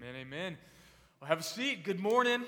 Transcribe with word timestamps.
Amen, 0.00 0.14
amen. 0.14 0.56
Well, 1.20 1.26
have 1.26 1.40
a 1.40 1.42
seat. 1.42 1.82
Good 1.82 1.98
morning. 1.98 2.44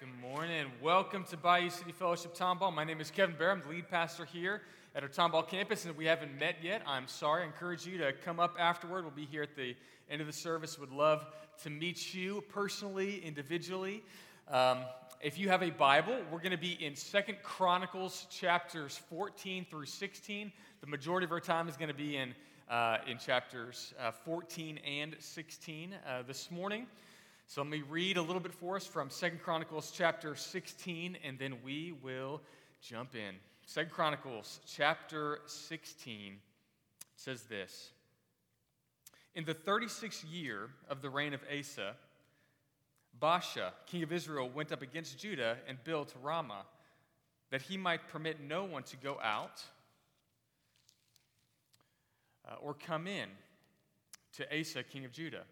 Good 0.00 0.08
morning. 0.20 0.66
Welcome 0.82 1.22
to 1.30 1.36
Bayou 1.36 1.70
City 1.70 1.92
Fellowship 1.92 2.34
Tomball. 2.34 2.74
My 2.74 2.82
name 2.82 3.00
is 3.00 3.12
Kevin 3.12 3.36
Bear. 3.36 3.52
I'm 3.52 3.60
the 3.60 3.68
lead 3.68 3.88
pastor 3.88 4.24
here 4.24 4.62
at 4.96 5.04
our 5.04 5.08
Tomball 5.08 5.46
campus, 5.46 5.84
and 5.84 5.92
if 5.92 5.96
we 5.96 6.06
haven't 6.06 6.36
met 6.36 6.56
yet, 6.60 6.82
I'm 6.84 7.06
sorry. 7.06 7.44
I 7.44 7.46
encourage 7.46 7.86
you 7.86 7.98
to 7.98 8.12
come 8.12 8.40
up 8.40 8.56
afterward. 8.58 9.04
We'll 9.04 9.12
be 9.12 9.24
here 9.24 9.44
at 9.44 9.54
the 9.54 9.76
end 10.10 10.20
of 10.20 10.26
the 10.26 10.32
service. 10.32 10.80
Would 10.80 10.90
love 10.90 11.24
to 11.62 11.70
meet 11.70 12.12
you 12.12 12.42
personally, 12.48 13.24
individually. 13.24 14.02
Um, 14.50 14.78
if 15.20 15.38
you 15.38 15.50
have 15.50 15.62
a 15.62 15.70
Bible, 15.70 16.16
we're 16.28 16.40
going 16.40 16.50
to 16.50 16.58
be 16.58 16.72
in 16.84 16.96
Second 16.96 17.38
Chronicles 17.44 18.26
chapters 18.32 19.00
14 19.10 19.64
through 19.70 19.86
16. 19.86 20.50
The 20.80 20.86
majority 20.88 21.24
of 21.24 21.30
our 21.30 21.40
time 21.40 21.68
is 21.68 21.76
going 21.76 21.86
to 21.88 21.94
be 21.94 22.16
in 22.16 22.34
uh, 22.70 22.98
in 23.06 23.18
chapters 23.18 23.94
uh, 24.00 24.10
14 24.10 24.78
and 24.78 25.16
16 25.18 25.94
uh, 25.94 26.22
this 26.26 26.50
morning. 26.50 26.86
So 27.46 27.62
let 27.62 27.70
me 27.70 27.82
read 27.88 28.16
a 28.18 28.22
little 28.22 28.40
bit 28.40 28.52
for 28.52 28.76
us 28.76 28.86
from 28.86 29.10
Second 29.10 29.40
Chronicles 29.40 29.90
chapter 29.94 30.34
16, 30.34 31.16
and 31.24 31.38
then 31.38 31.56
we 31.64 31.94
will 32.02 32.42
jump 32.82 33.14
in. 33.14 33.36
Second 33.66 33.90
Chronicles 33.90 34.60
chapter 34.66 35.40
16 35.46 36.36
says 37.16 37.42
this. 37.44 37.90
In 39.34 39.44
the 39.44 39.54
36th 39.54 40.24
year 40.30 40.68
of 40.90 41.00
the 41.00 41.08
reign 41.10 41.32
of 41.32 41.40
Asa, 41.50 41.94
Baasha, 43.20 43.72
king 43.86 44.02
of 44.02 44.12
Israel, 44.12 44.48
went 44.48 44.72
up 44.72 44.82
against 44.82 45.18
Judah 45.18 45.56
and 45.66 45.82
built 45.84 46.14
Ramah, 46.22 46.66
that 47.50 47.62
he 47.62 47.76
might 47.76 48.08
permit 48.08 48.40
no 48.40 48.64
one 48.64 48.82
to 48.84 48.96
go 48.96 49.18
out 49.22 49.62
uh, 52.48 52.54
or 52.60 52.74
come 52.74 53.06
in 53.06 53.28
to 54.36 54.60
Asa, 54.60 54.82
king 54.82 55.04
of 55.04 55.12
Judah. 55.12 55.44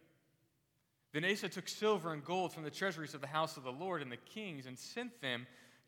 Then 1.12 1.24
Asa 1.24 1.48
took 1.48 1.68
silver 1.68 2.12
and 2.12 2.24
gold 2.24 2.52
from 2.52 2.64
the 2.64 2.70
treasuries 2.70 3.14
of 3.14 3.20
the 3.20 3.26
house 3.26 3.56
of 3.56 3.64
the 3.64 3.72
Lord 3.72 4.02
and 4.02 4.12
the 4.12 4.16
kings 4.16 4.66
and 4.66 4.78
sent 4.78 5.20
them 5.20 5.46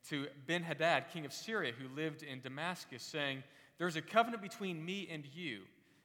to 0.09 0.27
Ben 0.47 0.63
Hadad, 0.63 1.07
king 1.13 1.25
of 1.25 1.33
Syria, 1.33 1.73
who 1.73 1.95
lived 1.95 2.23
in 2.23 2.41
Damascus, 2.41 3.03
saying, 3.03 3.43
There's 3.79 3.97
a 3.97 4.03
covenant 4.03 4.43
between 4.43 4.83
me 4.83 5.09
and 5.11 5.25
you, 5.35 5.63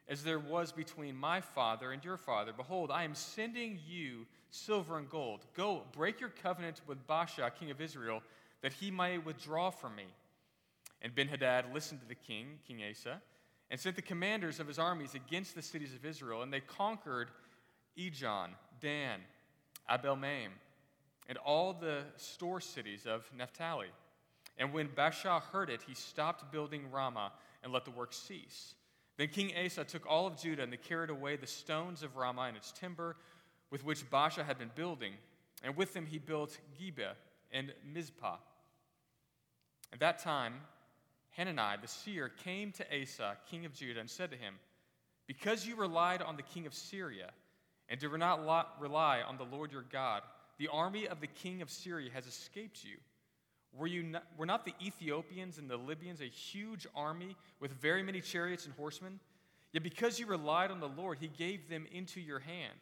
as 0.08 0.24
there 0.24 0.40
was 0.40 0.72
between 0.72 1.16
my 1.16 1.40
father 1.40 1.92
and 1.92 2.04
your 2.04 2.18
father. 2.18 2.52
Behold, 2.52 2.92
I 2.92 3.04
am 3.04 3.16
sending 3.16 3.80
you 3.88 4.26
silver 4.50 4.98
and 4.98 5.10
gold. 5.10 5.46
Go, 5.56 5.84
break 5.94 6.20
your 6.20 6.34
covenant 6.42 6.82
with 6.86 7.08
Baasha, 7.08 7.50
king 7.58 7.72
of 7.72 7.80
Israel, 7.80 8.22
that 8.62 8.74
he 8.74 8.92
may 8.92 9.20
withdraw 9.20 9.70
from 9.70 9.96
me. 9.96 10.08
And 11.02 11.16
Ben 11.16 11.28
Hadad 11.28 11.74
listened 11.74 12.02
to 12.02 12.08
the 12.08 12.16
king, 12.16 12.60
King 12.68 12.82
Asa 12.90 13.22
and 13.72 13.80
sent 13.80 13.96
the 13.96 14.02
commanders 14.02 14.60
of 14.60 14.68
his 14.68 14.80
armies 14.80 15.16
against 15.16 15.56
the 15.56 15.62
cities 15.62 15.94
of 15.94 16.06
Israel, 16.06 16.42
and 16.42 16.54
they 16.54 16.60
conquered 16.60 17.30
Ijon, 17.98 18.50
Dan, 18.80 19.20
Abel 19.90 20.16
Maim, 20.16 20.52
and 21.28 21.38
all 21.40 21.74
the 21.74 22.02
store 22.18 22.62
cities 22.62 23.06
of 23.06 23.30
Naphtali. 23.36 23.88
And 24.58 24.74
when 24.74 24.90
Baasha 24.90 25.42
heard 25.42 25.70
it, 25.70 25.82
he 25.88 25.96
stopped 25.96 26.52
building 26.52 26.92
Ramah 26.92 27.32
and 27.64 27.74
let 27.74 27.86
the 27.86 27.92
work 27.92 28.14
cease. 28.14 28.76
Then 29.18 29.28
King 29.30 29.52
Asa 29.64 29.84
took 29.84 30.06
all 30.08 30.28
of 30.28 30.38
Judah, 30.38 30.64
and 30.64 30.74
they 30.74 30.78
carried 30.78 31.10
away 31.10 31.36
the 31.36 31.48
stones 31.48 32.04
of 32.04 32.16
Ramah 32.16 32.44
and 32.44 32.58
its 32.58 32.72
timber 32.72 33.16
with 33.70 33.84
which 33.86 34.10
Baasha 34.10 34.46
had 34.46 34.58
been 34.58 34.72
building. 34.76 35.14
And 35.64 35.76
with 35.76 35.94
them 35.94 36.06
he 36.06 36.20
built 36.20 36.58
Geba 36.80 37.14
and 37.52 37.74
Mizpah. 37.92 38.38
At 39.92 40.00
that 40.00 40.20
time, 40.20 40.56
Hanani, 41.38 41.78
the 41.82 41.88
seer, 41.88 42.30
came 42.44 42.72
to 42.74 42.86
Asa, 43.02 43.38
king 43.50 43.66
of 43.66 43.74
Judah, 43.74 44.00
and 44.00 44.10
said 44.10 44.32
to 44.32 44.38
him, 44.38 44.56
Because 45.28 45.66
you 45.66 45.76
relied 45.76 46.22
on 46.22 46.36
the 46.36 46.44
king 46.44 46.66
of 46.66 46.74
Syria 46.74 47.32
and 47.90 48.00
did 48.00 48.12
not 48.18 48.76
rely 48.80 49.22
on 49.22 49.38
the 49.38 49.46
Lord 49.46 49.72
your 49.72 49.86
God, 49.92 50.22
the 50.58 50.68
army 50.68 51.08
of 51.08 51.22
the 51.22 51.28
king 51.28 51.62
of 51.62 51.70
Syria 51.70 52.10
has 52.14 52.28
escaped 52.28 52.84
you. 52.84 52.98
Were, 53.76 53.88
you 53.88 54.04
not, 54.04 54.24
were 54.38 54.46
not 54.46 54.66
the 54.66 54.74
Ethiopians 54.82 55.58
and 55.58 55.68
the 55.70 55.78
Libyans 55.78 56.22
a 56.22 56.26
huge 56.26 56.86
army 56.96 57.36
with 57.60 57.72
very 57.74 58.04
many 58.04 58.22
chariots 58.22 58.66
and 58.66 58.74
horsemen? 58.76 59.20
Yet 59.72 59.82
because 59.82 60.20
you 60.20 60.28
relied 60.28 60.70
on 60.70 60.80
the 60.80 60.88
Lord, 60.88 61.18
he 61.20 61.28
gave 61.28 61.68
them 61.68 61.88
into 61.92 62.22
your 62.22 62.40
hand. 62.40 62.74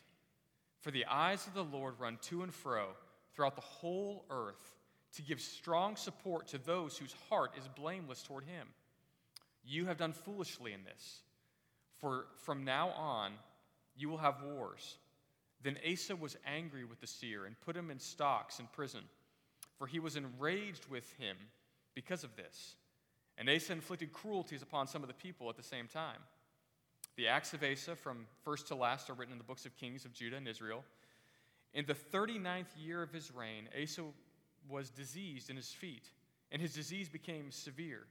For 0.82 0.92
the 0.92 1.06
eyes 1.06 1.48
of 1.48 1.54
the 1.54 1.64
Lord 1.64 1.96
run 2.00 2.18
to 2.24 2.44
and 2.44 2.54
fro 2.54 2.88
throughout 3.34 3.56
the 3.56 3.62
whole 3.62 4.26
earth 4.30 4.76
to 5.16 5.22
give 5.22 5.42
strong 5.42 5.96
support 5.96 6.48
to 6.48 6.58
those 6.58 6.98
whose 6.98 7.16
heart 7.30 7.52
is 7.58 7.68
blameless 7.76 8.24
toward 8.24 8.46
him. 8.46 8.68
You 9.64 9.86
have 9.86 9.98
done 9.98 10.14
foolishly 10.14 10.74
in 10.74 10.84
this, 10.84 11.22
for 12.00 12.26
from 12.38 12.64
now 12.64 12.90
on 12.90 13.34
you 13.96 14.10
will 14.10 14.18
have 14.18 14.42
wars. 14.44 14.98
Then 15.64 15.78
Asa 15.90 16.16
was 16.16 16.38
angry 16.46 16.86
with 16.86 17.02
the 17.02 17.08
seer 17.08 17.46
and 17.46 17.60
put 17.62 17.76
him 17.76 17.92
in 17.92 18.00
stocks 18.00 18.60
in 18.60 18.68
prison, 18.68 19.02
for 19.78 19.86
he 19.86 20.00
was 20.00 20.16
enraged 20.16 20.88
with 20.88 21.12
him 21.18 21.38
because 21.94 22.24
of 22.24 22.36
this. 22.36 22.76
And 23.38 23.50
Asa 23.50 23.74
inflicted 23.74 24.14
cruelties 24.14 24.62
upon 24.62 24.88
some 24.88 25.04
of 25.04 25.08
the 25.08 25.14
people 25.14 25.50
at 25.50 25.58
the 25.58 25.64
same 25.64 25.88
time. 25.88 26.18
The 27.18 27.28
acts 27.28 27.54
of 27.54 27.64
Asa, 27.64 27.96
from 27.96 28.26
first 28.44 28.68
to 28.68 28.76
last, 28.76 29.10
are 29.10 29.14
written 29.14 29.34
in 29.34 29.38
the 29.38 29.44
books 29.44 29.66
of 29.66 29.76
Kings 29.76 30.06
of 30.06 30.14
Judah 30.14 30.38
and 30.38 30.48
Israel. 30.48 30.84
In 31.74 31.86
the 31.86 31.94
39th 31.94 32.66
year 32.78 33.04
of 33.04 33.12
his 33.12 33.32
reign, 33.34 33.68
Asa 33.82 34.04
was 34.72 34.90
diseased 34.90 35.50
in 35.50 35.56
his 35.56 35.72
feet, 35.72 36.10
and 36.52 36.62
his 36.62 36.74
disease 36.74 37.10
became 37.10 37.52
severe. 37.52 38.06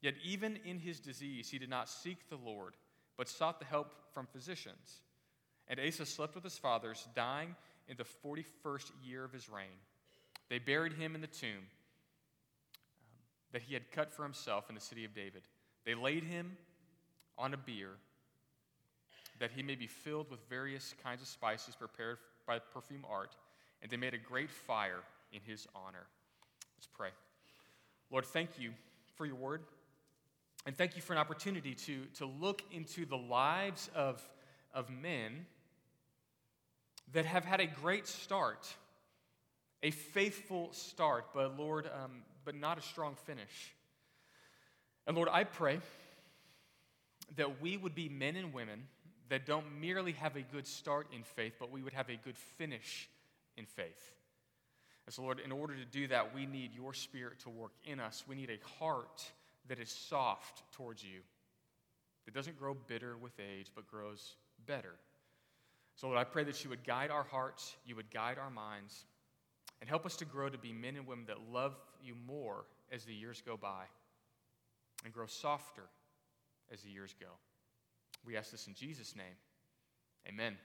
Yet, 0.00 0.14
even 0.24 0.58
in 0.64 0.78
his 0.78 1.00
disease, 1.00 1.50
he 1.50 1.58
did 1.58 1.70
not 1.70 1.88
seek 1.88 2.28
the 2.28 2.36
Lord, 2.36 2.74
but 3.16 3.28
sought 3.28 3.58
the 3.58 3.66
help 3.66 3.92
from 4.14 4.26
physicians. 4.26 5.00
And 5.68 5.78
Asa 5.80 6.06
slept 6.06 6.34
with 6.34 6.44
his 6.44 6.56
fathers, 6.56 7.08
dying 7.14 7.54
in 7.88 7.96
the 7.96 8.04
41st 8.04 8.90
year 9.04 9.24
of 9.24 9.32
his 9.32 9.48
reign. 9.48 9.66
They 10.48 10.58
buried 10.58 10.94
him 10.94 11.14
in 11.14 11.20
the 11.20 11.26
tomb 11.26 11.50
um, 11.58 13.18
that 13.52 13.62
he 13.62 13.74
had 13.74 13.90
cut 13.90 14.12
for 14.12 14.22
himself 14.22 14.68
in 14.68 14.74
the 14.74 14.80
city 14.80 15.04
of 15.04 15.14
David. 15.14 15.42
They 15.84 15.94
laid 15.94 16.24
him 16.24 16.56
on 17.36 17.52
a 17.52 17.56
bier 17.56 17.96
that 19.38 19.50
he 19.54 19.62
may 19.62 19.74
be 19.74 19.86
filled 19.86 20.30
with 20.30 20.40
various 20.48 20.94
kinds 21.02 21.22
of 21.22 21.28
spices 21.28 21.76
prepared 21.76 22.18
by 22.46 22.58
perfume 22.58 23.04
art. 23.08 23.36
And 23.82 23.90
they 23.90 23.96
made 23.96 24.14
a 24.14 24.18
great 24.18 24.50
fire 24.50 25.02
in 25.32 25.40
his 25.40 25.66
honor. 25.74 26.06
Let's 26.76 26.88
pray. 26.92 27.10
Lord, 28.10 28.24
thank 28.24 28.58
you 28.58 28.72
for 29.16 29.26
your 29.26 29.36
word. 29.36 29.62
And 30.66 30.76
thank 30.76 30.96
you 30.96 31.02
for 31.02 31.12
an 31.12 31.18
opportunity 31.18 31.74
to, 31.74 32.04
to 32.18 32.26
look 32.26 32.62
into 32.70 33.06
the 33.06 33.16
lives 33.16 33.90
of, 33.94 34.22
of 34.74 34.90
men 34.90 35.46
that 37.12 37.24
have 37.24 37.44
had 37.44 37.60
a 37.60 37.66
great 37.66 38.06
start, 38.06 38.66
a 39.82 39.90
faithful 39.90 40.68
start, 40.72 41.26
but 41.32 41.58
Lord, 41.58 41.86
um, 41.86 42.22
but 42.44 42.54
not 42.54 42.78
a 42.78 42.82
strong 42.82 43.14
finish. 43.14 43.74
And 45.06 45.16
Lord, 45.16 45.28
I 45.32 45.44
pray 45.44 45.80
that 47.36 47.62
we 47.62 47.76
would 47.76 47.94
be 47.94 48.08
men 48.08 48.36
and 48.36 48.52
women 48.52 48.82
that 49.28 49.46
don't 49.46 49.80
merely 49.80 50.12
have 50.12 50.36
a 50.36 50.42
good 50.42 50.66
start 50.66 51.06
in 51.14 51.22
faith, 51.22 51.54
but 51.58 51.70
we 51.70 51.82
would 51.82 51.92
have 51.92 52.08
a 52.08 52.16
good 52.16 52.36
finish 52.36 53.08
in 53.56 53.64
faith. 53.64 54.17
And 55.08 55.14
so, 55.14 55.22
Lord, 55.22 55.40
in 55.40 55.52
order 55.52 55.74
to 55.74 55.86
do 55.86 56.06
that, 56.08 56.34
we 56.34 56.44
need 56.44 56.74
your 56.74 56.92
spirit 56.92 57.38
to 57.40 57.48
work 57.48 57.72
in 57.86 57.98
us. 57.98 58.24
We 58.28 58.34
need 58.34 58.50
a 58.50 58.78
heart 58.78 59.24
that 59.66 59.78
is 59.78 59.88
soft 59.88 60.64
towards 60.72 61.02
you, 61.02 61.20
that 62.26 62.34
doesn't 62.34 62.58
grow 62.58 62.74
bitter 62.74 63.16
with 63.16 63.32
age, 63.40 63.68
but 63.74 63.88
grows 63.88 64.34
better. 64.66 64.96
So, 65.96 66.08
Lord, 66.08 66.18
I 66.18 66.24
pray 66.24 66.44
that 66.44 66.62
you 66.62 66.68
would 66.68 66.84
guide 66.84 67.10
our 67.10 67.22
hearts, 67.22 67.74
you 67.86 67.96
would 67.96 68.10
guide 68.10 68.36
our 68.36 68.50
minds, 68.50 69.06
and 69.80 69.88
help 69.88 70.04
us 70.04 70.14
to 70.16 70.26
grow 70.26 70.50
to 70.50 70.58
be 70.58 70.74
men 70.74 70.94
and 70.94 71.06
women 71.06 71.24
that 71.28 71.38
love 71.50 71.74
you 72.04 72.12
more 72.26 72.66
as 72.92 73.04
the 73.04 73.14
years 73.14 73.42
go 73.46 73.56
by 73.56 73.84
and 75.06 75.14
grow 75.14 75.24
softer 75.24 75.84
as 76.70 76.82
the 76.82 76.90
years 76.90 77.14
go. 77.18 77.30
We 78.26 78.36
ask 78.36 78.50
this 78.50 78.66
in 78.66 78.74
Jesus' 78.74 79.16
name. 79.16 79.24
Amen. 80.28 80.58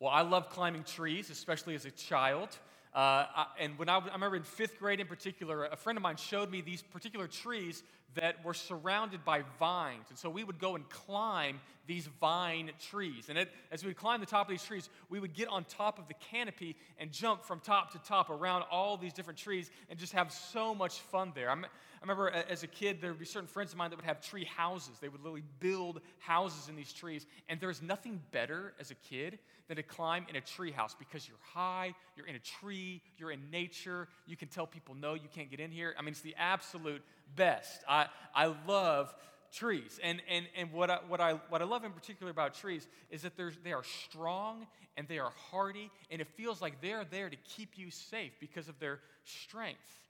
Well, 0.00 0.10
I 0.10 0.22
love 0.22 0.50
climbing 0.50 0.82
trees, 0.82 1.30
especially 1.30 1.76
as 1.76 1.84
a 1.84 1.92
child. 1.92 2.58
Uh, 2.94 3.44
and 3.58 3.78
when 3.78 3.88
I, 3.88 3.98
I 3.98 4.12
remember 4.12 4.36
in 4.36 4.42
fifth 4.42 4.78
grade 4.78 5.00
in 5.00 5.06
particular, 5.06 5.66
a 5.66 5.76
friend 5.76 5.96
of 5.96 6.02
mine 6.02 6.16
showed 6.16 6.50
me 6.50 6.60
these 6.60 6.82
particular 6.82 7.26
trees 7.26 7.82
that 8.14 8.44
were 8.44 8.54
surrounded 8.54 9.24
by 9.24 9.42
vines. 9.58 10.06
And 10.08 10.18
so 10.18 10.30
we 10.30 10.44
would 10.44 10.58
go 10.58 10.74
and 10.74 10.88
climb 10.88 11.60
these 11.86 12.06
vine 12.20 12.70
trees. 12.90 13.28
And 13.28 13.38
it, 13.38 13.50
as 13.72 13.82
we 13.82 13.88
would 13.88 13.96
climb 13.96 14.20
the 14.20 14.26
top 14.26 14.46
of 14.46 14.50
these 14.50 14.62
trees, 14.62 14.90
we 15.08 15.20
would 15.20 15.34
get 15.34 15.48
on 15.48 15.64
top 15.64 15.98
of 15.98 16.06
the 16.06 16.14
canopy 16.14 16.76
and 16.98 17.10
jump 17.10 17.44
from 17.44 17.60
top 17.60 17.92
to 17.92 17.98
top 17.98 18.28
around 18.30 18.64
all 18.70 18.96
these 18.96 19.12
different 19.12 19.38
trees 19.38 19.70
and 19.88 19.98
just 19.98 20.12
have 20.12 20.30
so 20.32 20.74
much 20.74 21.00
fun 21.00 21.32
there. 21.34 21.50
I'm, 21.50 21.64
I 21.64 21.68
remember 22.02 22.30
as 22.30 22.62
a 22.62 22.66
kid, 22.66 23.00
there 23.00 23.10
would 23.10 23.18
be 23.18 23.24
certain 23.24 23.48
friends 23.48 23.72
of 23.72 23.78
mine 23.78 23.90
that 23.90 23.96
would 23.96 24.04
have 24.04 24.20
tree 24.20 24.44
houses. 24.44 24.98
They 25.00 25.08
would 25.08 25.20
literally 25.20 25.44
build 25.60 26.00
houses 26.18 26.68
in 26.68 26.76
these 26.76 26.92
trees. 26.92 27.26
And 27.48 27.58
there's 27.58 27.82
nothing 27.82 28.20
better 28.32 28.74
as 28.78 28.90
a 28.90 28.94
kid 28.94 29.38
than 29.66 29.76
to 29.76 29.82
climb 29.82 30.26
in 30.28 30.36
a 30.36 30.40
tree 30.40 30.70
house 30.70 30.94
because 30.98 31.26
you're 31.28 31.36
high, 31.42 31.94
you're 32.16 32.26
in 32.26 32.36
a 32.36 32.40
tree, 32.40 33.02
you're 33.18 33.30
in 33.30 33.50
nature. 33.50 34.08
You 34.26 34.36
can 34.36 34.48
tell 34.48 34.66
people, 34.66 34.94
no, 34.94 35.14
you 35.14 35.28
can't 35.34 35.50
get 35.50 35.60
in 35.60 35.70
here. 35.70 35.94
I 35.98 36.02
mean, 36.02 36.12
it's 36.12 36.20
the 36.20 36.34
absolute 36.38 37.02
best. 37.34 37.82
I, 37.88 38.06
I 38.34 38.54
love 38.66 39.14
trees. 39.52 39.98
And, 40.02 40.20
and, 40.28 40.46
and 40.56 40.72
what, 40.72 40.90
I, 40.90 40.98
what, 41.08 41.20
I, 41.20 41.34
what 41.48 41.62
I 41.62 41.64
love 41.64 41.84
in 41.84 41.92
particular 41.92 42.30
about 42.30 42.54
trees 42.54 42.86
is 43.10 43.22
that 43.22 43.32
they 43.64 43.72
are 43.72 43.84
strong 43.84 44.66
and 44.96 45.06
they 45.06 45.18
are 45.18 45.32
hardy, 45.50 45.90
and 46.10 46.20
it 46.20 46.26
feels 46.36 46.60
like 46.60 46.80
they're 46.80 47.04
there 47.04 47.30
to 47.30 47.36
keep 47.56 47.78
you 47.78 47.90
safe 47.90 48.32
because 48.40 48.68
of 48.68 48.78
their 48.80 48.98
strength. 49.24 50.00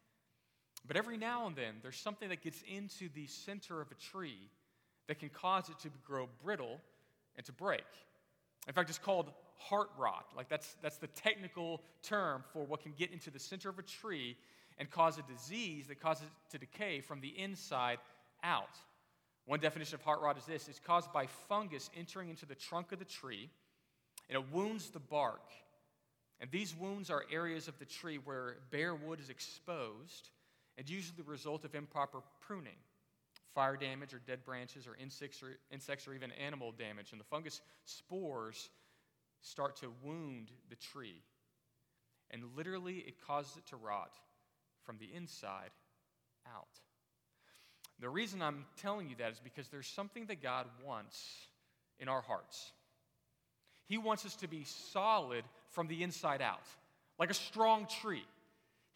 But 0.86 0.96
every 0.96 1.18
now 1.18 1.46
and 1.46 1.54
then, 1.54 1.74
there's 1.82 1.98
something 1.98 2.30
that 2.30 2.42
gets 2.42 2.62
into 2.66 3.10
the 3.14 3.26
center 3.26 3.82
of 3.82 3.90
a 3.90 3.94
tree 3.94 4.48
that 5.06 5.18
can 5.18 5.28
cause 5.28 5.68
it 5.68 5.78
to 5.80 5.90
grow 6.06 6.28
brittle 6.42 6.80
and 7.36 7.44
to 7.44 7.52
break. 7.52 7.84
In 8.66 8.72
fact, 8.72 8.88
it's 8.88 8.98
called 8.98 9.30
heart 9.58 9.90
rot. 9.98 10.26
Like 10.36 10.48
that's, 10.48 10.76
that's 10.82 10.96
the 10.98 11.06
technical 11.08 11.82
term 12.02 12.44
for 12.52 12.64
what 12.64 12.82
can 12.82 12.92
get 12.92 13.12
into 13.12 13.30
the 13.30 13.38
center 13.38 13.68
of 13.68 13.78
a 13.78 13.82
tree 13.82 14.36
and 14.78 14.90
cause 14.90 15.18
a 15.18 15.22
disease 15.22 15.88
that 15.88 16.00
causes 16.00 16.24
it 16.24 16.52
to 16.52 16.58
decay 16.58 17.00
from 17.00 17.20
the 17.20 17.28
inside 17.28 17.98
out. 18.42 18.78
One 19.46 19.60
definition 19.60 19.94
of 19.94 20.02
heart 20.02 20.20
rot 20.20 20.38
is 20.38 20.44
this 20.44 20.68
it's 20.68 20.78
caused 20.78 21.12
by 21.12 21.26
fungus 21.48 21.90
entering 21.96 22.28
into 22.28 22.46
the 22.46 22.54
trunk 22.54 22.92
of 22.92 22.98
the 22.98 23.04
tree, 23.04 23.50
and 24.28 24.36
it 24.36 24.52
wounds 24.52 24.90
the 24.90 24.98
bark. 24.98 25.50
And 26.40 26.50
these 26.50 26.76
wounds 26.76 27.10
are 27.10 27.24
areas 27.32 27.66
of 27.66 27.78
the 27.78 27.84
tree 27.84 28.18
where 28.22 28.58
bare 28.70 28.94
wood 28.94 29.20
is 29.20 29.28
exposed 29.28 30.30
and 30.76 30.88
usually 30.88 31.16
the 31.16 31.28
result 31.28 31.64
of 31.64 31.74
improper 31.74 32.20
pruning. 32.40 32.76
Fire 33.54 33.76
damage 33.76 34.14
or 34.14 34.20
dead 34.24 34.44
branches 34.44 34.86
or 34.86 34.96
insects 35.02 35.42
or, 35.42 35.58
insects 35.72 36.06
or 36.06 36.14
even 36.14 36.30
animal 36.32 36.70
damage. 36.70 37.10
And 37.10 37.20
the 37.20 37.24
fungus 37.24 37.60
spores 37.84 38.70
start 39.42 39.76
to 39.76 39.92
wound 40.02 40.50
the 40.70 40.76
tree. 40.76 41.22
And 42.30 42.42
literally, 42.56 43.04
it 43.06 43.14
causes 43.26 43.56
it 43.56 43.66
to 43.66 43.76
rot 43.76 44.12
from 44.84 44.98
the 44.98 45.08
inside 45.14 45.70
out. 46.46 46.66
The 48.00 48.08
reason 48.08 48.42
I'm 48.42 48.64
telling 48.80 49.08
you 49.08 49.16
that 49.16 49.32
is 49.32 49.40
because 49.40 49.68
there's 49.68 49.86
something 49.86 50.26
that 50.26 50.42
God 50.42 50.66
wants 50.86 51.48
in 51.98 52.08
our 52.08 52.20
hearts. 52.20 52.72
He 53.86 53.98
wants 53.98 54.24
us 54.26 54.36
to 54.36 54.48
be 54.48 54.64
solid 54.64 55.44
from 55.70 55.88
the 55.88 56.02
inside 56.02 56.42
out, 56.42 56.66
like 57.18 57.30
a 57.30 57.34
strong 57.34 57.86
tree. 58.02 58.24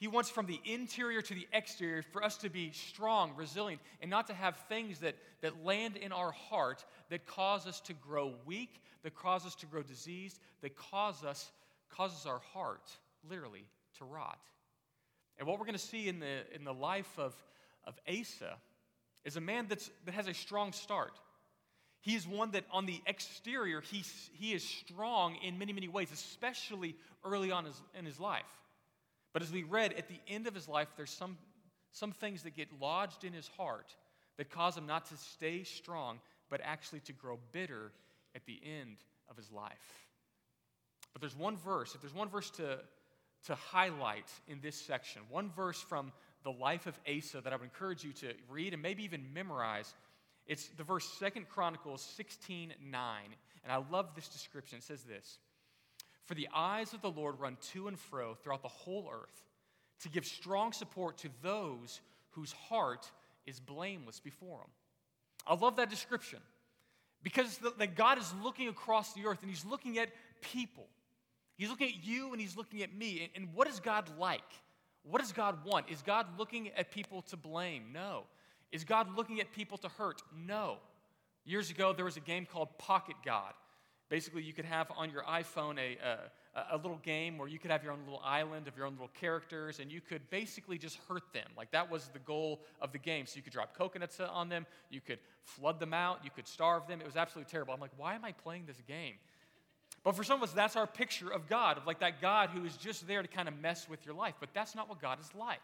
He 0.02 0.08
wants 0.08 0.28
from 0.28 0.46
the 0.46 0.60
interior 0.64 1.22
to 1.22 1.32
the 1.32 1.46
exterior 1.52 2.02
for 2.02 2.24
us 2.24 2.36
to 2.38 2.50
be 2.50 2.72
strong, 2.72 3.34
resilient, 3.36 3.80
and 4.00 4.10
not 4.10 4.26
to 4.26 4.34
have 4.34 4.56
things 4.68 4.98
that, 4.98 5.14
that 5.42 5.64
land 5.64 5.96
in 5.96 6.10
our 6.10 6.32
heart 6.32 6.84
that 7.08 7.24
cause 7.24 7.68
us 7.68 7.80
to 7.82 7.92
grow 7.92 8.34
weak, 8.44 8.82
that 9.04 9.14
cause 9.14 9.46
us 9.46 9.54
to 9.54 9.66
grow 9.66 9.80
diseased, 9.80 10.40
that 10.60 10.74
cause 10.74 11.22
us, 11.22 11.52
causes 11.88 12.26
our 12.26 12.40
heart, 12.52 12.90
literally, 13.30 13.64
to 13.98 14.04
rot. 14.04 14.40
And 15.38 15.46
what 15.46 15.60
we're 15.60 15.66
going 15.66 15.74
to 15.74 15.78
see 15.78 16.08
in 16.08 16.18
the, 16.18 16.52
in 16.52 16.64
the 16.64 16.74
life 16.74 17.16
of, 17.16 17.32
of 17.84 17.94
Asa 18.08 18.56
is 19.24 19.36
a 19.36 19.40
man 19.40 19.66
that's, 19.68 19.88
that 20.04 20.14
has 20.14 20.26
a 20.26 20.34
strong 20.34 20.72
start. 20.72 21.12
He 22.00 22.16
is 22.16 22.26
one 22.26 22.50
that 22.50 22.64
on 22.72 22.86
the 22.86 23.00
exterior, 23.06 23.80
he, 23.80 24.02
he 24.32 24.52
is 24.52 24.64
strong 24.64 25.36
in 25.44 25.60
many, 25.60 25.72
many 25.72 25.86
ways, 25.86 26.10
especially 26.12 26.96
early 27.24 27.52
on 27.52 27.66
his, 27.66 27.80
in 27.96 28.04
his 28.04 28.18
life. 28.18 28.42
But 29.32 29.42
as 29.42 29.50
we 29.50 29.62
read, 29.62 29.92
at 29.94 30.08
the 30.08 30.20
end 30.28 30.46
of 30.46 30.54
his 30.54 30.68
life, 30.68 30.88
there's 30.96 31.10
some, 31.10 31.38
some 31.92 32.12
things 32.12 32.42
that 32.42 32.56
get 32.56 32.68
lodged 32.80 33.24
in 33.24 33.32
his 33.32 33.48
heart 33.48 33.94
that 34.36 34.50
cause 34.50 34.76
him 34.76 34.86
not 34.86 35.06
to 35.06 35.16
stay 35.16 35.62
strong, 35.62 36.18
but 36.50 36.60
actually 36.62 37.00
to 37.00 37.12
grow 37.12 37.38
bitter 37.52 37.92
at 38.34 38.44
the 38.46 38.60
end 38.64 38.96
of 39.30 39.36
his 39.36 39.50
life. 39.50 40.06
But 41.12 41.20
there's 41.20 41.36
one 41.36 41.56
verse, 41.56 41.94
if 41.94 42.00
there's 42.00 42.14
one 42.14 42.28
verse 42.28 42.50
to, 42.52 42.78
to 43.46 43.54
highlight 43.54 44.30
in 44.48 44.60
this 44.60 44.76
section, 44.76 45.22
one 45.28 45.50
verse 45.50 45.80
from 45.80 46.12
the 46.42 46.52
life 46.52 46.86
of 46.86 46.98
Asa 47.08 47.40
that 47.40 47.52
I 47.52 47.56
would 47.56 47.64
encourage 47.64 48.04
you 48.04 48.12
to 48.14 48.32
read 48.48 48.72
and 48.72 48.82
maybe 48.82 49.04
even 49.04 49.32
memorize, 49.32 49.94
it's 50.46 50.68
the 50.68 50.84
verse 50.84 51.04
Second 51.18 51.48
Chronicles 51.48 52.02
16 52.16 52.74
9. 52.82 53.22
And 53.64 53.72
I 53.72 53.76
love 53.90 54.14
this 54.14 54.28
description. 54.28 54.78
It 54.78 54.84
says 54.84 55.04
this. 55.04 55.38
For 56.24 56.34
the 56.34 56.48
eyes 56.54 56.92
of 56.92 57.02
the 57.02 57.10
Lord 57.10 57.40
run 57.40 57.56
to 57.72 57.88
and 57.88 57.98
fro 57.98 58.34
throughout 58.34 58.62
the 58.62 58.68
whole 58.68 59.10
earth 59.12 59.44
to 60.02 60.08
give 60.08 60.24
strong 60.24 60.72
support 60.72 61.18
to 61.18 61.28
those 61.42 62.00
whose 62.30 62.52
heart 62.52 63.10
is 63.46 63.60
blameless 63.60 64.20
before 64.20 64.58
Him. 64.58 64.70
I 65.46 65.54
love 65.54 65.76
that 65.76 65.90
description 65.90 66.38
because 67.22 67.58
that 67.78 67.96
God 67.96 68.18
is 68.18 68.32
looking 68.42 68.68
across 68.68 69.12
the 69.12 69.26
earth 69.26 69.42
and 69.42 69.50
He's 69.50 69.64
looking 69.64 69.98
at 69.98 70.08
people. 70.40 70.86
He's 71.56 71.68
looking 71.68 71.88
at 71.88 72.04
you 72.04 72.32
and 72.32 72.40
He's 72.40 72.56
looking 72.56 72.82
at 72.82 72.94
me. 72.94 73.30
And 73.34 73.48
what 73.54 73.68
is 73.68 73.80
God 73.80 74.08
like? 74.18 74.40
What 75.04 75.20
does 75.20 75.32
God 75.32 75.64
want? 75.64 75.90
Is 75.90 76.02
God 76.02 76.26
looking 76.38 76.70
at 76.76 76.90
people 76.90 77.22
to 77.22 77.36
blame? 77.36 77.86
No. 77.92 78.24
Is 78.70 78.84
God 78.84 79.16
looking 79.16 79.40
at 79.40 79.52
people 79.52 79.76
to 79.78 79.88
hurt? 79.88 80.22
No. 80.46 80.78
Years 81.44 81.70
ago, 81.70 81.92
there 81.92 82.04
was 82.04 82.16
a 82.16 82.20
game 82.20 82.46
called 82.46 82.78
Pocket 82.78 83.16
God. 83.24 83.52
Basically, 84.12 84.42
you 84.42 84.52
could 84.52 84.66
have 84.66 84.92
on 84.94 85.10
your 85.10 85.22
iPhone 85.22 85.78
a, 85.78 85.96
a, 86.06 86.74
a, 86.74 86.76
little 86.76 87.00
game 87.02 87.38
where 87.38 87.48
you 87.48 87.58
could 87.58 87.70
have 87.70 87.82
your 87.82 87.94
own 87.94 88.00
little 88.00 88.20
island 88.22 88.68
of 88.68 88.76
your 88.76 88.84
own 88.84 88.92
little 88.92 89.10
characters, 89.18 89.78
and 89.80 89.90
you 89.90 90.02
could 90.02 90.20
basically 90.28 90.76
just 90.76 90.98
hurt 91.08 91.22
them. 91.32 91.46
Like 91.56 91.70
that 91.70 91.90
was 91.90 92.08
the 92.08 92.18
goal 92.18 92.60
of 92.82 92.92
the 92.92 92.98
game. 92.98 93.24
So 93.24 93.36
you 93.36 93.42
could 93.42 93.54
drop 93.54 93.74
coconuts 93.74 94.20
on 94.20 94.50
them, 94.50 94.66
you 94.90 95.00
could 95.00 95.18
flood 95.44 95.80
them 95.80 95.94
out, 95.94 96.18
you 96.24 96.30
could 96.30 96.46
starve 96.46 96.86
them. 96.86 97.00
It 97.00 97.06
was 97.06 97.16
absolutely 97.16 97.50
terrible. 97.50 97.72
I'm 97.72 97.80
like, 97.80 97.92
why 97.96 98.14
am 98.14 98.22
I 98.22 98.32
playing 98.32 98.66
this 98.66 98.82
game? 98.86 99.14
But 100.04 100.14
for 100.14 100.24
some 100.24 100.42
of 100.42 100.42
us, 100.42 100.52
that's 100.52 100.76
our 100.76 100.86
picture 100.86 101.32
of 101.32 101.48
God, 101.48 101.78
of 101.78 101.86
like 101.86 102.00
that 102.00 102.20
God 102.20 102.50
who 102.50 102.66
is 102.66 102.76
just 102.76 103.08
there 103.08 103.22
to 103.22 103.28
kind 103.28 103.48
of 103.48 103.58
mess 103.62 103.88
with 103.88 104.04
your 104.04 104.14
life. 104.14 104.34
But 104.40 104.50
that's 104.52 104.74
not 104.74 104.90
what 104.90 105.00
God 105.00 105.20
is 105.20 105.30
like. 105.34 105.62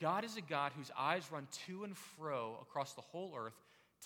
God 0.00 0.24
is 0.24 0.36
a 0.36 0.40
God 0.40 0.72
whose 0.76 0.90
eyes 0.98 1.22
run 1.30 1.46
to 1.68 1.84
and 1.84 1.96
fro 1.96 2.58
across 2.60 2.94
the 2.94 3.00
whole 3.00 3.32
earth 3.38 3.54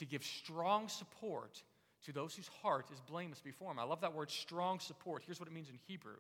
to 0.01 0.05
give 0.05 0.23
strong 0.23 0.89
support 0.89 1.63
to 2.05 2.13
those 2.13 2.35
whose 2.35 2.49
heart 2.63 2.87
is 2.93 3.01
blameless 3.01 3.41
before 3.41 3.71
him. 3.71 3.79
I 3.79 3.85
love 3.85 4.01
that 4.03 4.15
word 4.15 4.31
strong 4.31 4.79
support. 4.79 5.23
Here's 5.25 5.41
what 5.41 5.49
it 5.49 5.53
means 5.53 5.69
in 5.69 5.79
Hebrew 5.87 6.17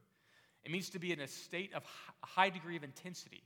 it 0.65 0.73
means 0.73 0.91
to 0.91 0.99
be 0.99 1.13
in 1.13 1.21
a 1.21 1.29
state 1.29 1.73
of 1.75 1.85
high 2.25 2.51
degree 2.51 2.77
of 2.77 2.83
intensity, 2.83 3.45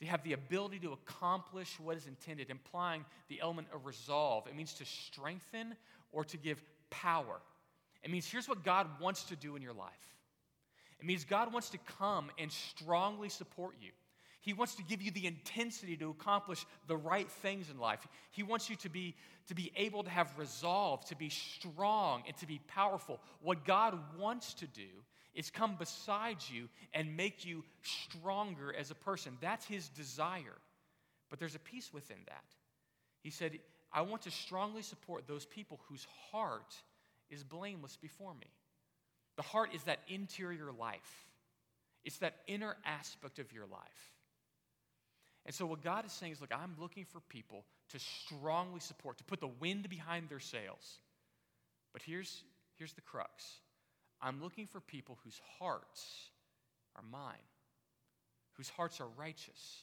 to 0.00 0.06
have 0.06 0.22
the 0.24 0.34
ability 0.34 0.78
to 0.80 0.92
accomplish 0.92 1.80
what 1.80 1.96
is 1.96 2.06
intended, 2.06 2.50
implying 2.50 3.04
the 3.28 3.40
element 3.40 3.68
of 3.72 3.86
resolve. 3.86 4.46
It 4.46 4.54
means 4.54 4.74
to 4.74 4.84
strengthen 4.84 5.74
or 6.12 6.22
to 6.24 6.36
give 6.36 6.62
power. 6.90 7.40
It 8.02 8.10
means 8.10 8.26
here's 8.26 8.46
what 8.46 8.62
God 8.62 8.86
wants 9.00 9.24
to 9.24 9.36
do 9.36 9.56
in 9.56 9.62
your 9.62 9.72
life. 9.72 10.14
It 11.00 11.06
means 11.06 11.24
God 11.24 11.50
wants 11.50 11.70
to 11.70 11.78
come 11.98 12.30
and 12.38 12.52
strongly 12.52 13.30
support 13.30 13.76
you. 13.80 13.92
He 14.44 14.52
wants 14.52 14.74
to 14.74 14.82
give 14.82 15.00
you 15.00 15.10
the 15.10 15.26
intensity 15.26 15.96
to 15.96 16.10
accomplish 16.10 16.66
the 16.86 16.96
right 16.98 17.30
things 17.30 17.70
in 17.70 17.78
life. 17.78 18.06
He 18.30 18.42
wants 18.42 18.68
you 18.68 18.76
to 18.76 18.90
be, 18.90 19.14
to 19.48 19.54
be 19.54 19.72
able 19.74 20.02
to 20.02 20.10
have 20.10 20.38
resolve, 20.38 21.02
to 21.06 21.16
be 21.16 21.30
strong, 21.30 22.24
and 22.26 22.36
to 22.36 22.46
be 22.46 22.60
powerful. 22.68 23.20
What 23.40 23.64
God 23.64 23.98
wants 24.18 24.52
to 24.54 24.66
do 24.66 24.82
is 25.34 25.48
come 25.48 25.76
beside 25.76 26.36
you 26.52 26.68
and 26.92 27.16
make 27.16 27.46
you 27.46 27.64
stronger 27.82 28.74
as 28.78 28.90
a 28.90 28.94
person. 28.94 29.38
That's 29.40 29.64
His 29.64 29.88
desire. 29.88 30.58
But 31.30 31.38
there's 31.38 31.54
a 31.54 31.60
piece 31.60 31.90
within 31.90 32.18
that. 32.26 32.44
He 33.22 33.30
said, 33.30 33.58
I 33.90 34.02
want 34.02 34.20
to 34.22 34.30
strongly 34.30 34.82
support 34.82 35.26
those 35.26 35.46
people 35.46 35.80
whose 35.88 36.06
heart 36.30 36.74
is 37.30 37.42
blameless 37.42 37.96
before 37.96 38.34
me. 38.34 38.48
The 39.36 39.42
heart 39.42 39.70
is 39.74 39.84
that 39.84 40.00
interior 40.06 40.70
life, 40.78 41.30
it's 42.04 42.18
that 42.18 42.36
inner 42.46 42.76
aspect 42.84 43.38
of 43.38 43.50
your 43.50 43.64
life. 43.64 44.12
And 45.46 45.54
so, 45.54 45.66
what 45.66 45.82
God 45.82 46.06
is 46.06 46.12
saying 46.12 46.32
is, 46.32 46.40
look, 46.40 46.52
I'm 46.54 46.74
looking 46.78 47.04
for 47.04 47.20
people 47.20 47.64
to 47.90 47.98
strongly 47.98 48.80
support, 48.80 49.18
to 49.18 49.24
put 49.24 49.40
the 49.40 49.50
wind 49.60 49.88
behind 49.90 50.28
their 50.28 50.40
sails. 50.40 50.98
But 51.92 52.02
here's, 52.02 52.44
here's 52.76 52.92
the 52.92 53.02
crux 53.02 53.60
I'm 54.20 54.42
looking 54.42 54.66
for 54.66 54.80
people 54.80 55.18
whose 55.22 55.40
hearts 55.58 56.30
are 56.96 57.02
mine, 57.10 57.34
whose 58.54 58.70
hearts 58.70 59.00
are 59.00 59.08
righteous, 59.18 59.82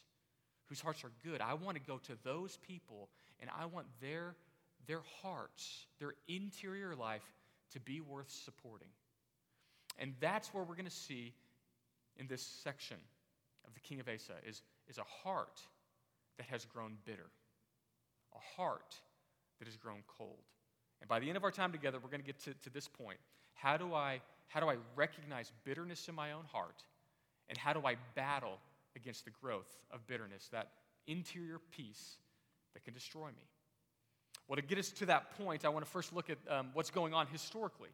whose 0.68 0.82
hearts 0.82 1.04
are 1.04 1.12
good. 1.24 1.42
I 1.42 1.54
want 1.54 1.78
to 1.78 1.84
go 1.84 1.98
to 1.98 2.14
those 2.24 2.58
people 2.58 3.10
and 3.40 3.50
I 3.58 3.66
want 3.66 3.88
their, 4.02 4.36
their 4.88 5.02
hearts, 5.22 5.86
their 6.00 6.14
interior 6.28 6.96
life 6.96 7.24
to 7.74 7.80
be 7.80 8.02
worth 8.02 8.30
supporting. 8.30 8.88
And 10.00 10.14
that's 10.20 10.54
where 10.54 10.64
we're 10.64 10.76
going 10.76 10.86
to 10.86 10.92
see 10.92 11.34
in 12.18 12.28
this 12.28 12.42
section 12.42 12.98
of 13.68 13.74
the 13.74 13.80
king 13.80 14.00
of 14.00 14.08
Asa 14.08 14.34
is 14.48 14.62
is 14.92 14.98
a 14.98 15.28
heart 15.28 15.62
that 16.38 16.46
has 16.48 16.66
grown 16.66 16.98
bitter, 17.06 17.32
a 18.36 18.62
heart 18.62 18.96
that 19.60 19.68
has 19.68 19.78
grown 19.78 20.04
cold. 20.18 20.44
And 21.00 21.08
by 21.10 21.20
the 21.20 21.28
end 21.28 21.38
of 21.38 21.44
our 21.44 21.52
time 21.52 21.72
together, 21.72 21.98
we're 21.98 22.10
going 22.10 22.22
to 22.22 22.26
get 22.26 22.40
to, 22.44 22.70
this 22.70 22.88
point. 22.88 23.18
How 23.54 23.78
do, 23.78 23.94
I, 23.94 24.22
how 24.50 24.60
do 24.60 24.68
I 24.68 24.76
recognize 24.96 25.52
bitterness 25.64 26.08
in 26.10 26.16
my 26.16 26.34
own 26.34 26.44
heart? 26.52 26.84
And 27.50 27.58
how 27.58 27.74
do 27.74 27.82
I 27.86 27.96
battle 28.16 28.60
against 28.96 29.26
the 29.26 29.32
growth 29.32 29.70
of 29.92 30.06
bitterness, 30.08 30.50
that 30.52 30.70
interior 31.08 31.60
peace 31.76 32.18
that 32.74 32.84
can 32.84 32.94
destroy 32.94 33.28
me? 33.28 33.48
Well, 34.48 34.58
to 34.58 34.62
get 34.62 34.78
us 34.78 34.90
to 34.92 35.06
that 35.06 35.38
point, 35.38 35.64
I 35.64 35.70
want 35.70 35.86
to 35.86 35.92
first 35.92 36.14
look 36.14 36.30
at 36.30 36.38
um, 36.50 36.72
what's 36.74 36.92
going 36.92 37.14
on 37.14 37.28
historically. 37.28 37.90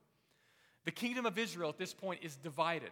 The 0.85 0.91
kingdom 0.91 1.25
of 1.25 1.37
Israel 1.37 1.69
at 1.69 1.77
this 1.77 1.93
point 1.93 2.21
is 2.23 2.35
divided. 2.35 2.91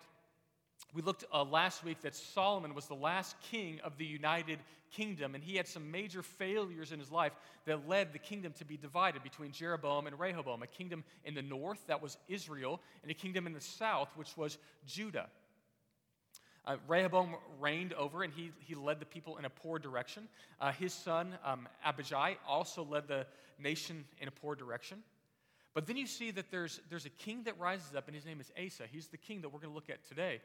We 0.96 1.02
looked 1.02 1.26
uh, 1.34 1.44
last 1.44 1.84
week 1.84 2.00
that 2.04 2.16
Solomon 2.16 2.74
was 2.74 2.86
the 2.86 2.96
last 2.96 3.36
king 3.52 3.82
of 3.84 3.98
the 3.98 4.06
United 4.06 4.60
Kingdom, 4.94 5.36
and 5.36 5.44
he 5.44 5.58
had 5.58 5.68
some 5.68 5.92
major 5.92 6.22
failures 6.22 6.94
in 6.94 7.00
his 7.00 7.12
life 7.12 7.34
that 7.66 7.86
led 7.90 8.14
the 8.14 8.20
kingdom 8.20 8.54
to 8.54 8.64
be 8.64 8.78
divided 8.78 9.22
between 9.22 9.52
Jeroboam 9.52 10.08
and 10.08 10.18
Rehoboam 10.18 10.64
a 10.64 10.68
kingdom 10.68 11.04
in 11.26 11.34
the 11.34 11.42
north, 11.42 11.86
that 11.88 12.02
was 12.02 12.18
Israel, 12.30 12.80
and 13.02 13.12
a 13.12 13.14
kingdom 13.14 13.46
in 13.46 13.52
the 13.52 13.60
south, 13.60 14.08
which 14.16 14.38
was 14.38 14.58
Judah. 14.88 15.28
Uh, 16.66 16.78
Rehoboam 16.88 17.36
reigned 17.60 17.92
over 17.92 18.24
and 18.24 18.32
he, 18.32 18.52
he 18.60 18.74
led 18.74 19.02
the 19.02 19.06
people 19.06 19.36
in 19.38 19.44
a 19.44 19.50
poor 19.50 19.78
direction. 19.78 20.30
Uh, 20.62 20.72
his 20.72 20.94
son, 20.94 21.38
um, 21.44 21.68
Abijah, 21.84 22.38
also 22.48 22.86
led 22.86 23.10
the 23.10 23.28
nation 23.60 24.06
in 24.20 24.30
a 24.30 24.32
poor 24.32 24.56
direction. 24.56 25.00
But 25.74 25.88
then 25.88 25.98
you 25.98 26.08
see 26.08 26.32
that 26.32 26.50
there's, 26.52 26.80
there's 26.90 27.06
a 27.06 27.10
king 27.10 27.44
that 27.44 27.60
rises 27.60 27.94
up, 27.96 28.08
and 28.08 28.16
his 28.16 28.26
name 28.26 28.40
is 28.40 28.50
Asa. 28.58 28.84
He's 28.90 29.08
the 29.08 29.18
king 29.18 29.42
that 29.42 29.50
we're 29.50 29.60
going 29.60 29.72
to 29.72 29.76
look 29.76 29.90
at 29.90 30.08
today. 30.08 30.40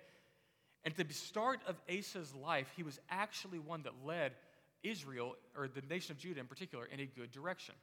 And 0.84 0.94
at 0.98 1.08
the 1.08 1.14
start 1.14 1.60
of 1.66 1.76
Asa's 1.88 2.34
life, 2.34 2.72
he 2.76 2.82
was 2.82 2.98
actually 3.10 3.58
one 3.58 3.82
that 3.82 3.92
led 4.04 4.32
Israel, 4.82 5.36
or 5.56 5.68
the 5.68 5.82
nation 5.90 6.12
of 6.12 6.18
Judah 6.18 6.40
in 6.40 6.46
particular, 6.46 6.86
in 6.86 7.00
a 7.00 7.06
good 7.06 7.30
direction. 7.30 7.74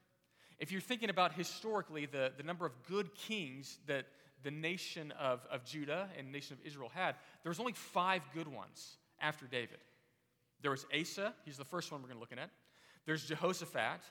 If 0.60 0.72
you're 0.72 0.82
thinking 0.82 1.12
about 1.12 1.34
historically 1.34 2.08
the, 2.08 2.32
the 2.36 2.44
number 2.44 2.66
of 2.66 2.74
good 2.88 3.14
kings 3.14 3.78
that 3.86 4.06
the 4.44 4.50
nation 4.50 5.14
of, 5.20 5.46
of 5.52 5.64
Judah 5.64 6.10
and 6.18 6.32
nation 6.32 6.58
of 6.60 6.66
Israel 6.66 6.92
had, 6.94 7.16
there 7.44 7.50
was 7.50 7.60
only 7.60 7.74
five 7.74 8.22
good 8.34 8.48
ones 8.48 8.98
after 9.20 9.46
David. 9.46 9.78
There 10.62 10.72
was 10.72 10.86
Asa, 11.00 11.34
he's 11.46 11.58
the 11.58 11.66
first 11.66 11.92
one 11.92 12.02
we're 12.02 12.08
going 12.08 12.18
to 12.18 12.22
look 12.22 12.32
at. 12.32 12.50
There's 13.06 13.26
Jehoshaphat, 13.26 14.02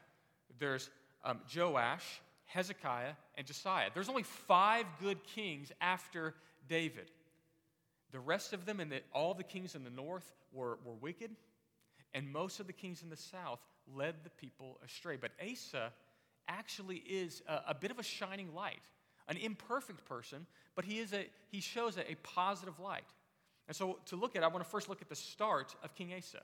there's 0.59 0.89
um, 1.25 1.41
Joash, 1.55 2.21
Hezekiah, 2.45 3.15
and 3.37 3.47
Josiah. 3.47 3.91
There's 3.93 4.09
only 4.09 4.23
five 4.23 4.87
good 5.01 5.19
kings 5.25 5.73
after 5.81 6.35
David. 6.69 7.11
The 8.17 8.21
rest 8.21 8.55
of 8.55 8.65
them 8.65 8.81
and 8.81 8.99
all 9.13 9.35
the 9.35 9.45
kings 9.45 9.75
in 9.75 9.85
the 9.85 9.91
north 9.91 10.33
were, 10.51 10.79
were 10.87 10.95
wicked, 10.95 11.33
and 12.15 12.33
most 12.33 12.61
of 12.61 12.67
the 12.67 12.73
kings 12.73 13.03
in 13.03 13.11
the 13.11 13.17
south 13.17 13.61
led 13.95 14.15
the 14.25 14.31
people 14.31 14.79
astray. 14.83 15.17
But 15.17 15.33
Asa 15.39 15.93
actually 16.49 16.97
is 17.07 17.43
a, 17.47 17.61
a 17.69 17.75
bit 17.75 17.91
of 17.91 17.99
a 17.99 18.03
shining 18.03 18.55
light, 18.55 18.81
an 19.29 19.37
imperfect 19.37 20.07
person, 20.07 20.47
but 20.75 20.87
he, 20.87 20.99
is 20.99 21.13
a, 21.13 21.27
he 21.51 21.61
shows 21.61 21.99
a, 21.99 22.11
a 22.11 22.15
positive 22.23 22.81
light. 22.81 23.05
And 23.69 23.77
so 23.77 23.99
to 24.07 24.17
look 24.17 24.35
at, 24.35 24.43
I 24.43 24.47
want 24.49 24.65
to 24.65 24.71
first 24.71 24.89
look 24.89 25.03
at 25.03 25.11
the 25.11 25.15
start 25.15 25.77
of 25.85 25.95
King 25.95 26.15
Asa. 26.17 26.41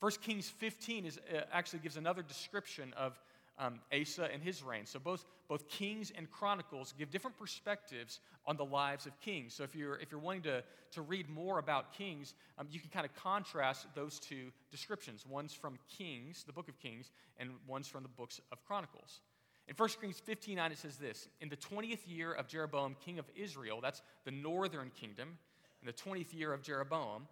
1 0.00 0.12
Kings 0.22 0.48
15 0.48 1.04
is, 1.04 1.18
uh, 1.18 1.42
actually 1.52 1.80
gives 1.80 1.98
another 1.98 2.22
description 2.22 2.94
of 2.96 3.20
um, 3.58 3.80
Asa 3.92 4.28
and 4.32 4.42
his 4.42 4.62
reign. 4.62 4.86
So 4.86 4.98
both, 4.98 5.24
both 5.48 5.68
Kings 5.68 6.12
and 6.16 6.30
Chronicles 6.30 6.94
give 6.98 7.10
different 7.10 7.38
perspectives 7.38 8.20
on 8.46 8.56
the 8.56 8.64
lives 8.64 9.06
of 9.06 9.18
kings. 9.20 9.54
So 9.54 9.64
if 9.64 9.74
you're, 9.74 9.96
if 9.98 10.10
you're 10.10 10.20
wanting 10.20 10.42
to, 10.42 10.62
to 10.92 11.02
read 11.02 11.28
more 11.28 11.58
about 11.58 11.92
kings, 11.92 12.34
um, 12.58 12.66
you 12.70 12.80
can 12.80 12.90
kind 12.90 13.06
of 13.06 13.14
contrast 13.14 13.86
those 13.94 14.18
two 14.18 14.50
descriptions. 14.70 15.24
One's 15.26 15.54
from 15.54 15.78
Kings, 15.88 16.44
the 16.44 16.52
book 16.52 16.68
of 16.68 16.78
Kings, 16.78 17.10
and 17.38 17.50
one's 17.66 17.88
from 17.88 18.02
the 18.02 18.08
books 18.08 18.40
of 18.52 18.62
Chronicles. 18.64 19.20
In 19.66 19.74
1 19.76 19.88
Kings 20.00 20.20
15 20.20 20.56
9, 20.56 20.72
it 20.72 20.78
says 20.78 20.96
this 20.96 21.28
In 21.40 21.48
the 21.48 21.56
20th 21.56 22.06
year 22.06 22.32
of 22.32 22.48
Jeroboam, 22.48 22.96
king 23.04 23.18
of 23.18 23.24
Israel, 23.34 23.80
that's 23.82 24.02
the 24.24 24.30
northern 24.30 24.90
kingdom, 24.90 25.38
in 25.80 25.86
the 25.86 25.92
20th 25.92 26.34
year 26.34 26.52
of 26.52 26.62
Jeroboam, 26.62 27.26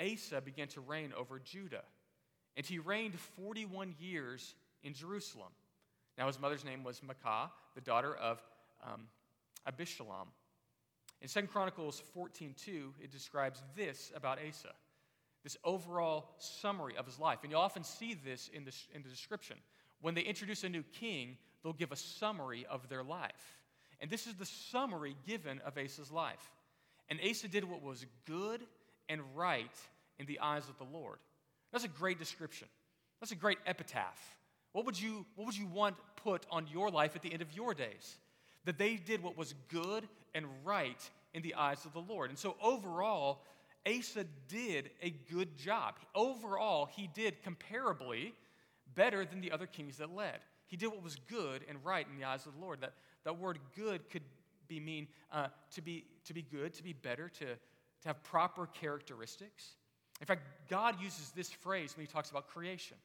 Asa 0.00 0.40
began 0.40 0.68
to 0.68 0.80
reign 0.80 1.12
over 1.16 1.38
Judah. 1.38 1.84
And 2.56 2.64
he 2.64 2.78
reigned 2.78 3.18
41 3.18 3.94
years 3.98 4.54
in 4.84 4.94
Jerusalem. 4.94 5.50
Now, 6.16 6.28
his 6.28 6.38
mother's 6.38 6.64
name 6.64 6.84
was 6.84 7.00
Maacah, 7.00 7.50
the 7.74 7.80
daughter 7.80 8.14
of 8.14 8.40
um, 8.84 9.08
Abishalom. 9.68 10.28
In 11.20 11.28
2 11.28 11.48
Chronicles 11.48 12.02
14:2, 12.16 12.92
it 13.02 13.10
describes 13.10 13.62
this 13.74 14.12
about 14.14 14.38
Asa, 14.46 14.72
this 15.42 15.56
overall 15.64 16.34
summary 16.38 16.96
of 16.96 17.06
his 17.06 17.18
life. 17.18 17.38
And 17.42 17.50
you'll 17.50 17.60
often 17.60 17.82
see 17.82 18.14
this 18.14 18.48
in 18.52 18.64
the, 18.64 18.72
in 18.94 19.02
the 19.02 19.08
description. 19.08 19.56
When 20.00 20.14
they 20.14 20.20
introduce 20.20 20.64
a 20.64 20.68
new 20.68 20.82
king, 20.82 21.38
they'll 21.62 21.72
give 21.72 21.92
a 21.92 21.96
summary 21.96 22.66
of 22.68 22.88
their 22.88 23.02
life. 23.02 23.58
And 24.00 24.10
this 24.10 24.26
is 24.26 24.34
the 24.34 24.46
summary 24.46 25.16
given 25.26 25.60
of 25.64 25.78
Asa's 25.78 26.10
life. 26.10 26.50
And 27.08 27.18
Asa 27.28 27.48
did 27.48 27.64
what 27.64 27.82
was 27.82 28.04
good 28.26 28.60
and 29.08 29.22
right 29.34 29.76
in 30.18 30.26
the 30.26 30.40
eyes 30.40 30.68
of 30.68 30.76
the 30.78 30.84
Lord. 30.84 31.18
That's 31.72 31.84
a 31.84 31.88
great 31.88 32.18
description. 32.18 32.68
That's 33.20 33.32
a 33.32 33.36
great 33.36 33.58
epitaph 33.66 34.20
what 34.74 34.84
would 34.86 35.00
you, 35.00 35.24
what 35.36 35.46
would 35.46 35.56
you 35.56 35.68
want 35.68 35.94
put 36.16 36.44
on 36.50 36.66
your 36.66 36.90
life 36.90 37.14
at 37.14 37.22
the 37.22 37.32
end 37.32 37.42
of 37.42 37.52
your 37.52 37.74
days? 37.74 38.16
That 38.64 38.76
they 38.76 38.96
did 38.96 39.22
what 39.22 39.38
was 39.38 39.54
good 39.68 40.08
and 40.34 40.46
right 40.64 41.00
in 41.32 41.42
the 41.42 41.54
eyes 41.54 41.84
of 41.84 41.92
the 41.92 42.00
Lord. 42.00 42.30
And 42.30 42.38
so 42.38 42.56
overall, 42.60 43.42
Asa 43.86 44.24
did 44.48 44.90
a 45.00 45.10
good 45.30 45.56
job. 45.56 45.94
Overall, 46.12 46.86
he 46.86 47.08
did 47.14 47.36
comparably 47.44 48.32
better 48.96 49.24
than 49.24 49.40
the 49.40 49.52
other 49.52 49.66
kings 49.66 49.98
that 49.98 50.12
led. 50.12 50.40
He 50.66 50.76
did 50.76 50.88
what 50.88 51.04
was 51.04 51.16
good 51.28 51.62
and 51.68 51.78
right 51.84 52.04
in 52.10 52.18
the 52.18 52.26
eyes 52.26 52.44
of 52.44 52.54
the 52.54 52.60
Lord. 52.60 52.80
That, 52.80 52.94
that 53.22 53.38
word 53.38 53.60
good 53.76 54.10
could 54.10 54.22
be 54.66 54.80
mean 54.80 55.06
uh, 55.30 55.48
to, 55.74 55.82
be, 55.82 56.04
to 56.24 56.34
be 56.34 56.42
good, 56.42 56.74
to 56.74 56.82
be 56.82 56.94
better, 56.94 57.28
to, 57.28 57.44
to 57.44 58.08
have 58.08 58.20
proper 58.24 58.66
characteristics. 58.66 59.76
In 60.20 60.26
fact, 60.26 60.42
God 60.68 61.00
uses 61.00 61.30
this 61.30 61.50
phrase 61.50 61.96
when 61.96 62.04
he 62.04 62.10
talks 62.10 62.30
about 62.30 62.48
creation. 62.48 62.96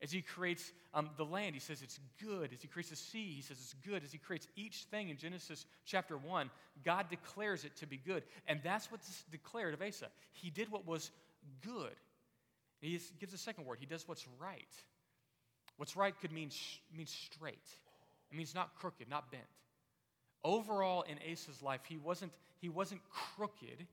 As 0.00 0.12
he 0.12 0.22
creates 0.22 0.72
um, 0.94 1.10
the 1.16 1.24
land, 1.24 1.54
he 1.54 1.60
says 1.60 1.82
it's 1.82 1.98
good. 2.22 2.52
As 2.52 2.62
he 2.62 2.68
creates 2.68 2.90
the 2.90 2.96
sea, 2.96 3.32
he 3.34 3.42
says 3.42 3.58
it's 3.58 3.74
good. 3.86 4.04
As 4.04 4.12
he 4.12 4.18
creates 4.18 4.46
each 4.54 4.84
thing 4.90 5.08
in 5.08 5.16
Genesis 5.16 5.66
chapter 5.84 6.16
1, 6.16 6.50
God 6.84 7.06
declares 7.10 7.64
it 7.64 7.74
to 7.76 7.86
be 7.86 7.96
good. 7.96 8.22
And 8.46 8.60
that's 8.62 8.92
what's 8.92 9.24
declared 9.32 9.74
of 9.74 9.82
Asa. 9.82 10.06
He 10.30 10.50
did 10.50 10.70
what 10.70 10.86
was 10.86 11.10
good. 11.66 11.94
He 12.80 13.00
gives 13.18 13.34
a 13.34 13.38
second 13.38 13.66
word. 13.66 13.78
He 13.80 13.86
does 13.86 14.06
what's 14.06 14.26
right. 14.40 14.68
What's 15.78 15.96
right 15.96 16.14
could 16.20 16.32
mean, 16.32 16.50
mean 16.96 17.06
straight, 17.06 17.58
it 18.30 18.36
means 18.36 18.54
not 18.54 18.74
crooked, 18.76 19.08
not 19.08 19.30
bent. 19.30 19.44
Overall, 20.44 21.02
in 21.02 21.18
Asa's 21.30 21.62
life, 21.62 21.80
he 21.88 21.96
wasn't, 21.96 22.32
he 22.60 22.68
wasn't 22.68 23.00
crooked 23.10 23.86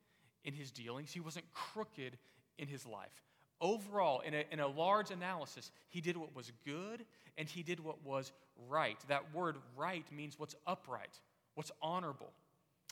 in 0.43 0.53
his 0.53 0.71
dealings, 0.71 1.11
he 1.11 1.19
wasn't 1.19 1.45
crooked 1.53 2.17
in 2.57 2.67
his 2.67 2.85
life 2.85 3.23
overall, 3.61 4.21
in 4.21 4.33
a, 4.33 4.43
in 4.51 4.59
a 4.59 4.67
large 4.67 5.11
analysis, 5.11 5.71
he 5.89 6.01
did 6.01 6.17
what 6.17 6.35
was 6.35 6.51
good 6.65 7.05
and 7.37 7.47
he 7.49 7.63
did 7.63 7.79
what 7.79 8.03
was 8.03 8.31
right. 8.69 8.97
That 9.07 9.33
word 9.33 9.57
right 9.75 10.05
means 10.11 10.39
what's 10.39 10.55
upright, 10.65 11.19
what's 11.55 11.71
honorable. 11.81 12.31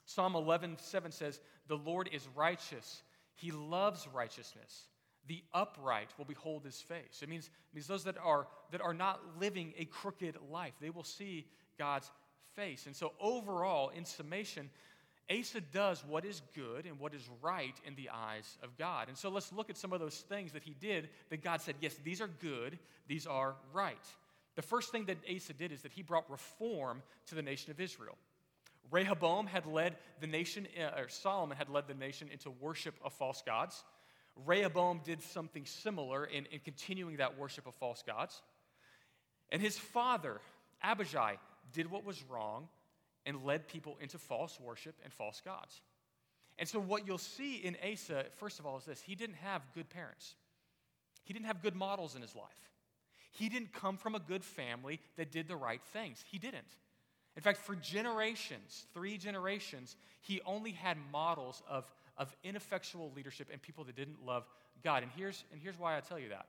Psalm 0.05 0.35
11, 0.35 0.77
7 0.79 1.11
says, 1.11 1.39
The 1.67 1.77
Lord 1.77 2.09
is 2.11 2.27
righteous, 2.35 3.03
he 3.35 3.51
loves 3.51 4.07
righteousness. 4.13 4.87
The 5.27 5.41
upright 5.53 6.09
will 6.17 6.25
behold 6.25 6.65
his 6.65 6.81
face. 6.81 7.21
It 7.21 7.29
means, 7.29 7.45
it 7.45 7.75
means 7.75 7.87
those 7.87 8.03
that 8.03 8.17
are, 8.21 8.47
that 8.71 8.81
are 8.81 8.93
not 8.93 9.21
living 9.39 9.73
a 9.77 9.85
crooked 9.85 10.35
life, 10.51 10.73
they 10.81 10.89
will 10.89 11.05
see 11.05 11.45
God's 11.79 12.11
face. 12.55 12.87
And 12.87 12.95
so, 12.95 13.13
overall, 13.21 13.89
in 13.89 14.03
summation, 14.03 14.69
Asa 15.31 15.61
does 15.61 16.03
what 16.05 16.25
is 16.25 16.41
good 16.53 16.85
and 16.85 16.99
what 16.99 17.13
is 17.13 17.27
right 17.41 17.75
in 17.85 17.95
the 17.95 18.09
eyes 18.13 18.57
of 18.61 18.77
God. 18.77 19.07
And 19.07 19.17
so 19.17 19.29
let's 19.29 19.53
look 19.53 19.69
at 19.69 19.77
some 19.77 19.93
of 19.93 19.99
those 19.99 20.17
things 20.17 20.51
that 20.51 20.63
he 20.63 20.73
did 20.73 21.09
that 21.29 21.41
God 21.41 21.61
said, 21.61 21.75
yes, 21.79 21.95
these 22.03 22.19
are 22.21 22.27
good, 22.27 22.77
these 23.07 23.25
are 23.25 23.55
right. 23.73 24.05
The 24.55 24.61
first 24.61 24.91
thing 24.91 25.05
that 25.05 25.17
Asa 25.33 25.53
did 25.53 25.71
is 25.71 25.81
that 25.83 25.93
he 25.93 26.01
brought 26.01 26.29
reform 26.29 27.01
to 27.27 27.35
the 27.35 27.41
nation 27.41 27.71
of 27.71 27.79
Israel. 27.79 28.17
Rehoboam 28.91 29.47
had 29.47 29.65
led 29.65 29.95
the 30.19 30.27
nation, 30.27 30.67
uh, 30.79 30.99
or 31.01 31.07
Solomon 31.07 31.57
had 31.57 31.69
led 31.69 31.87
the 31.87 31.93
nation 31.93 32.29
into 32.31 32.51
worship 32.51 32.95
of 33.03 33.13
false 33.13 33.41
gods. 33.45 33.83
Rehoboam 34.45 35.01
did 35.03 35.21
something 35.23 35.65
similar 35.65 36.25
in, 36.25 36.45
in 36.51 36.59
continuing 36.59 37.17
that 37.17 37.39
worship 37.39 37.65
of 37.65 37.73
false 37.75 38.03
gods. 38.05 38.41
And 39.51 39.61
his 39.61 39.77
father, 39.77 40.41
Abijah, 40.83 41.37
did 41.71 41.89
what 41.89 42.05
was 42.05 42.23
wrong 42.29 42.67
and 43.25 43.43
led 43.45 43.67
people 43.67 43.97
into 44.01 44.17
false 44.17 44.59
worship 44.59 44.95
and 45.03 45.13
false 45.13 45.41
gods. 45.43 45.81
And 46.59 46.69
so, 46.69 46.79
what 46.79 47.07
you'll 47.07 47.17
see 47.17 47.55
in 47.55 47.75
Asa, 47.91 48.25
first 48.37 48.59
of 48.59 48.65
all, 48.65 48.77
is 48.77 48.85
this 48.85 49.01
he 49.01 49.15
didn't 49.15 49.37
have 49.37 49.61
good 49.73 49.89
parents, 49.89 50.35
he 51.23 51.33
didn't 51.33 51.47
have 51.47 51.61
good 51.61 51.75
models 51.75 52.15
in 52.15 52.21
his 52.21 52.35
life. 52.35 52.69
He 53.31 53.49
didn't 53.49 53.73
come 53.73 53.97
from 53.97 54.13
a 54.13 54.19
good 54.19 54.43
family 54.43 54.99
that 55.17 55.31
did 55.31 55.47
the 55.47 55.55
right 55.55 55.81
things. 55.91 56.23
He 56.29 56.37
didn't. 56.37 56.67
In 57.35 57.41
fact, 57.41 57.57
for 57.57 57.75
generations, 57.75 58.85
three 58.93 59.17
generations, 59.17 59.95
he 60.21 60.39
only 60.45 60.71
had 60.71 60.97
models 61.11 61.63
of, 61.67 61.91
of 62.15 62.35
ineffectual 62.43 63.11
leadership 63.15 63.47
and 63.51 63.59
people 63.59 63.85
that 63.85 63.95
didn't 63.95 64.23
love 64.23 64.47
God. 64.83 65.01
And 65.01 65.11
here's, 65.17 65.43
and 65.51 65.59
here's 65.59 65.79
why 65.79 65.97
I 65.97 66.01
tell 66.01 66.19
you 66.19 66.29
that. 66.29 66.45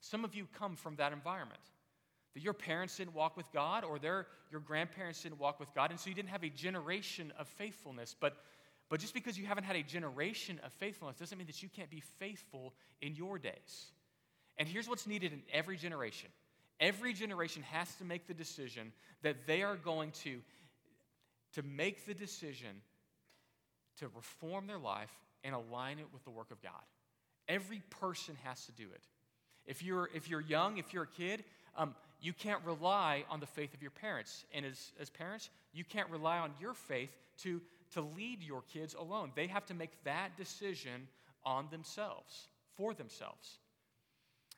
Some 0.00 0.24
of 0.24 0.36
you 0.36 0.46
come 0.56 0.76
from 0.76 0.94
that 0.96 1.12
environment 1.12 1.60
that 2.34 2.42
your 2.42 2.52
parents 2.54 2.96
didn't 2.96 3.14
walk 3.14 3.36
with 3.36 3.50
God 3.52 3.84
or 3.84 3.98
their, 3.98 4.26
your 4.50 4.60
grandparents 4.60 5.22
didn't 5.22 5.38
walk 5.38 5.60
with 5.60 5.72
God, 5.74 5.90
and 5.90 6.00
so 6.00 6.08
you 6.08 6.16
didn't 6.16 6.30
have 6.30 6.44
a 6.44 6.48
generation 6.48 7.32
of 7.38 7.46
faithfulness. 7.48 8.14
But, 8.18 8.36
but 8.88 9.00
just 9.00 9.14
because 9.14 9.38
you 9.38 9.46
haven't 9.46 9.64
had 9.64 9.76
a 9.76 9.82
generation 9.82 10.60
of 10.64 10.72
faithfulness 10.72 11.16
doesn't 11.18 11.36
mean 11.36 11.46
that 11.46 11.62
you 11.62 11.68
can't 11.68 11.90
be 11.90 12.00
faithful 12.00 12.72
in 13.00 13.14
your 13.14 13.38
days. 13.38 13.92
And 14.58 14.68
here's 14.68 14.88
what's 14.88 15.06
needed 15.06 15.32
in 15.32 15.42
every 15.52 15.76
generation 15.76 16.30
every 16.80 17.12
generation 17.12 17.62
has 17.62 17.94
to 17.96 18.04
make 18.04 18.26
the 18.26 18.34
decision 18.34 18.92
that 19.22 19.46
they 19.46 19.62
are 19.62 19.76
going 19.76 20.10
to, 20.10 20.40
to 21.54 21.62
make 21.62 22.06
the 22.06 22.14
decision 22.14 22.82
to 23.98 24.08
reform 24.16 24.66
their 24.66 24.78
life 24.78 25.12
and 25.44 25.54
align 25.54 25.98
it 25.98 26.06
with 26.12 26.24
the 26.24 26.30
work 26.30 26.50
of 26.50 26.60
God. 26.60 26.72
Every 27.48 27.82
person 28.00 28.36
has 28.42 28.66
to 28.66 28.72
do 28.72 28.84
it. 28.94 29.02
If 29.64 29.82
you're, 29.82 30.10
if 30.14 30.28
you're 30.28 30.40
young, 30.40 30.78
if 30.78 30.92
you're 30.92 31.04
a 31.04 31.06
kid, 31.06 31.44
um, 31.76 31.94
you 32.22 32.32
can't 32.32 32.64
rely 32.64 33.24
on 33.28 33.40
the 33.40 33.46
faith 33.46 33.74
of 33.74 33.82
your 33.82 33.90
parents. 33.90 34.44
And 34.54 34.64
as, 34.64 34.92
as 35.00 35.10
parents, 35.10 35.50
you 35.74 35.84
can't 35.84 36.08
rely 36.08 36.38
on 36.38 36.52
your 36.60 36.72
faith 36.72 37.10
to, 37.42 37.60
to 37.94 38.00
lead 38.00 38.42
your 38.42 38.62
kids 38.72 38.94
alone. 38.94 39.32
They 39.34 39.48
have 39.48 39.66
to 39.66 39.74
make 39.74 39.90
that 40.04 40.36
decision 40.36 41.08
on 41.44 41.66
themselves, 41.72 42.46
for 42.76 42.94
themselves. 42.94 43.58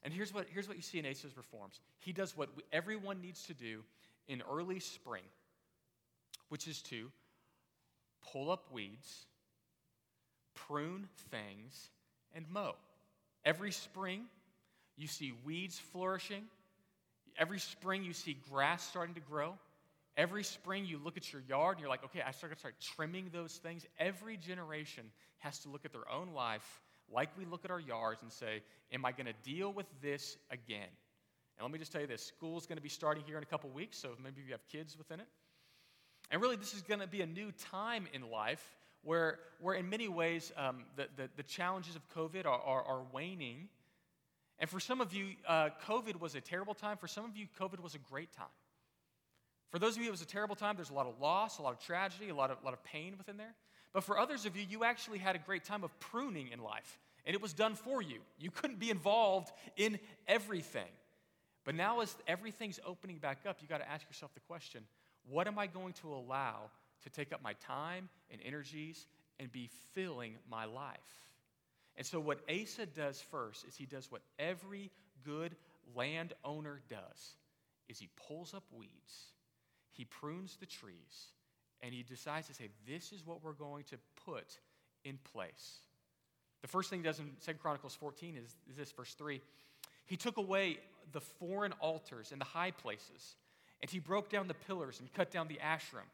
And 0.02 0.12
here's 0.12 0.34
what, 0.34 0.46
here's 0.52 0.68
what 0.68 0.76
you 0.76 0.82
see 0.82 0.98
in 0.98 1.06
Asa's 1.06 1.36
reforms 1.36 1.80
he 2.00 2.12
does 2.12 2.36
what 2.36 2.50
everyone 2.70 3.22
needs 3.22 3.46
to 3.46 3.54
do 3.54 3.82
in 4.28 4.42
early 4.50 4.78
spring, 4.78 5.22
which 6.50 6.68
is 6.68 6.82
to 6.82 7.10
pull 8.30 8.50
up 8.50 8.70
weeds, 8.70 9.24
prune 10.54 11.08
things, 11.30 11.88
and 12.34 12.44
mow. 12.50 12.74
Every 13.46 13.72
spring, 13.72 14.24
you 14.98 15.06
see 15.06 15.32
weeds 15.46 15.78
flourishing. 15.78 16.44
Every 17.38 17.58
spring, 17.58 18.04
you 18.04 18.12
see 18.12 18.36
grass 18.50 18.82
starting 18.82 19.14
to 19.14 19.20
grow. 19.20 19.54
Every 20.16 20.44
spring, 20.44 20.86
you 20.86 21.00
look 21.02 21.16
at 21.16 21.32
your 21.32 21.42
yard 21.48 21.76
and 21.76 21.80
you're 21.80 21.90
like, 21.90 22.04
okay, 22.04 22.22
I 22.24 22.30
start 22.30 22.52
to 22.52 22.58
start 22.58 22.76
trimming 22.80 23.30
those 23.32 23.54
things. 23.56 23.84
Every 23.98 24.36
generation 24.36 25.04
has 25.38 25.58
to 25.60 25.68
look 25.68 25.84
at 25.84 25.92
their 25.92 26.08
own 26.10 26.32
life 26.32 26.80
like 27.12 27.30
we 27.36 27.44
look 27.44 27.64
at 27.64 27.70
our 27.70 27.80
yards 27.80 28.22
and 28.22 28.32
say, 28.32 28.62
am 28.92 29.04
I 29.04 29.12
going 29.12 29.26
to 29.26 29.34
deal 29.42 29.72
with 29.72 29.86
this 30.00 30.36
again? 30.50 30.88
And 31.56 31.64
let 31.64 31.72
me 31.72 31.78
just 31.78 31.92
tell 31.92 32.00
you 32.00 32.06
this 32.06 32.22
school's 32.22 32.66
going 32.66 32.78
to 32.78 32.82
be 32.82 32.88
starting 32.88 33.22
here 33.26 33.36
in 33.36 33.42
a 33.42 33.46
couple 33.46 33.70
weeks, 33.70 33.98
so 33.98 34.10
maybe 34.22 34.42
you 34.44 34.52
have 34.52 34.66
kids 34.68 34.96
within 34.96 35.20
it. 35.20 35.26
And 36.30 36.40
really, 36.40 36.56
this 36.56 36.74
is 36.74 36.82
going 36.82 37.00
to 37.00 37.06
be 37.06 37.20
a 37.20 37.26
new 37.26 37.52
time 37.70 38.08
in 38.12 38.30
life 38.30 38.64
where, 39.02 39.38
where 39.60 39.74
in 39.74 39.88
many 39.88 40.08
ways, 40.08 40.52
um, 40.56 40.84
the, 40.96 41.06
the, 41.16 41.28
the, 41.36 41.42
challenges 41.42 41.94
of 41.94 42.02
COVID 42.14 42.46
are, 42.46 42.60
are, 42.60 42.82
are, 42.82 43.02
waning. 43.12 43.68
And 44.58 44.70
for 44.70 44.80
some 44.80 45.00
of 45.00 45.12
you, 45.12 45.34
uh, 45.46 45.70
COVID 45.86 46.20
was 46.20 46.34
a 46.34 46.40
terrible 46.40 46.74
time. 46.74 46.96
For 46.96 47.08
some 47.08 47.24
of 47.24 47.36
you, 47.36 47.46
COVID 47.60 47.80
was 47.80 47.94
a 47.94 47.98
great 47.98 48.32
time. 48.32 48.46
For 49.70 49.78
those 49.78 49.96
of 49.96 50.02
you, 50.02 50.08
it 50.08 50.12
was 50.12 50.22
a 50.22 50.26
terrible 50.26 50.54
time. 50.54 50.76
There's 50.76 50.90
a 50.90 50.94
lot 50.94 51.06
of 51.06 51.18
loss, 51.20 51.58
a 51.58 51.62
lot 51.62 51.72
of 51.72 51.80
tragedy, 51.80 52.28
a 52.28 52.34
lot 52.34 52.50
of, 52.50 52.58
a 52.62 52.64
lot 52.64 52.74
of 52.74 52.84
pain 52.84 53.14
within 53.18 53.36
there. 53.36 53.54
But 53.92 54.04
for 54.04 54.18
others 54.18 54.46
of 54.46 54.56
you, 54.56 54.64
you 54.68 54.84
actually 54.84 55.18
had 55.18 55.34
a 55.34 55.38
great 55.38 55.64
time 55.64 55.82
of 55.82 55.98
pruning 55.98 56.48
in 56.52 56.60
life, 56.60 57.00
and 57.26 57.34
it 57.34 57.40
was 57.40 57.52
done 57.52 57.74
for 57.74 58.00
you. 58.00 58.20
You 58.38 58.50
couldn't 58.50 58.78
be 58.78 58.90
involved 58.90 59.52
in 59.76 59.98
everything. 60.28 60.90
But 61.64 61.74
now, 61.74 62.00
as 62.00 62.14
everything's 62.28 62.78
opening 62.86 63.18
back 63.18 63.38
up, 63.48 63.58
you 63.60 63.68
got 63.68 63.78
to 63.78 63.90
ask 63.90 64.06
yourself 64.08 64.34
the 64.34 64.40
question 64.40 64.84
what 65.26 65.46
am 65.46 65.58
I 65.58 65.66
going 65.66 65.94
to 65.94 66.12
allow 66.12 66.70
to 67.02 67.10
take 67.10 67.32
up 67.32 67.42
my 67.42 67.54
time 67.54 68.08
and 68.30 68.40
energies 68.44 69.06
and 69.40 69.50
be 69.50 69.70
filling 69.94 70.34
my 70.50 70.66
life? 70.66 70.98
And 71.96 72.06
so, 72.06 72.18
what 72.18 72.40
Asa 72.50 72.86
does 72.86 73.20
first 73.20 73.64
is 73.66 73.76
he 73.76 73.86
does 73.86 74.10
what 74.10 74.22
every 74.38 74.90
good 75.24 75.54
landowner 75.94 76.80
does 76.88 77.36
is 77.88 77.98
he 77.98 78.08
pulls 78.28 78.54
up 78.54 78.64
weeds, 78.72 79.32
he 79.92 80.04
prunes 80.04 80.56
the 80.58 80.66
trees, 80.66 81.28
and 81.82 81.94
he 81.94 82.02
decides 82.02 82.48
to 82.48 82.54
say, 82.54 82.68
This 82.86 83.12
is 83.12 83.24
what 83.24 83.42
we're 83.42 83.52
going 83.52 83.84
to 83.84 83.96
put 84.24 84.58
in 85.04 85.18
place. 85.32 85.78
The 86.62 86.68
first 86.68 86.88
thing 86.88 87.00
he 87.00 87.04
does 87.04 87.20
in 87.20 87.30
2 87.44 87.54
Chronicles 87.54 87.94
14 87.94 88.36
is, 88.36 88.56
is 88.70 88.76
this, 88.76 88.90
verse 88.90 89.14
3. 89.14 89.40
He 90.06 90.16
took 90.16 90.38
away 90.38 90.78
the 91.12 91.20
foreign 91.20 91.72
altars 91.72 92.32
and 92.32 92.40
the 92.40 92.46
high 92.46 92.70
places, 92.70 93.36
and 93.82 93.90
he 93.90 93.98
broke 93.98 94.30
down 94.30 94.48
the 94.48 94.54
pillars 94.54 94.98
and 94.98 95.12
cut 95.12 95.30
down 95.30 95.46
the 95.46 95.60
Asherim. 95.62 96.08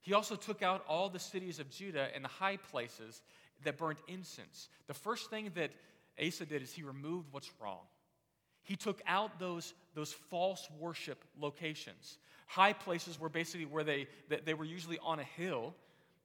He 0.00 0.12
also 0.12 0.36
took 0.36 0.62
out 0.62 0.84
all 0.88 1.08
the 1.08 1.18
cities 1.18 1.58
of 1.58 1.70
Judah 1.70 2.08
and 2.14 2.24
the 2.24 2.28
high 2.28 2.56
places 2.56 3.22
that 3.64 3.78
burned 3.78 3.98
incense. 4.08 4.68
The 4.86 4.94
first 4.94 5.30
thing 5.30 5.50
that 5.54 5.70
Asa 6.24 6.46
did 6.46 6.62
is 6.62 6.72
he 6.72 6.82
removed 6.82 7.28
what's 7.30 7.50
wrong. 7.60 7.80
He 8.62 8.76
took 8.76 9.00
out 9.06 9.38
those, 9.38 9.72
those 9.94 10.12
false 10.12 10.68
worship 10.78 11.24
locations. 11.40 12.18
High 12.46 12.72
places 12.72 13.18
were 13.18 13.28
basically 13.28 13.66
where 13.66 13.84
they, 13.84 14.08
they 14.44 14.54
were 14.54 14.64
usually 14.64 14.98
on 14.98 15.20
a 15.20 15.24
hill, 15.24 15.74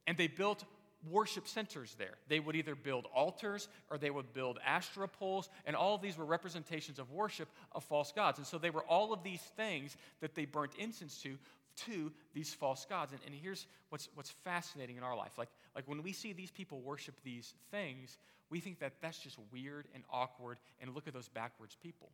and 0.08 0.18
they 0.18 0.28
built 0.28 0.64
worship 1.10 1.48
centers 1.48 1.96
there. 1.98 2.16
They 2.30 2.40
would 2.40 2.56
either 2.56 2.76
build 2.76 3.08
altars 3.14 3.68
or 3.90 3.98
they 3.98 4.10
would 4.10 4.34
build 4.34 4.58
Asherah 4.66 5.08
poles, 5.08 5.50
and 5.66 5.76
all 5.76 5.96
of 5.96 6.02
these 6.02 6.18
were 6.18 6.26
representations 6.26 7.00
of 7.00 7.12
worship 7.12 7.50
of 7.72 7.84
false 7.84 8.12
gods. 8.12 8.38
And 8.38 8.48
so 8.48 8.58
they 8.58 8.70
were 8.70 8.84
all 8.84 9.14
of 9.14 9.24
these 9.24 9.42
things 9.58 9.96
that 10.22 10.36
they 10.36 10.46
burnt 10.46 10.74
incense 10.78 11.18
to 11.24 11.38
to 11.76 12.12
these 12.34 12.54
false 12.54 12.86
gods. 12.86 13.12
And, 13.12 13.22
and 13.26 13.34
here's 13.34 13.66
what's, 13.90 14.08
what's 14.16 14.30
fascinating 14.44 14.98
in 14.98 15.04
our 15.04 15.16
life. 15.16 15.32
Like, 15.38 15.50
like 15.76 15.88
when 15.88 16.04
we 16.04 16.14
see 16.14 16.34
these 16.34 16.52
people 16.52 16.82
worship 16.82 17.16
these 17.24 17.54
things, 17.72 18.18
we 18.50 18.60
think 18.60 18.80
that 18.80 18.94
that's 19.02 19.18
just 19.18 19.38
weird 19.52 19.88
and 19.94 20.04
awkward, 20.12 20.58
and 20.82 20.94
look 20.94 21.08
at 21.08 21.14
those 21.14 21.30
backwards 21.30 21.76
people. 21.82 22.12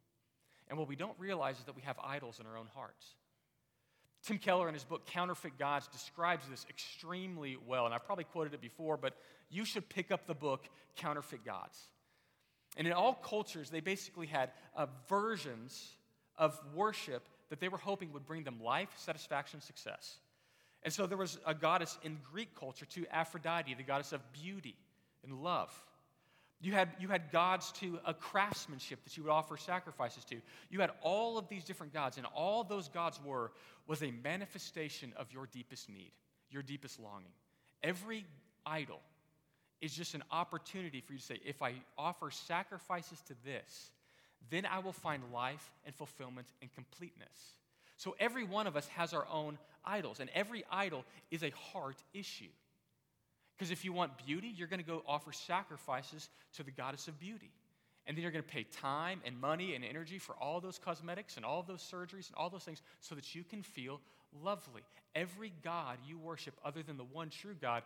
And 0.70 0.78
what 0.78 0.88
we 0.88 0.96
don't 0.96 1.18
realize 1.20 1.58
is 1.58 1.66
that 1.66 1.76
we 1.76 1.82
have 1.82 1.98
idols 2.04 2.40
in 2.40 2.46
our 2.46 2.58
own 2.58 2.68
hearts. 2.74 3.16
Tim 4.24 4.38
Keller, 4.38 4.68
in 4.68 4.74
his 4.74 4.84
book 4.84 5.06
Counterfeit 5.06 5.58
Gods, 5.58 5.88
describes 5.88 6.48
this 6.50 6.66
extremely 6.70 7.58
well. 7.68 7.86
And 7.86 7.94
I've 7.94 8.06
probably 8.06 8.26
quoted 8.26 8.54
it 8.54 8.62
before, 8.62 8.98
but 8.98 9.16
you 9.50 9.66
should 9.66 9.88
pick 9.90 10.12
up 10.12 10.28
the 10.28 10.34
book 10.34 10.66
Counterfeit 10.98 11.46
Gods. 11.46 11.80
And 12.78 12.86
in 12.86 12.94
all 12.94 13.14
cultures, 13.14 13.70
they 13.70 13.80
basically 13.80 14.28
had 14.28 14.52
uh, 14.76 14.88
versions 15.08 15.96
of 16.38 16.60
worship 16.74 17.28
that 17.50 17.60
they 17.60 17.68
were 17.68 17.78
hoping 17.78 18.14
would 18.14 18.26
bring 18.26 18.44
them 18.44 18.62
life, 18.64 18.90
satisfaction, 18.98 19.62
success. 19.62 20.20
And 20.84 20.94
so 20.94 21.06
there 21.06 21.18
was 21.18 21.40
a 21.46 21.54
goddess 21.54 21.98
in 22.04 22.20
Greek 22.32 22.56
culture 22.58 22.86
too, 22.86 23.06
Aphrodite, 23.12 23.74
the 23.74 23.84
goddess 23.84 24.14
of 24.14 24.22
beauty 24.32 24.76
and 25.24 25.44
love. 25.44 25.74
You 26.62 26.74
had, 26.74 26.90
you 27.00 27.08
had 27.08 27.32
gods 27.32 27.72
to 27.74 28.00
a 28.06 28.14
craftsmanship 28.14 29.04
that 29.06 29.16
you 29.16 29.24
would 29.24 29.32
offer 29.32 29.56
sacrifices 29.56 30.26
to. 30.26 30.42
You 30.70 30.82
had 30.82 30.92
all 31.02 31.38
of 31.38 31.48
these 31.48 31.64
different 31.64 31.94
gods, 31.94 32.18
and 32.18 32.26
all 32.36 32.66
those 32.66 32.90
gods 32.90 33.20
were 33.24 33.52
was 33.88 34.04
a 34.04 34.12
manifestation 34.24 35.14
of 35.16 35.32
your 35.32 35.48
deepest 35.48 35.90
need, 35.90 36.12
your 36.50 36.62
deepest 36.62 37.00
longing. 37.00 37.32
Every 37.82 38.26
idol 38.66 39.00
is 39.80 39.94
just 39.94 40.16
an 40.16 40.24
opportunity 40.32 41.00
for 41.00 41.14
you 41.14 41.20
to 41.20 41.26
say, 41.26 41.40
if 41.46 41.62
I 41.62 41.76
offer 41.98 42.30
sacrifices 42.30 43.22
to 43.28 43.36
this, 43.46 43.92
then 44.50 44.66
I 44.66 44.80
will 44.80 44.94
find 44.94 45.24
life 45.34 45.72
and 45.86 45.96
fulfillment 45.96 46.48
and 46.62 46.72
completeness. 46.74 47.56
So 48.00 48.16
every 48.18 48.46
one 48.46 48.66
of 48.66 48.78
us 48.78 48.88
has 48.96 49.14
our 49.14 49.28
own 49.30 49.58
idols, 49.84 50.22
and 50.22 50.30
every 50.34 50.64
idol 50.72 51.04
is 51.32 51.44
a 51.44 51.50
heart 51.50 52.02
issue. 52.14 52.48
Because 53.58 53.72
if 53.72 53.84
you 53.84 53.92
want 53.92 54.26
beauty, 54.26 54.54
you're 54.56 54.70
going 54.70 54.80
to 54.80 54.86
go 54.86 55.04
offer 55.06 55.34
sacrifices 55.34 56.30
to 56.54 56.64
the 56.64 56.72
goddess 56.72 57.10
of 57.10 57.20
beauty. 57.20 57.52
And 58.08 58.16
then 58.16 58.22
you're 58.24 58.32
going 58.32 58.44
to 58.44 58.50
pay 58.50 58.64
time 58.64 59.20
and 59.26 59.40
money 59.40 59.76
and 59.76 59.84
energy 59.84 60.18
for 60.18 60.34
all 60.36 60.62
those 60.62 60.80
cosmetics 60.80 61.36
and 61.36 61.46
all 61.46 61.62
those 61.62 61.82
surgeries 61.82 62.28
and 62.28 62.36
all 62.38 62.50
those 62.50 62.64
things 62.64 62.82
so 63.02 63.16
that 63.16 63.36
you 63.36 63.44
can 63.44 63.62
feel 63.62 64.00
lovely. 64.42 64.82
Every 65.14 65.52
God 65.62 65.98
you 66.08 66.18
worship 66.18 66.54
other 66.64 66.82
than 66.82 66.96
the 66.96 67.04
one 67.04 67.30
true 67.30 67.54
God 67.62 67.84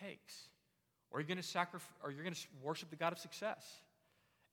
takes. 0.00 0.46
Or 1.10 1.18
you're 1.18 1.26
going 1.26 1.38
to 1.38 1.42
sacrifice 1.42 1.90
or 2.04 2.12
you're 2.12 2.22
going 2.22 2.34
to 2.34 2.46
worship 2.62 2.90
the 2.90 2.96
God 2.96 3.12
of 3.12 3.18
success. 3.18 3.66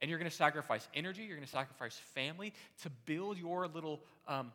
And 0.01 0.09
you're 0.09 0.19
going 0.19 0.29
to 0.29 0.35
sacrifice 0.35 0.87
energy, 0.95 1.21
you're 1.21 1.37
going 1.37 1.45
to 1.45 1.53
sacrifice 1.53 2.01
family 2.15 2.51
to 2.81 2.89
build 3.05 3.37
your 3.37 3.67
little 3.67 4.01
um, 4.27 4.51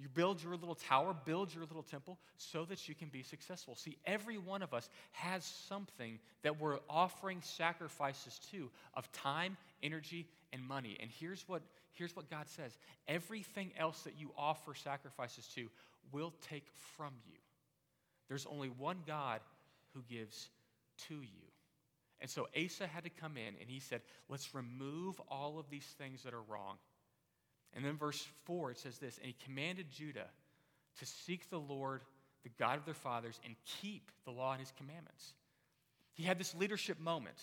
you 0.00 0.08
build 0.08 0.42
your 0.42 0.56
little 0.56 0.74
tower, 0.74 1.14
build 1.26 1.54
your 1.54 1.64
little 1.64 1.82
temple 1.82 2.18
so 2.38 2.64
that 2.64 2.88
you 2.88 2.94
can 2.94 3.08
be 3.08 3.22
successful. 3.22 3.76
See, 3.76 3.98
every 4.06 4.38
one 4.38 4.62
of 4.62 4.72
us 4.72 4.88
has 5.12 5.44
something 5.44 6.18
that 6.42 6.58
we're 6.58 6.78
offering 6.88 7.42
sacrifices 7.42 8.40
to 8.50 8.70
of 8.94 9.12
time, 9.12 9.58
energy, 9.82 10.26
and 10.54 10.66
money. 10.66 10.96
And 11.00 11.10
here's 11.10 11.46
what, 11.46 11.60
here's 11.92 12.16
what 12.16 12.30
God 12.30 12.48
says 12.48 12.78
everything 13.08 13.72
else 13.78 14.00
that 14.02 14.14
you 14.18 14.30
offer 14.38 14.74
sacrifices 14.74 15.46
to 15.54 15.68
will 16.12 16.32
take 16.48 16.66
from 16.96 17.12
you. 17.26 17.36
There's 18.28 18.46
only 18.46 18.68
one 18.68 18.98
God 19.06 19.40
who 19.92 20.02
gives 20.08 20.48
to 21.08 21.14
you. 21.14 21.50
And 22.20 22.30
so 22.30 22.48
Asa 22.56 22.86
had 22.86 23.04
to 23.04 23.10
come 23.10 23.36
in 23.36 23.54
and 23.60 23.68
he 23.68 23.80
said, 23.80 24.00
Let's 24.30 24.54
remove 24.54 25.20
all 25.28 25.58
of 25.58 25.68
these 25.70 25.86
things 25.98 26.22
that 26.22 26.32
are 26.32 26.42
wrong. 26.48 26.76
And 27.74 27.84
then 27.84 27.96
verse 27.96 28.26
4, 28.44 28.72
it 28.72 28.78
says 28.78 28.98
this 28.98 29.18
And 29.18 29.26
he 29.26 29.36
commanded 29.44 29.90
Judah 29.90 30.26
to 30.98 31.06
seek 31.06 31.48
the 31.50 31.58
Lord, 31.58 32.02
the 32.42 32.50
God 32.58 32.78
of 32.78 32.84
their 32.84 32.94
fathers, 32.94 33.38
and 33.44 33.54
keep 33.80 34.10
the 34.24 34.30
law 34.30 34.52
and 34.52 34.60
his 34.60 34.72
commandments. 34.76 35.34
He 36.14 36.24
had 36.24 36.38
this 36.38 36.54
leadership 36.54 37.00
moment 37.00 37.36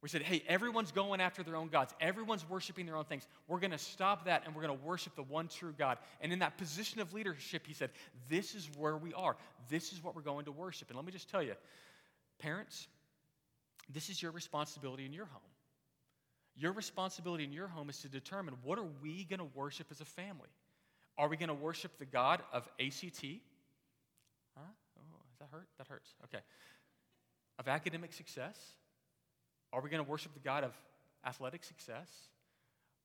where 0.00 0.08
he 0.08 0.12
said, 0.12 0.22
Hey, 0.22 0.42
everyone's 0.46 0.92
going 0.92 1.20
after 1.20 1.42
their 1.42 1.56
own 1.56 1.68
gods, 1.68 1.94
everyone's 2.00 2.48
worshiping 2.48 2.86
their 2.86 2.96
own 2.96 3.04
things. 3.04 3.26
We're 3.48 3.60
going 3.60 3.72
to 3.72 3.78
stop 3.78 4.26
that 4.26 4.44
and 4.46 4.54
we're 4.54 4.62
going 4.62 4.78
to 4.78 4.84
worship 4.84 5.16
the 5.16 5.22
one 5.22 5.48
true 5.48 5.74
God. 5.76 5.98
And 6.20 6.32
in 6.32 6.38
that 6.40 6.56
position 6.56 7.00
of 7.00 7.12
leadership, 7.12 7.66
he 7.66 7.74
said, 7.74 7.90
This 8.28 8.54
is 8.54 8.70
where 8.78 8.96
we 8.96 9.12
are. 9.14 9.36
This 9.68 9.92
is 9.92 10.02
what 10.02 10.14
we're 10.14 10.22
going 10.22 10.44
to 10.44 10.52
worship. 10.52 10.88
And 10.88 10.96
let 10.96 11.04
me 11.04 11.12
just 11.12 11.28
tell 11.28 11.42
you, 11.42 11.54
parents, 12.38 12.86
this 13.92 14.08
is 14.08 14.22
your 14.22 14.30
responsibility 14.30 15.04
in 15.04 15.12
your 15.12 15.26
home. 15.26 15.42
Your 16.56 16.72
responsibility 16.72 17.44
in 17.44 17.52
your 17.52 17.68
home 17.68 17.90
is 17.90 17.98
to 18.00 18.08
determine 18.08 18.54
what 18.62 18.78
are 18.78 18.86
we 19.02 19.24
going 19.24 19.40
to 19.40 19.48
worship 19.54 19.88
as 19.90 20.00
a 20.00 20.04
family? 20.04 20.48
Are 21.18 21.28
we 21.28 21.36
going 21.36 21.48
to 21.48 21.54
worship 21.54 21.98
the 21.98 22.04
God 22.06 22.42
of 22.52 22.68
ACT? 22.80 23.24
Huh? 24.56 24.62
Oh, 24.98 25.18
that 25.40 25.48
hurt? 25.50 25.68
That 25.78 25.88
hurts. 25.88 26.14
Okay. 26.24 26.42
of 27.58 27.68
academic 27.68 28.12
success? 28.12 28.58
Are 29.72 29.80
we 29.80 29.90
going 29.90 30.04
to 30.04 30.08
worship 30.08 30.34
the 30.34 30.40
God 30.40 30.64
of 30.64 30.72
athletic 31.26 31.64
success? 31.64 32.08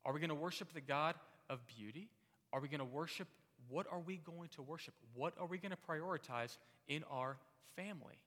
Are 0.06 0.14
we 0.14 0.20
going 0.20 0.30
to 0.30 0.36
worship 0.36 0.74
the 0.74 0.82
God 0.82 1.16
of 1.50 1.60
beauty? 1.68 2.10
Are 2.54 2.60
we 2.60 2.68
going 2.68 2.80
to 2.80 2.86
worship? 2.86 3.28
What 3.68 3.88
are 3.92 4.00
we 4.00 4.18
going 4.18 4.50
to 4.56 4.62
worship? 4.62 4.94
What 5.14 5.34
are 5.40 5.48
we 5.48 5.58
going 5.58 5.72
to 5.72 5.78
prioritize 5.78 6.58
in 6.88 7.04
our 7.12 7.38
family? 7.76 8.18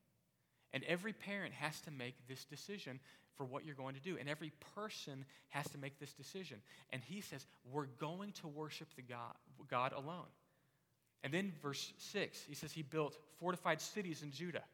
And 0.72 0.82
every 0.84 1.12
parent 1.12 1.52
has 1.54 1.80
to 1.82 1.90
make 1.90 2.14
this 2.28 2.44
decision 2.44 2.98
for 3.36 3.44
what 3.44 3.64
you're 3.64 3.74
going 3.74 3.94
to 3.94 4.00
do. 4.00 4.16
And 4.18 4.28
every 4.28 4.52
person 4.74 5.24
has 5.50 5.68
to 5.70 5.78
make 5.78 5.98
this 5.98 6.12
decision. 6.12 6.58
And 6.90 7.02
he 7.02 7.20
says, 7.20 7.46
We're 7.70 7.86
going 7.98 8.32
to 8.40 8.48
worship 8.48 8.88
the 8.96 9.02
God, 9.02 9.34
God 9.70 9.92
alone. 9.92 10.28
And 11.24 11.32
then 11.32 11.52
verse 11.62 11.92
6, 11.98 12.44
he 12.48 12.54
says, 12.54 12.72
He 12.72 12.82
built 12.82 13.16
fortified 13.38 13.80
cities 13.80 14.22
in 14.22 14.32
Judah, 14.32 14.64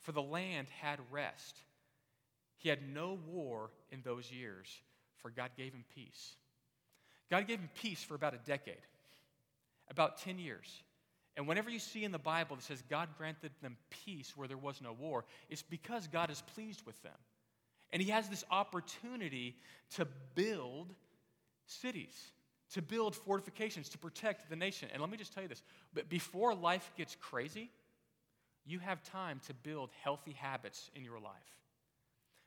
for 0.00 0.12
the 0.12 0.22
land 0.22 0.68
had 0.80 0.98
rest. 1.10 1.58
He 2.58 2.68
had 2.68 2.80
no 2.94 3.18
war 3.26 3.70
in 3.90 4.02
those 4.02 4.30
years, 4.30 4.68
for 5.16 5.30
God 5.30 5.50
gave 5.56 5.72
him 5.72 5.84
peace. 5.94 6.34
God 7.30 7.46
gave 7.46 7.58
him 7.58 7.70
peace 7.80 8.02
for 8.02 8.14
about 8.14 8.34
a 8.34 8.38
decade, 8.38 8.74
about 9.88 10.20
10 10.20 10.38
years. 10.38 10.82
And 11.36 11.46
whenever 11.46 11.70
you 11.70 11.78
see 11.78 12.04
in 12.04 12.12
the 12.12 12.18
Bible 12.18 12.56
that 12.56 12.64
says 12.64 12.82
God 12.88 13.08
granted 13.16 13.52
them 13.62 13.76
peace 14.04 14.36
where 14.36 14.48
there 14.48 14.58
was 14.58 14.80
no 14.82 14.92
war, 14.92 15.24
it's 15.48 15.62
because 15.62 16.06
God 16.08 16.30
is 16.30 16.42
pleased 16.54 16.84
with 16.84 17.00
them. 17.02 17.16
And 17.92 18.02
He 18.02 18.10
has 18.10 18.28
this 18.28 18.44
opportunity 18.50 19.56
to 19.96 20.06
build 20.34 20.94
cities, 21.66 22.32
to 22.72 22.82
build 22.82 23.14
fortifications, 23.14 23.88
to 23.90 23.98
protect 23.98 24.50
the 24.50 24.56
nation. 24.56 24.88
And 24.92 25.00
let 25.00 25.10
me 25.10 25.16
just 25.16 25.32
tell 25.32 25.42
you 25.42 25.48
this 25.48 25.62
but 25.94 26.08
before 26.08 26.54
life 26.54 26.92
gets 26.96 27.16
crazy, 27.16 27.70
you 28.66 28.78
have 28.78 29.02
time 29.02 29.40
to 29.46 29.54
build 29.54 29.90
healthy 30.02 30.32
habits 30.32 30.90
in 30.94 31.04
your 31.04 31.18
life. 31.18 31.32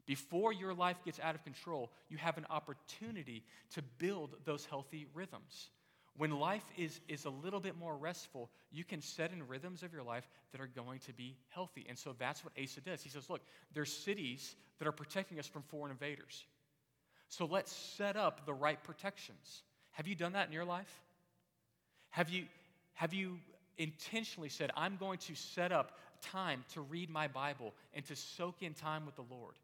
Before 0.06 0.52
your 0.52 0.74
life 0.74 0.98
gets 1.06 1.20
out 1.20 1.34
of 1.34 1.44
control, 1.44 1.92
you 2.10 2.18
have 2.18 2.38
an 2.38 2.46
opportunity 2.50 3.44
to 3.74 3.82
build 3.98 4.36
those 4.44 4.66
healthy 4.66 5.08
rhythms. 5.14 5.70
When 6.16 6.32
life 6.40 6.66
is, 6.78 7.00
is 7.08 7.26
a 7.26 7.30
little 7.30 7.60
bit 7.60 7.78
more 7.78 7.96
restful, 7.98 8.52
you 8.72 8.84
can 8.84 9.02
set 9.02 9.32
in 9.32 9.48
rhythms 9.48 9.82
of 9.82 9.92
your 9.92 10.04
life 10.04 10.30
that 10.52 10.62
are 10.62 10.68
going 10.68 11.00
to 11.00 11.14
be 11.14 11.36
healthy. 11.50 11.86
And 11.90 11.98
so 11.98 12.16
that's 12.18 12.44
what 12.44 12.54
Asa 12.62 12.82
does. 12.82 13.02
He 13.02 13.10
says, 13.10 13.30
Look, 13.30 13.42
there's 13.74 13.92
cities 13.92 14.56
that 14.78 14.88
are 14.88 14.92
protecting 14.92 15.40
us 15.40 15.48
from 15.48 15.64
foreign 15.64 15.92
invaders. 15.92 16.46
So 17.30 17.46
let's 17.46 17.72
set 17.72 18.16
up 18.16 18.46
the 18.46 18.54
right 18.54 18.82
protections. 18.84 19.64
Have 19.92 20.08
you 20.08 20.14
done 20.14 20.34
that 20.34 20.48
in 20.48 20.54
your 20.54 20.66
life? 20.66 21.02
Have 22.12 22.30
you, 22.30 22.46
have 22.94 23.12
you 23.12 23.40
intentionally 23.80 24.50
said, 24.50 24.70
I'm 24.78 24.98
going 24.98 25.18
to 25.20 25.34
set 25.34 25.72
up 25.72 25.98
time 26.22 26.64
to 26.74 26.82
read 26.82 27.10
my 27.10 27.28
Bible 27.28 27.74
and 27.96 28.06
to 28.06 28.16
soak 28.16 28.62
in 28.62 28.76
time 28.76 29.08
with 29.08 29.16
the 29.16 29.26
Lord? 29.32 29.56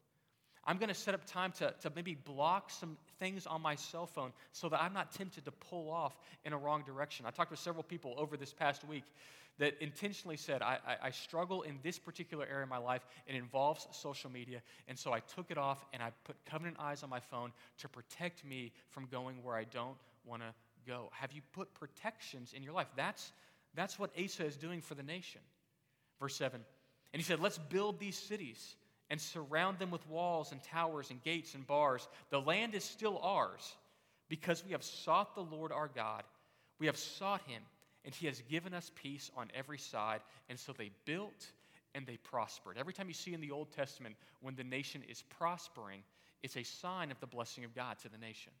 I'm 0.70 0.78
going 0.78 0.88
to 0.88 0.94
set 0.94 1.14
up 1.14 1.24
time 1.24 1.50
to, 1.58 1.74
to 1.80 1.90
maybe 1.96 2.14
block 2.14 2.70
some 2.70 2.96
things 3.18 3.44
on 3.44 3.60
my 3.60 3.74
cell 3.74 4.06
phone 4.06 4.30
so 4.52 4.68
that 4.68 4.80
I'm 4.80 4.92
not 4.92 5.10
tempted 5.10 5.44
to 5.46 5.50
pull 5.50 5.90
off 5.90 6.16
in 6.44 6.52
a 6.52 6.56
wrong 6.56 6.84
direction. 6.86 7.26
I 7.26 7.32
talked 7.32 7.50
with 7.50 7.58
several 7.58 7.82
people 7.82 8.14
over 8.16 8.36
this 8.36 8.52
past 8.52 8.86
week 8.86 9.02
that 9.58 9.74
intentionally 9.80 10.36
said, 10.36 10.62
I, 10.62 10.78
I, 10.86 11.08
I, 11.08 11.10
struggle 11.10 11.62
in 11.62 11.80
this 11.82 11.98
particular 11.98 12.46
area 12.48 12.62
of 12.62 12.68
my 12.68 12.78
life. 12.78 13.04
It 13.26 13.34
involves 13.34 13.88
social 13.90 14.30
media. 14.30 14.62
And 14.86 14.96
so 14.96 15.12
I 15.12 15.18
took 15.18 15.50
it 15.50 15.58
off 15.58 15.84
and 15.92 16.04
I 16.04 16.12
put 16.22 16.36
covenant 16.46 16.76
eyes 16.78 17.02
on 17.02 17.10
my 17.10 17.18
phone 17.18 17.50
to 17.78 17.88
protect 17.88 18.44
me 18.44 18.70
from 18.90 19.06
going 19.06 19.42
where 19.42 19.56
I 19.56 19.64
don't 19.64 19.96
want 20.24 20.42
to 20.42 20.54
go. 20.86 21.10
Have 21.14 21.32
you 21.32 21.40
put 21.52 21.74
protections 21.74 22.52
in 22.56 22.62
your 22.62 22.74
life? 22.74 22.86
That's, 22.94 23.32
that's 23.74 23.98
what 23.98 24.12
Asa 24.16 24.44
is 24.44 24.56
doing 24.56 24.82
for 24.82 24.94
the 24.94 25.02
nation. 25.02 25.40
Verse 26.20 26.36
7. 26.36 26.60
And 27.12 27.20
he 27.20 27.24
said, 27.24 27.40
Let's 27.40 27.58
build 27.58 27.98
these 27.98 28.16
cities 28.16 28.76
and 29.10 29.20
surround 29.20 29.78
them 29.78 29.90
with 29.90 30.08
walls 30.08 30.52
and 30.52 30.62
towers 30.62 31.10
and 31.10 31.22
gates 31.22 31.54
and 31.54 31.66
bars. 31.66 32.08
The 32.30 32.40
land 32.40 32.74
is 32.74 32.84
still 32.84 33.18
ours 33.22 33.74
because 34.28 34.64
we 34.64 34.72
have 34.72 34.84
sought 34.84 35.34
the 35.34 35.42
Lord 35.42 35.72
our 35.72 35.90
God. 35.92 36.22
We 36.78 36.86
have 36.86 36.96
sought 36.96 37.42
him, 37.42 37.62
and 38.04 38.14
he 38.14 38.26
has 38.26 38.40
given 38.48 38.72
us 38.72 38.90
peace 38.94 39.30
on 39.36 39.50
every 39.54 39.78
side. 39.78 40.20
And 40.48 40.58
so 40.58 40.72
they 40.72 40.90
built 41.04 41.46
and 41.94 42.06
they 42.06 42.16
prospered. 42.16 42.78
Every 42.78 42.92
time 42.92 43.08
you 43.08 43.14
see 43.14 43.34
in 43.34 43.40
the 43.40 43.50
Old 43.50 43.72
Testament 43.72 44.14
when 44.40 44.54
the 44.54 44.64
nation 44.64 45.02
is 45.08 45.22
prospering, 45.22 46.02
it's 46.42 46.56
a 46.56 46.62
sign 46.62 47.10
of 47.10 47.18
the 47.20 47.26
blessing 47.26 47.64
of 47.64 47.74
God 47.74 47.98
to 48.02 48.08
the 48.08 48.16
nation. 48.16 48.52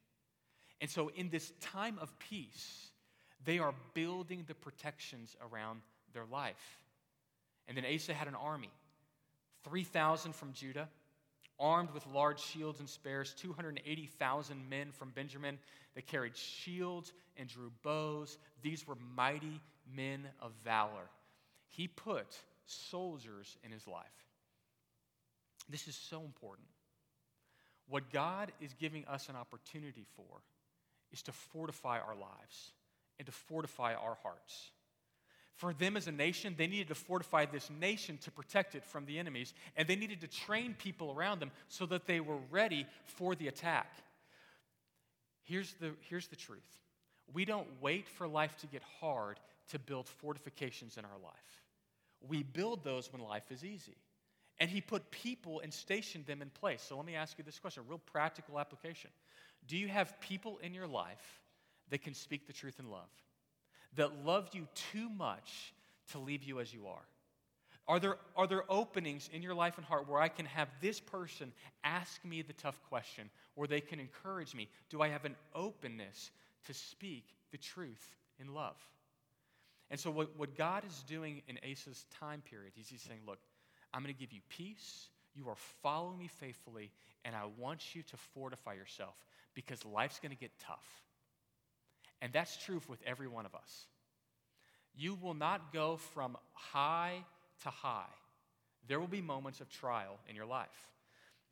And 0.80 0.90
so 0.90 1.10
in 1.14 1.30
this 1.30 1.52
time 1.60 1.98
of 2.00 2.18
peace, 2.18 2.90
they 3.44 3.58
are 3.58 3.74
building 3.94 4.44
the 4.48 4.54
protections 4.54 5.36
around 5.50 5.80
their 6.12 6.26
life. 6.26 6.80
And 7.68 7.76
then 7.76 7.84
Asa 7.84 8.12
had 8.12 8.26
an 8.26 8.34
army. 8.34 8.70
3,000 9.64 10.34
from 10.34 10.52
Judah, 10.52 10.88
armed 11.58 11.90
with 11.92 12.06
large 12.06 12.40
shields 12.40 12.80
and 12.80 12.88
spears, 12.88 13.34
280,000 13.38 14.68
men 14.68 14.92
from 14.92 15.10
Benjamin 15.10 15.58
that 15.94 16.06
carried 16.06 16.36
shields 16.36 17.12
and 17.36 17.48
drew 17.48 17.70
bows. 17.82 18.38
These 18.62 18.86
were 18.86 18.96
mighty 19.14 19.60
men 19.94 20.26
of 20.40 20.52
valor. 20.64 21.10
He 21.68 21.88
put 21.88 22.26
soldiers 22.66 23.56
in 23.64 23.72
his 23.72 23.86
life. 23.86 24.06
This 25.68 25.86
is 25.86 25.94
so 25.94 26.22
important. 26.22 26.68
What 27.88 28.12
God 28.12 28.52
is 28.60 28.72
giving 28.74 29.04
us 29.06 29.28
an 29.28 29.36
opportunity 29.36 30.06
for 30.16 30.42
is 31.12 31.22
to 31.22 31.32
fortify 31.32 31.98
our 31.98 32.14
lives 32.14 32.72
and 33.18 33.26
to 33.26 33.32
fortify 33.32 33.94
our 33.94 34.16
hearts. 34.22 34.70
For 35.60 35.74
them 35.74 35.94
as 35.94 36.06
a 36.06 36.12
nation, 36.12 36.54
they 36.56 36.66
needed 36.66 36.88
to 36.88 36.94
fortify 36.94 37.44
this 37.44 37.68
nation 37.68 38.16
to 38.22 38.30
protect 38.30 38.74
it 38.74 38.82
from 38.82 39.04
the 39.04 39.18
enemies, 39.18 39.52
and 39.76 39.86
they 39.86 39.94
needed 39.94 40.22
to 40.22 40.26
train 40.26 40.74
people 40.78 41.12
around 41.14 41.38
them 41.38 41.50
so 41.68 41.84
that 41.84 42.06
they 42.06 42.18
were 42.18 42.38
ready 42.50 42.86
for 43.04 43.34
the 43.34 43.46
attack. 43.46 43.92
Here's 45.42 45.74
the, 45.74 45.90
here's 46.08 46.28
the 46.28 46.36
truth 46.36 46.78
we 47.34 47.44
don't 47.44 47.66
wait 47.82 48.08
for 48.08 48.26
life 48.26 48.56
to 48.62 48.66
get 48.68 48.80
hard 49.02 49.38
to 49.68 49.78
build 49.78 50.08
fortifications 50.08 50.96
in 50.96 51.04
our 51.04 51.18
life. 51.22 51.62
We 52.26 52.42
build 52.42 52.82
those 52.82 53.12
when 53.12 53.20
life 53.20 53.52
is 53.52 53.62
easy. 53.62 53.98
And 54.60 54.70
he 54.70 54.80
put 54.80 55.10
people 55.10 55.60
and 55.60 55.72
stationed 55.74 56.24
them 56.24 56.40
in 56.40 56.48
place. 56.48 56.80
So 56.80 56.96
let 56.96 57.04
me 57.04 57.16
ask 57.16 57.36
you 57.36 57.44
this 57.44 57.58
question, 57.58 57.82
a 57.86 57.88
real 57.90 57.98
practical 57.98 58.58
application. 58.58 59.10
Do 59.68 59.76
you 59.76 59.88
have 59.88 60.18
people 60.20 60.58
in 60.62 60.72
your 60.72 60.86
life 60.86 61.42
that 61.90 62.02
can 62.02 62.14
speak 62.14 62.46
the 62.46 62.54
truth 62.54 62.78
in 62.78 62.88
love? 62.88 63.10
That 63.96 64.24
love 64.24 64.48
you 64.52 64.66
too 64.92 65.08
much 65.08 65.72
to 66.12 66.18
leave 66.18 66.42
you 66.42 66.60
as 66.60 66.72
you 66.72 66.86
are? 66.86 67.02
Are 67.88 67.98
there, 67.98 68.18
are 68.36 68.46
there 68.46 68.62
openings 68.70 69.28
in 69.32 69.42
your 69.42 69.54
life 69.54 69.76
and 69.76 69.84
heart 69.84 70.08
where 70.08 70.20
I 70.20 70.28
can 70.28 70.46
have 70.46 70.68
this 70.80 71.00
person 71.00 71.52
ask 71.82 72.24
me 72.24 72.42
the 72.42 72.52
tough 72.52 72.80
question, 72.88 73.28
or 73.56 73.66
they 73.66 73.80
can 73.80 73.98
encourage 73.98 74.54
me? 74.54 74.68
Do 74.90 75.02
I 75.02 75.08
have 75.08 75.24
an 75.24 75.34
openness 75.54 76.30
to 76.66 76.74
speak 76.74 77.24
the 77.50 77.58
truth 77.58 78.16
in 78.38 78.54
love? 78.54 78.76
And 79.90 79.98
so, 79.98 80.08
what, 80.10 80.30
what 80.36 80.56
God 80.56 80.84
is 80.88 81.02
doing 81.08 81.42
in 81.48 81.58
Asa's 81.68 82.06
time 82.20 82.42
period 82.48 82.72
He's 82.76 83.02
saying, 83.02 83.20
Look, 83.26 83.40
I'm 83.92 84.02
going 84.02 84.14
to 84.14 84.20
give 84.20 84.32
you 84.32 84.40
peace. 84.48 85.08
You 85.34 85.48
are 85.48 85.56
following 85.82 86.18
me 86.18 86.28
faithfully, 86.28 86.92
and 87.24 87.34
I 87.34 87.42
want 87.58 87.94
you 87.94 88.02
to 88.02 88.16
fortify 88.16 88.74
yourself 88.74 89.14
because 89.54 89.84
life's 89.84 90.20
going 90.20 90.30
to 90.30 90.38
get 90.38 90.52
tough. 90.60 91.02
And 92.22 92.32
that's 92.32 92.56
true 92.56 92.80
with 92.88 93.00
every 93.06 93.28
one 93.28 93.46
of 93.46 93.54
us. 93.54 93.86
You 94.94 95.16
will 95.20 95.34
not 95.34 95.72
go 95.72 95.96
from 95.96 96.36
high 96.52 97.24
to 97.62 97.70
high. 97.70 98.12
There 98.88 99.00
will 99.00 99.06
be 99.06 99.22
moments 99.22 99.60
of 99.60 99.70
trial 99.70 100.18
in 100.28 100.36
your 100.36 100.46
life. 100.46 100.88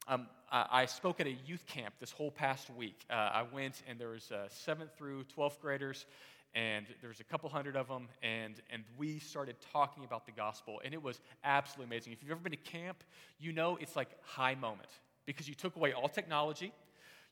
Um, 0.06 0.26
I, 0.50 0.86
spoke 0.86 1.20
at 1.20 1.26
a 1.26 1.36
youth 1.46 1.66
camp 1.66 1.94
this 2.00 2.10
whole 2.10 2.30
past 2.30 2.70
week. 2.70 3.04
Uh, 3.10 3.12
I 3.14 3.44
went, 3.52 3.82
and 3.86 3.98
there 3.98 4.08
was 4.08 4.32
uh, 4.32 4.48
7th 4.66 4.92
through 4.96 5.24
12th 5.36 5.60
graders, 5.60 6.06
and 6.54 6.86
there 7.02 7.08
was 7.08 7.20
a 7.20 7.24
couple 7.24 7.50
hundred 7.50 7.76
of 7.76 7.88
them, 7.88 8.08
and, 8.22 8.54
and 8.70 8.84
we 8.96 9.18
started 9.18 9.56
talking 9.70 10.04
about 10.04 10.24
the 10.24 10.32
gospel, 10.32 10.80
and 10.82 10.94
it 10.94 11.02
was 11.02 11.20
absolutely 11.44 11.94
amazing. 11.94 12.14
If 12.14 12.22
you've 12.22 12.30
ever 12.30 12.40
been 12.40 12.52
to 12.52 12.56
camp, 12.56 13.04
you 13.38 13.52
know 13.52 13.76
it's 13.80 13.96
like 13.96 14.08
high 14.22 14.54
moment 14.54 14.88
because 15.26 15.46
you 15.46 15.54
took 15.54 15.76
away 15.76 15.92
all 15.92 16.08
technology, 16.08 16.72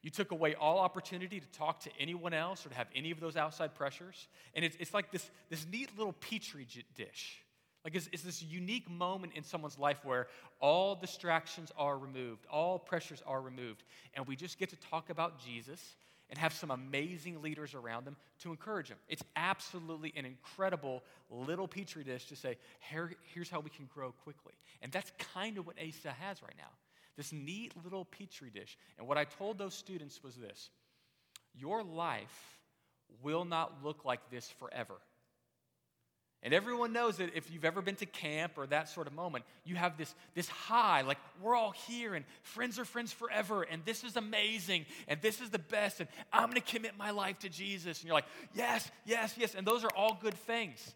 you 0.03 0.11
took 0.11 0.31
away 0.31 0.55
all 0.55 0.79
opportunity 0.79 1.41
to 1.41 1.47
talk 1.49 1.81
to 1.81 1.91
anyone 1.99 2.33
else 2.33 2.65
or 2.65 2.69
to 2.69 2.75
have 2.75 2.89
any 2.95 3.11
of 3.11 3.21
those 3.21 3.37
outside 3.37 3.75
pressures. 3.75 4.29
And 4.55 4.65
it's, 4.65 4.77
it's 4.79 4.95
like 4.95 5.11
this, 5.11 5.29
this 5.51 5.67
neat 5.71 5.91
little 5.97 6.13
petri 6.13 6.67
dish. 6.95 7.43
Like 7.85 7.95
it's, 7.95 8.09
it's 8.13 8.23
this 8.23 8.43
unique 8.43 8.91
moment 8.91 9.35
in 9.37 9.45
someone's 9.45 9.79
life 9.79 10.05
where 10.05 10.27
all 10.61 10.97
distractions 10.97 11.71
are 11.77 11.97
removed, 11.97 12.45
all 12.51 12.79
pressures 12.79 13.23
are 13.27 13.41
removed, 13.41 13.85
and 14.15 14.27
we 14.27 14.35
just 14.35 14.59
get 14.59 14.71
to 14.71 14.77
talk 14.77 15.09
about 15.09 15.39
Jesus 15.39 15.97
and 16.29 16.39
have 16.39 16.53
some 16.53 16.73
amazing 16.73 17.41
leaders 17.43 17.75
around 17.75 18.05
them 18.05 18.17
to 18.41 18.51
encourage 18.51 18.89
them. 18.89 18.99
It's 19.09 19.23
absolutely 19.37 20.13
an 20.17 20.25
incredible 20.25 21.05
little 21.31 21.69
petri 21.69 22.03
dish 22.03 22.27
to 22.27 22.37
say, 22.37 22.57
Here, 22.91 23.13
here's 23.33 23.49
how 23.49 23.61
we 23.61 23.71
can 23.71 23.89
grow 23.95 24.11
quickly. 24.11 24.55
And 24.83 24.91
that's 24.91 25.13
kind 25.33 25.57
of 25.57 25.67
what 25.67 25.77
Asa 25.79 26.11
has 26.11 26.43
right 26.43 26.57
now 26.59 26.71
this 27.17 27.33
neat 27.33 27.73
little 27.83 28.05
petri 28.05 28.51
dish. 28.51 28.77
And 28.99 29.07
what 29.07 29.19
I 29.19 29.25
told 29.25 29.59
those 29.59 29.75
students 29.75 30.23
was 30.23 30.35
this 30.35 30.71
Your 31.55 31.83
life 31.83 32.59
will 33.23 33.45
not 33.45 33.83
look 33.83 34.05
like 34.05 34.31
this 34.31 34.49
forever. 34.59 34.95
And 36.43 36.53
everyone 36.55 36.93
knows 36.93 37.17
that 37.17 37.31
if 37.35 37.51
you've 37.51 37.65
ever 37.65 37.83
been 37.83 37.97
to 37.97 38.07
camp 38.07 38.53
or 38.57 38.67
that 38.69 38.89
sort 38.89 39.07
of 39.07 39.15
moment, 39.15 39.45
you 39.65 39.75
have 39.75 39.97
this, 39.97 40.15
this 40.35 40.49
high, 40.49 41.01
like 41.01 41.19
we're 41.41 41.57
all 41.57 41.73
here 41.89 42.15
and 42.15 42.25
friends 42.43 42.79
are 42.79 42.85
friends 42.85 43.11
forever, 43.11 43.63
and 43.63 43.85
this 43.85 44.05
is 44.05 44.17
amazing, 44.17 44.87
and 45.09 45.21
this 45.23 45.41
is 45.41 45.51
the 45.51 45.59
best, 45.59 45.99
and 45.99 46.09
I'm 46.33 46.49
gonna 46.49 46.61
commit 46.61 46.97
my 46.97 47.11
life 47.11 47.41
to 47.41 47.49
Jesus. 47.49 47.99
And 47.99 48.07
you're 48.07 48.15
like, 48.15 48.27
yes, 48.55 48.89
yes, 49.07 49.35
yes. 49.37 49.55
And 49.57 49.67
those 49.67 49.83
are 49.83 49.91
all 49.97 50.19
good 50.21 50.35
things. 50.35 50.95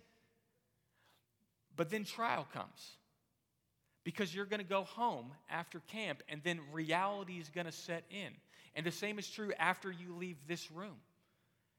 But 1.75 1.91
then 1.91 2.05
trial 2.05 2.47
comes 2.53 2.97
because 4.11 4.35
you're 4.35 4.45
gonna 4.45 4.65
go 4.65 4.83
home 4.83 5.31
after 5.49 5.79
camp, 5.87 6.21
and 6.29 6.43
then 6.43 6.59
reality 6.73 7.39
is 7.39 7.49
gonna 7.49 7.71
set 7.71 8.03
in. 8.11 8.33
And 8.75 8.85
the 8.85 8.91
same 8.91 9.21
is 9.21 9.31
true 9.31 9.53
after 9.57 9.89
you 9.89 10.17
leave 10.17 10.37
this 10.49 10.69
room. 10.73 10.97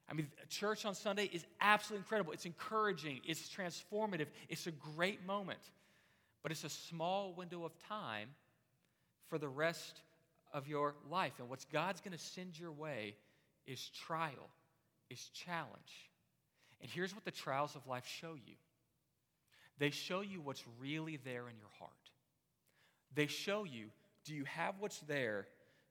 I 0.10 0.14
mean, 0.14 0.28
church 0.48 0.86
on 0.86 0.96
Sunday 0.96 1.30
is 1.34 1.46
absolutely 1.60 2.04
incredible. 2.04 2.32
It's 2.32 2.46
encouraging, 2.46 3.20
it's 3.26 3.50
transformative, 3.50 4.28
it's 4.48 4.66
a 4.66 4.72
great 4.72 5.26
moment. 5.26 5.60
But 6.42 6.54
it's 6.54 6.64
a 6.64 6.70
small 6.70 7.34
window 7.34 7.66
of 7.66 7.78
time 7.88 8.30
for 9.28 9.38
the 9.38 9.50
rest 9.50 10.02
of 10.54 10.70
your 10.70 10.96
life. 11.10 11.34
And 11.38 11.50
what 11.50 11.64
God's 11.72 12.00
going 12.02 12.18
to 12.18 12.24
send 12.24 12.58
your 12.58 12.72
way 12.72 13.16
is 13.68 13.90
trial, 13.90 14.50
is 15.10 15.30
challenge. 15.34 16.10
And 16.82 16.90
here's 16.90 17.14
what 17.14 17.26
the 17.26 17.32
trials 17.32 17.76
of 17.76 17.86
life 17.88 18.08
show 18.08 18.34
you 18.34 18.56
they 19.78 19.90
show 19.90 20.22
you 20.22 20.42
what's 20.42 20.64
really 20.80 21.18
there 21.18 21.50
in 21.50 21.58
your 21.58 21.72
heart. 21.80 21.92
They 23.14 23.28
show 23.28 23.64
you 23.64 23.88
do 24.26 24.36
you 24.36 24.46
have 24.46 24.76
what's 24.80 25.00
there 25.02 25.48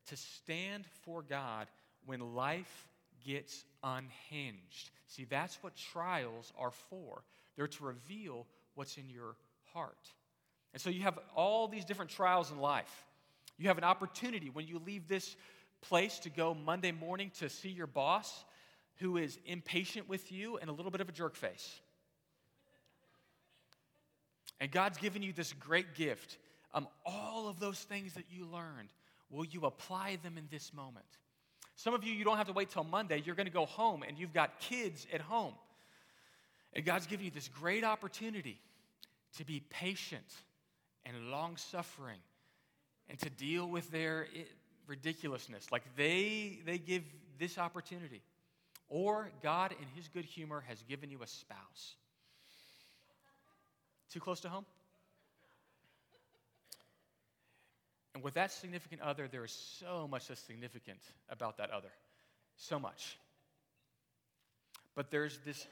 to 0.07 0.17
stand 0.17 0.85
for 1.03 1.23
God 1.23 1.67
when 2.07 2.35
life 2.35 2.89
gets 3.25 3.65
unhinged. 3.83 4.91
See, 5.07 5.25
that's 5.25 5.59
what 5.63 5.77
trials 5.77 6.53
are 6.59 6.71
for. 6.71 7.23
They're 7.57 7.67
to 7.67 7.85
reveal 7.85 8.47
what's 8.75 8.97
in 8.97 9.11
your 9.11 9.37
heart. 9.73 10.09
And 10.73 10.81
so 10.81 10.91
you 10.91 11.03
have 11.03 11.19
all 11.35 11.69
these 11.69 11.85
different 11.85 12.11
trials 12.11 12.51
in 12.51 12.59
life. 12.59 13.05
You 13.59 13.69
have 13.69 13.79
an 13.79 13.85
opportunity 13.85 14.49
when 14.51 14.67
you 14.67 14.81
leave 14.85 15.09
this 15.09 15.37
place 15.83 16.19
to 16.21 16.31
go 16.31 16.55
Monday 16.55 16.93
morning 16.93 17.31
to 17.41 17.49
see 17.49 17.69
your 17.69 17.87
boss 17.87 18.45
who 18.97 19.17
is 19.17 19.39
impatient 19.47 20.09
with 20.09 20.31
you 20.31 20.59
and 20.59 20.71
a 20.71 20.73
little 20.73 20.91
bit 20.91 21.01
of 21.01 21.09
a 21.09 21.13
jerk 21.13 21.35
face. 21.35 21.81
And 24.61 24.71
God's 24.71 24.99
given 24.99 25.23
you 25.23 25.33
this 25.33 25.53
great 25.55 25.95
gift. 25.95 26.39
Um, 26.73 26.87
all 27.05 27.49
of 27.49 27.59
those 27.59 27.79
things 27.79 28.15
that 28.15 28.25
you 28.31 28.47
learned, 28.47 28.89
will 29.31 29.45
you 29.45 29.63
apply 29.63 30.19
them 30.23 30.39
in 30.39 30.47
this 30.51 30.73
moment? 30.73 31.07
Some 31.77 31.95
of 31.95 32.05
you, 32.05 32.13
you 32.13 32.25
don't 32.25 32.37
have 32.37 32.49
to 32.49 32.53
wait 32.53 32.71
till 32.71 32.85
Monday. 32.85 33.23
You're 33.25 33.35
going 33.35 33.47
to 33.47 33.53
go 33.53 33.67
home 33.67 34.03
and 34.07 34.19
you've 34.19 34.35
got 34.35 34.61
kids 34.61 35.07
at 35.13 35.21
home. 35.21 35.55
And 36.75 36.85
God's 36.85 37.07
giving 37.07 37.25
you 37.25 37.31
this 37.31 37.49
great 37.49 37.85
opportunity 37.85 38.61
to 39.39 39.45
be 39.45 39.63
patient 39.71 40.27
and 41.05 41.31
long 41.31 41.57
suffering 41.57 42.19
and 43.09 43.19
to 43.21 43.31
deal 43.31 43.67
with 43.67 43.91
their 43.91 44.27
ridiculousness. 44.87 45.73
Like 45.73 45.83
they, 45.97 46.61
they 46.67 46.79
give 46.79 47.03
this 47.39 47.59
opportunity. 47.59 48.23
Or 48.89 49.31
God, 49.43 49.73
in 49.73 49.87
His 49.95 50.09
good 50.09 50.25
humor, 50.25 50.63
has 50.69 50.83
given 50.83 51.11
you 51.11 51.23
a 51.23 51.27
spouse. 51.27 51.95
Too 54.13 54.21
close 54.21 54.41
to 54.41 54.49
home? 54.49 54.67
And 58.15 58.25
with 58.25 58.35
that 58.35 58.51
significant 58.51 59.03
other, 59.03 59.29
there 59.29 59.45
is 59.45 59.53
so 59.79 60.09
much 60.09 60.29
that's 60.29 60.41
significant 60.41 60.99
about 61.29 61.59
that 61.59 61.71
other. 61.71 61.93
So 62.57 62.79
much. 62.79 63.19
But 64.95 65.11
there's 65.11 65.39
this, 65.45 65.67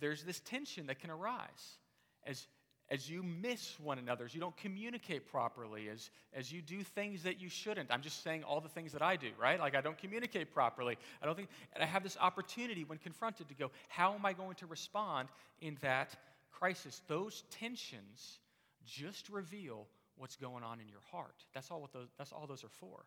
there's 0.00 0.24
this 0.24 0.40
tension 0.40 0.88
that 0.88 0.98
can 0.98 1.10
arise 1.10 1.78
as, 2.26 2.46
as 2.90 3.08
you 3.08 3.22
miss 3.22 3.78
one 3.78 3.98
another, 3.98 4.24
as 4.24 4.34
you 4.34 4.40
don't 4.40 4.56
communicate 4.56 5.30
properly, 5.30 5.88
as, 5.88 6.10
as 6.34 6.52
you 6.52 6.60
do 6.60 6.82
things 6.82 7.22
that 7.22 7.40
you 7.40 7.48
shouldn't. 7.48 7.92
I'm 7.92 8.02
just 8.02 8.24
saying 8.24 8.42
all 8.42 8.60
the 8.60 8.68
things 8.68 8.92
that 8.92 9.02
I 9.02 9.14
do, 9.14 9.30
right? 9.40 9.60
Like 9.60 9.76
I 9.76 9.80
don't 9.80 9.96
communicate 9.96 10.52
properly. 10.52 10.98
I 11.22 11.26
don't 11.26 11.36
think, 11.36 11.48
and 11.74 11.82
I 11.82 11.86
have 11.86 12.02
this 12.02 12.16
opportunity 12.20 12.82
when 12.84 12.98
confronted 12.98 13.48
to 13.48 13.54
go, 13.54 13.70
how 13.88 14.14
am 14.14 14.26
I 14.26 14.32
going 14.32 14.56
to 14.56 14.66
respond 14.66 15.28
in 15.60 15.78
that 15.80 16.16
crisis? 16.50 17.00
Those 17.06 17.44
tensions 17.50 18.40
just 18.84 19.28
reveal 19.28 19.86
what's 20.16 20.36
going 20.36 20.62
on 20.62 20.80
in 20.80 20.88
your 20.88 21.00
heart. 21.10 21.44
That's 21.54 21.70
all, 21.70 21.80
what 21.80 21.92
those, 21.92 22.08
that's 22.18 22.32
all 22.32 22.46
those 22.46 22.64
are 22.64 22.68
for. 22.68 23.04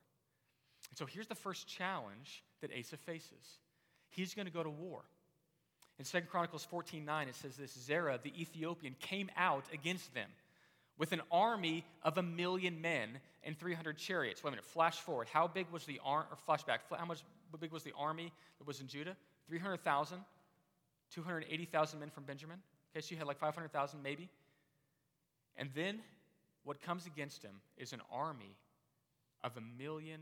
And 0.90 0.98
so 0.98 1.06
here's 1.06 1.28
the 1.28 1.36
first 1.36 1.68
challenge 1.68 2.44
that 2.62 2.72
Asa 2.78 2.98
faces. 2.98 3.60
He's 4.10 4.34
going 4.34 4.46
to 4.46 4.54
go 4.54 4.64
to 4.64 4.70
war. 4.70 5.04
In 6.00 6.06
2 6.06 6.22
Chronicles 6.22 6.64
14 6.66 7.04
9, 7.04 7.28
it 7.28 7.36
says 7.36 7.56
this 7.56 7.78
Zerah, 7.78 8.20
the 8.22 8.40
Ethiopian, 8.40 8.96
came 9.00 9.30
out 9.36 9.64
against 9.74 10.14
them 10.14 10.30
with 10.98 11.12
an 11.12 11.22
army 11.32 11.84
of 12.04 12.18
a 12.18 12.24
million 12.24 12.82
men 12.82 13.20
and 13.44 13.58
300 13.58 13.98
chariots. 13.98 14.44
Wait 14.44 14.50
a 14.50 14.52
minute, 14.52 14.66
flash 14.66 14.98
forward. 15.00 15.28
How 15.32 15.48
big 15.48 15.68
was 15.72 15.86
the 15.86 16.00
army, 16.04 16.28
or 16.32 16.38
flashback, 16.56 16.80
how 16.96 17.06
much 17.06 17.24
how 17.52 17.58
big 17.58 17.72
was 17.72 17.84
the 17.84 17.94
army 17.98 18.32
that 18.58 18.68
was 18.68 18.82
in 18.82 18.88
Judah? 18.88 19.16
300,000, 19.48 20.18
280,000 21.14 22.00
men 22.00 22.10
from 22.10 22.24
Benjamin. 22.24 22.58
Okay, 22.92 23.02
so 23.02 23.12
you 23.12 23.18
had 23.18 23.28
like 23.28 23.40
500,000 23.40 24.04
maybe. 24.04 24.30
And 25.56 25.70
then 25.74 26.00
what 26.68 26.82
comes 26.82 27.06
against 27.06 27.42
him 27.42 27.62
is 27.78 27.94
an 27.94 28.02
army 28.12 28.58
of 29.42 29.56
a 29.56 29.82
million 29.82 30.20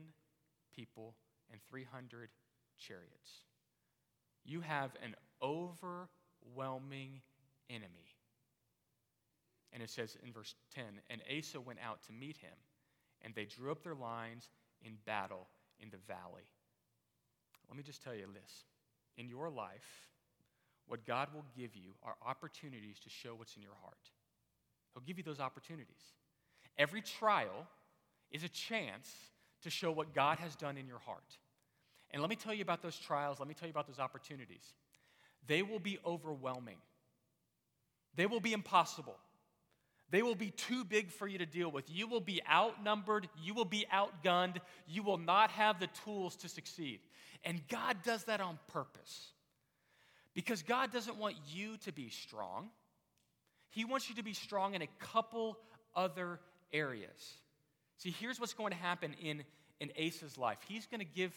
people 0.76 1.16
and 1.52 1.60
300 1.68 2.30
chariots. 2.78 3.42
You 4.44 4.62
have 4.62 4.92
an 5.04 5.16
overwhelming 5.42 7.22
enemy. 7.68 8.14
And 9.74 9.82
it 9.82 9.90
says 9.90 10.16
in 10.24 10.32
verse 10.32 10.54
10 10.76 10.84
And 11.10 11.20
Asa 11.36 11.60
went 11.60 11.80
out 11.84 12.04
to 12.04 12.14
meet 12.14 12.38
him, 12.38 12.54
and 13.24 13.34
they 13.34 13.46
drew 13.46 13.72
up 13.72 13.82
their 13.82 13.96
lines 13.96 14.48
in 14.84 14.98
battle 15.04 15.48
in 15.80 15.90
the 15.90 15.98
valley. 16.08 16.46
Let 17.68 17.76
me 17.76 17.82
just 17.82 18.04
tell 18.04 18.14
you 18.14 18.28
this 18.32 18.66
in 19.18 19.28
your 19.28 19.50
life, 19.50 20.12
what 20.86 21.08
God 21.08 21.30
will 21.34 21.46
give 21.58 21.76
you 21.76 21.96
are 22.04 22.16
opportunities 22.24 23.00
to 23.00 23.10
show 23.10 23.34
what's 23.34 23.56
in 23.56 23.64
your 23.64 23.78
heart. 23.82 24.12
He'll 24.94 25.02
give 25.08 25.18
you 25.18 25.24
those 25.24 25.40
opportunities. 25.40 26.14
Every 26.78 27.02
trial 27.02 27.68
is 28.32 28.44
a 28.44 28.50
chance 28.50 29.12
to 29.64 29.70
show 29.70 29.92
what 29.92 30.14
God 30.14 30.40
has 30.40 30.56
done 30.56 30.78
in 30.78 30.88
your 30.88 31.00
heart. 31.00 31.38
And 32.12 32.22
let 32.22 32.30
me 32.30 32.36
tell 32.36 32.54
you 32.54 32.62
about 32.62 32.82
those 32.82 32.98
trials, 32.98 33.40
let 33.40 33.48
me 33.48 33.54
tell 33.54 33.68
you 33.68 33.72
about 33.72 33.88
those 33.88 34.00
opportunities. 34.00 34.74
They 35.48 35.62
will 35.62 35.80
be 35.80 36.00
overwhelming, 36.06 36.78
they 38.16 38.26
will 38.26 38.40
be 38.40 38.54
impossible. 38.54 39.18
They 40.12 40.22
will 40.22 40.36
be 40.36 40.52
too 40.52 40.84
big 40.84 41.12
for 41.12 41.28
you 41.28 41.40
to 41.40 41.48
deal 41.48 41.70
with. 41.72 41.90
You 41.90 42.08
will 42.08 42.22
be 42.22 42.40
outnumbered. 42.50 43.28
You 43.42 43.56
will 43.56 43.66
be 43.66 43.88
outgunned. 43.92 44.58
You 44.88 45.02
will 45.02 45.18
not 45.18 45.50
have 45.52 45.80
the 45.80 45.90
tools 46.06 46.36
to 46.38 46.48
succeed. 46.48 47.00
And 47.44 47.60
God 47.68 47.98
does 48.04 48.24
that 48.26 48.40
on 48.40 48.60
purpose. 48.68 49.32
Because 50.36 50.62
God 50.62 50.92
doesn't 50.92 51.18
want 51.18 51.36
you 51.52 51.78
to 51.86 51.92
be 51.92 52.10
strong. 52.10 52.70
He 53.72 53.84
wants 53.84 54.08
you 54.08 54.16
to 54.16 54.24
be 54.24 54.34
strong 54.34 54.76
in 54.76 54.84
a 54.84 54.88
couple 55.00 55.58
other 55.96 56.40
areas. 56.74 57.34
See, 57.98 58.12
here's 58.20 58.40
what's 58.40 58.54
going 58.54 58.72
to 58.72 58.78
happen 58.78 59.16
in, 59.22 59.44
in 59.80 59.92
Asa's 60.00 60.38
life. 60.38 60.60
He's 60.68 60.86
going 60.86 61.00
to 61.00 61.06
give, 61.06 61.34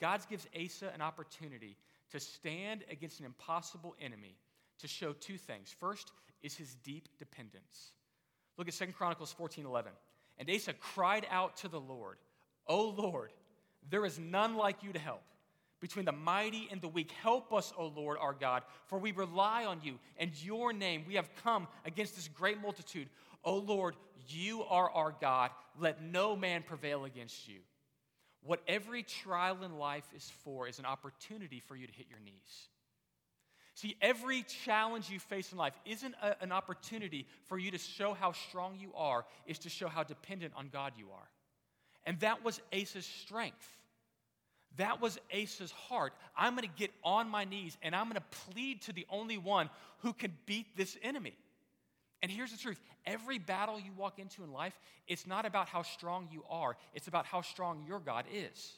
God 0.00 0.20
gives 0.30 0.46
Asa 0.54 0.90
an 0.94 1.02
opportunity 1.02 1.76
to 2.12 2.20
stand 2.20 2.84
against 2.90 3.20
an 3.20 3.26
impossible 3.26 3.94
enemy 4.00 4.36
to 4.78 4.88
show 4.88 5.12
two 5.12 5.36
things. 5.36 5.74
First 5.78 6.12
is 6.42 6.54
his 6.54 6.74
deep 6.84 7.08
dependence. 7.18 7.92
Look 8.56 8.68
at 8.68 8.74
Second 8.74 8.94
Chronicles 8.94 9.32
14 9.32 9.66
11. 9.66 9.92
And 10.38 10.50
Asa 10.50 10.74
cried 10.74 11.26
out 11.30 11.56
to 11.58 11.68
the 11.68 11.80
Lord, 11.80 12.18
O 12.66 12.88
Lord, 12.88 13.32
there 13.88 14.04
is 14.04 14.18
none 14.18 14.56
like 14.56 14.82
you 14.82 14.92
to 14.92 14.98
help. 14.98 15.22
Between 15.80 16.06
the 16.06 16.12
mighty 16.12 16.68
and 16.70 16.80
the 16.80 16.88
weak, 16.88 17.10
help 17.22 17.52
us, 17.52 17.72
O 17.76 17.92
Lord 17.94 18.16
our 18.18 18.32
God, 18.32 18.62
for 18.86 18.98
we 18.98 19.12
rely 19.12 19.66
on 19.66 19.80
you 19.82 19.98
and 20.16 20.30
your 20.42 20.72
name. 20.72 21.04
We 21.06 21.14
have 21.14 21.28
come 21.42 21.68
against 21.84 22.16
this 22.16 22.28
great 22.28 22.60
multitude. 22.60 23.08
O 23.46 23.54
Lord, 23.54 23.94
you 24.28 24.64
are 24.64 24.90
our 24.90 25.14
God. 25.20 25.50
Let 25.78 26.02
no 26.02 26.36
man 26.36 26.62
prevail 26.62 27.04
against 27.04 27.48
you. 27.48 27.60
What 28.42 28.60
every 28.68 29.02
trial 29.02 29.62
in 29.64 29.78
life 29.78 30.06
is 30.14 30.30
for 30.44 30.68
is 30.68 30.78
an 30.78 30.84
opportunity 30.84 31.60
for 31.60 31.76
you 31.76 31.86
to 31.86 31.92
hit 31.92 32.06
your 32.10 32.18
knees. 32.20 32.68
See, 33.74 33.96
every 34.00 34.42
challenge 34.42 35.10
you 35.10 35.20
face 35.20 35.52
in 35.52 35.58
life 35.58 35.74
isn't 35.84 36.14
a, 36.22 36.42
an 36.42 36.50
opportunity 36.50 37.26
for 37.44 37.58
you 37.58 37.70
to 37.70 37.78
show 37.78 38.14
how 38.14 38.32
strong 38.32 38.76
you 38.80 38.90
are, 38.96 39.24
is 39.46 39.58
to 39.60 39.68
show 39.68 39.86
how 39.86 40.02
dependent 40.02 40.54
on 40.56 40.68
God 40.72 40.94
you 40.96 41.06
are. 41.12 41.28
And 42.04 42.18
that 42.20 42.44
was 42.44 42.60
Asa's 42.72 43.04
strength. 43.04 43.68
That 44.76 45.00
was 45.00 45.18
Asa's 45.32 45.72
heart. 45.72 46.14
I'm 46.36 46.54
going 46.56 46.68
to 46.68 46.74
get 46.74 46.90
on 47.04 47.28
my 47.28 47.44
knees 47.44 47.76
and 47.82 47.94
I'm 47.94 48.04
going 48.04 48.14
to 48.16 48.38
plead 48.50 48.82
to 48.82 48.92
the 48.92 49.06
only 49.10 49.38
one 49.38 49.70
who 49.98 50.12
can 50.12 50.32
beat 50.46 50.76
this 50.76 50.96
enemy. 51.02 51.34
And 52.26 52.32
here's 52.32 52.50
the 52.50 52.58
truth 52.58 52.80
every 53.06 53.38
battle 53.38 53.78
you 53.78 53.92
walk 53.96 54.18
into 54.18 54.42
in 54.42 54.52
life, 54.52 54.76
it's 55.06 55.28
not 55.28 55.46
about 55.46 55.68
how 55.68 55.82
strong 55.82 56.26
you 56.32 56.42
are, 56.50 56.76
it's 56.92 57.06
about 57.06 57.24
how 57.24 57.40
strong 57.40 57.84
your 57.86 58.00
God 58.00 58.24
is. 58.34 58.72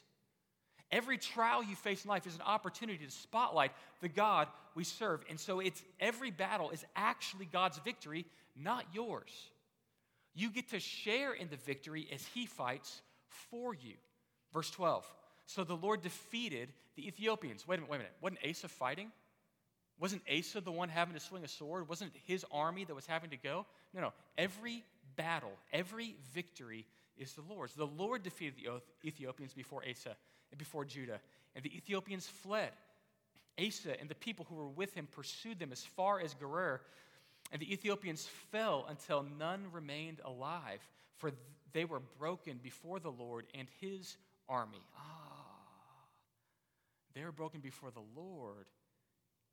Every 0.91 1.17
trial 1.17 1.63
you 1.63 1.75
face 1.75 2.03
in 2.03 2.09
life 2.11 2.27
is 2.27 2.35
an 2.35 2.43
opportunity 2.43 3.03
to 3.03 3.11
spotlight 3.11 3.71
the 4.01 4.07
God 4.07 4.49
we 4.75 4.83
serve. 4.83 5.21
And 5.31 5.39
so 5.39 5.61
it's 5.61 5.81
every 5.99 6.29
battle 6.29 6.69
is 6.69 6.85
actually 6.95 7.45
God's 7.51 7.79
victory, 7.79 8.27
not 8.55 8.85
yours. 8.93 9.31
You 10.35 10.51
get 10.51 10.69
to 10.69 10.79
share 10.79 11.33
in 11.33 11.49
the 11.49 11.57
victory 11.57 12.07
as 12.13 12.23
he 12.27 12.45
fights 12.45 13.01
for 13.49 13.73
you. 13.73 13.95
Verse 14.53 14.69
12. 14.69 15.11
So 15.47 15.63
the 15.63 15.75
Lord 15.75 16.03
defeated 16.03 16.69
the 16.95 17.07
Ethiopians. 17.07 17.67
Wait 17.67 17.77
a 17.77 17.81
minute, 17.81 17.89
wait 17.89 17.95
a 17.95 17.99
minute. 17.99 18.13
Wasn't 18.21 18.39
Asa 18.47 18.67
fighting? 18.67 19.11
Wasn't 19.99 20.21
Asa 20.31 20.61
the 20.61 20.71
one 20.71 20.89
having 20.89 21.13
to 21.13 21.19
swing 21.19 21.43
a 21.43 21.47
sword? 21.47 21.89
Wasn't 21.89 22.15
it 22.15 22.21
his 22.25 22.45
army 22.51 22.85
that 22.85 22.95
was 22.95 23.05
having 23.05 23.29
to 23.31 23.37
go? 23.37 23.65
No, 23.93 24.01
no. 24.01 24.13
Every 24.37 24.83
battle, 25.15 25.51
every 25.73 26.15
victory 26.33 26.85
is 27.17 27.33
the 27.33 27.41
Lord's. 27.41 27.73
The 27.73 27.85
Lord 27.85 28.23
defeated 28.23 28.55
the 28.63 28.81
Ethiopians 29.07 29.53
before 29.53 29.83
Asa 29.89 30.15
and 30.51 30.57
before 30.57 30.85
Judah, 30.85 31.19
and 31.55 31.63
the 31.63 31.75
Ethiopians 31.75 32.27
fled. 32.27 32.71
Asa 33.59 33.99
and 33.99 34.07
the 34.07 34.15
people 34.15 34.45
who 34.49 34.55
were 34.55 34.69
with 34.69 34.93
him 34.93 35.07
pursued 35.11 35.59
them 35.59 35.73
as 35.73 35.83
far 35.83 36.21
as 36.21 36.33
Gerar, 36.33 36.81
and 37.51 37.61
the 37.61 37.71
Ethiopians 37.71 38.25
fell 38.51 38.85
until 38.87 39.25
none 39.37 39.65
remained 39.73 40.21
alive, 40.23 40.79
for 41.17 41.31
they 41.73 41.83
were 41.83 42.01
broken 42.17 42.59
before 42.63 42.99
the 42.99 43.11
Lord 43.11 43.47
and 43.53 43.67
his 43.81 44.15
army. 44.47 44.81
Ah, 44.97 45.01
they 47.13 47.23
were 47.23 47.33
broken 47.33 47.59
before 47.59 47.91
the 47.91 48.03
Lord 48.15 48.65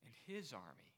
and 0.07 0.15
his 0.27 0.53
army. 0.53 0.93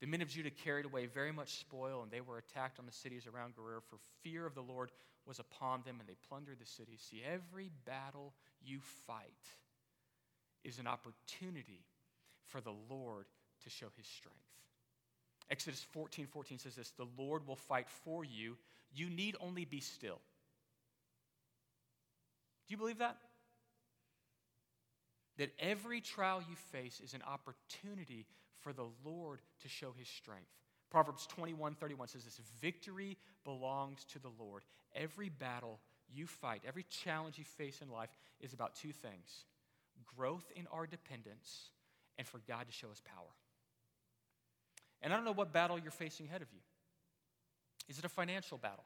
The 0.00 0.06
men 0.06 0.20
of 0.20 0.28
Judah 0.28 0.50
carried 0.50 0.84
away 0.84 1.06
very 1.06 1.32
much 1.32 1.60
spoil, 1.60 2.02
and 2.02 2.10
they 2.10 2.20
were 2.20 2.36
attacked 2.36 2.78
on 2.78 2.84
the 2.84 2.92
cities 2.92 3.26
around 3.26 3.54
Gerar, 3.54 3.80
for 3.80 3.96
fear 4.22 4.44
of 4.44 4.54
the 4.54 4.60
Lord 4.60 4.90
was 5.26 5.38
upon 5.38 5.82
them, 5.86 5.96
and 6.00 6.08
they 6.08 6.16
plundered 6.28 6.58
the 6.60 6.66
cities. 6.66 7.00
See, 7.08 7.22
every 7.24 7.70
battle 7.86 8.34
you 8.62 8.80
fight 9.06 9.32
is 10.64 10.78
an 10.78 10.86
opportunity 10.86 11.86
for 12.46 12.60
the 12.60 12.74
Lord 12.90 13.26
to 13.62 13.70
show 13.70 13.86
his 13.96 14.06
strength. 14.06 14.38
Exodus 15.50 15.84
14 15.92 16.26
14 16.26 16.58
says 16.58 16.74
this 16.74 16.90
The 16.90 17.06
Lord 17.16 17.46
will 17.46 17.56
fight 17.56 17.88
for 17.88 18.24
you. 18.24 18.56
You 18.94 19.08
need 19.10 19.36
only 19.40 19.64
be 19.64 19.80
still. 19.80 20.20
Do 22.66 22.72
you 22.72 22.76
believe 22.76 22.98
that? 22.98 23.16
That 25.38 25.50
every 25.58 26.00
trial 26.00 26.42
you 26.48 26.56
face 26.72 27.00
is 27.02 27.14
an 27.14 27.22
opportunity 27.22 28.26
for 28.60 28.72
the 28.72 28.86
Lord 29.04 29.40
to 29.62 29.68
show 29.68 29.92
his 29.98 30.08
strength. 30.08 30.50
Proverbs 30.90 31.26
21 31.26 31.74
31 31.74 32.08
says 32.08 32.24
this 32.24 32.40
Victory 32.60 33.16
belongs 33.44 34.04
to 34.12 34.18
the 34.18 34.30
Lord. 34.38 34.62
Every 34.94 35.28
battle 35.28 35.80
you 36.08 36.26
fight, 36.26 36.62
every 36.66 36.84
challenge 36.84 37.38
you 37.38 37.44
face 37.44 37.80
in 37.82 37.90
life 37.90 38.10
is 38.40 38.52
about 38.52 38.74
two 38.74 38.92
things 38.92 39.44
growth 40.16 40.44
in 40.56 40.66
our 40.72 40.86
dependence 40.86 41.70
and 42.18 42.26
for 42.26 42.40
God 42.46 42.66
to 42.66 42.72
show 42.72 42.88
his 42.88 43.00
power. 43.00 43.32
And 45.02 45.12
I 45.12 45.16
don't 45.16 45.24
know 45.24 45.32
what 45.32 45.52
battle 45.52 45.78
you're 45.78 45.90
facing 45.90 46.26
ahead 46.26 46.42
of 46.42 46.48
you. 46.52 46.60
Is 47.88 47.98
it 47.98 48.04
a 48.04 48.08
financial 48.08 48.58
battle? 48.58 48.84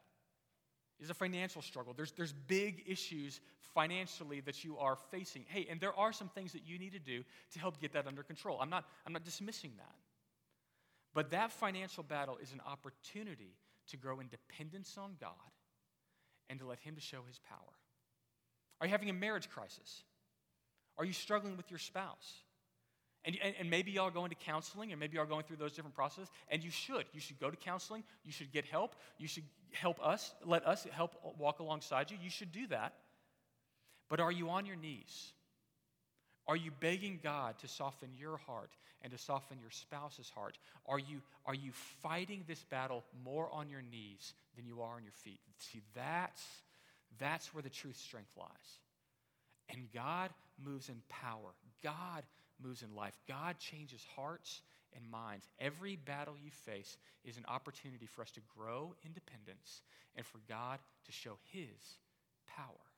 Is 1.01 1.11
a 1.11 1.15
financial 1.15 1.63
struggle. 1.63 1.95
There's, 1.95 2.11
there's 2.13 2.33
big 2.33 2.83
issues 2.87 3.41
financially 3.73 4.41
that 4.41 4.65
you 4.65 4.77
are 4.79 4.97
facing. 5.13 5.45
Hey, 5.47 5.67
and 5.71 5.81
there 5.81 5.97
are 5.97 6.13
some 6.13 6.29
things 6.29 6.53
that 6.53 6.63
you 6.67 6.79
need 6.79 6.93
to 6.93 6.99
do 6.99 7.23
to 7.53 7.59
help 7.61 7.81
get 7.81 7.93
that 7.93 8.09
under 8.09 8.25
control. 8.25 8.59
I'm 8.61 8.71
not, 8.71 8.85
I'm 9.07 9.13
not 9.13 9.25
dismissing 9.25 9.73
that. 9.77 9.95
But 11.15 11.31
that 11.31 11.53
financial 11.53 12.03
battle 12.03 12.37
is 12.43 12.53
an 12.53 12.61
opportunity 12.67 13.55
to 13.91 13.97
grow 13.97 14.21
in 14.21 14.29
dependence 14.29 14.97
on 14.99 15.17
God 15.21 15.31
and 16.51 16.59
to 16.59 16.67
let 16.67 16.81
Him 16.81 16.97
to 16.97 17.01
show 17.01 17.21
His 17.27 17.39
power. 17.39 17.59
Are 18.81 18.87
you 18.87 18.91
having 18.91 19.11
a 19.11 19.15
marriage 19.15 19.49
crisis? 19.49 20.03
Are 20.97 21.05
you 21.05 21.13
struggling 21.13 21.57
with 21.57 21.71
your 21.71 21.79
spouse? 21.79 22.43
And, 23.25 23.37
and, 23.43 23.55
and, 23.59 23.69
maybe 23.69 23.91
y'all 23.91 24.11
going 24.11 24.31
to 24.31 24.37
counseling, 24.37 24.93
and 24.93 25.01
maybe 25.01 25.17
y'all 25.17 25.27
going 25.27 25.43
through 25.43 25.57
those 25.57 25.73
different 25.73 25.95
processes, 25.95 26.31
and 26.49 26.63
you 26.63 26.71
should. 26.71 27.05
You 27.13 27.21
should 27.21 27.39
go 27.41 27.51
to 27.51 27.57
counseling. 27.57 28.05
You 28.25 28.33
should 28.33 28.53
get 28.53 28.65
help. 28.65 28.95
You 29.19 29.27
should 29.27 29.43
help 29.73 30.05
us, 30.05 30.33
let 30.45 30.67
us 30.67 30.87
help 30.93 31.15
walk 31.39 31.61
alongside 31.61 32.11
you. 32.11 32.19
You 32.23 32.31
should 32.31 32.53
do 32.53 32.67
that. 32.69 32.95
But 34.09 34.21
are 34.21 34.33
you 34.33 34.51
on 34.51 34.67
your 34.67 34.77
knees? 34.77 35.33
Are 36.47 36.57
you 36.57 36.71
begging 36.81 37.21
God 37.23 37.59
to 37.59 37.69
soften 37.69 38.09
your 38.17 38.39
heart 38.39 38.71
and 39.03 39.13
to 39.13 39.19
soften 39.19 39.59
your 39.61 39.71
spouse's 39.71 40.31
heart? 40.31 40.57
Are 40.87 40.99
you, 40.99 41.21
are 41.45 41.55
you 41.55 41.73
fighting 42.03 42.45
this 42.49 42.65
battle 42.65 43.05
more 43.23 43.51
on 43.53 43.69
your 43.69 43.83
knees 43.83 44.33
than 44.57 44.67
you 44.67 44.81
are 44.81 44.97
on 44.97 45.03
your 45.03 45.13
feet? 45.13 45.41
See, 45.59 45.83
that's, 45.95 46.43
that's 47.19 47.53
where 47.53 47.63
the 47.63 47.69
truth 47.69 47.99
strength 47.99 48.33
lies. 48.37 48.49
And 49.69 49.93
God 49.93 50.31
moves 50.65 50.89
in 50.89 51.03
power. 51.11 51.53
God 51.85 52.25
moves 52.63 52.83
in 52.83 52.95
life. 52.95 53.17
God 53.29 53.59
changes 53.59 54.05
hearts 54.17 54.63
and 54.99 55.11
minds. 55.11 55.47
Every 55.59 55.97
battle 55.97 56.35
you 56.43 56.51
face 56.51 56.97
is 57.25 57.37
an 57.37 57.45
opportunity 57.47 58.07
for 58.07 58.23
us 58.23 58.31
to 58.33 58.41
grow 58.57 58.95
independence 59.05 59.83
and 60.17 60.27
for 60.27 60.39
God 60.49 60.79
to 61.07 61.13
show 61.13 61.39
His 61.53 61.99
power. 62.47 62.89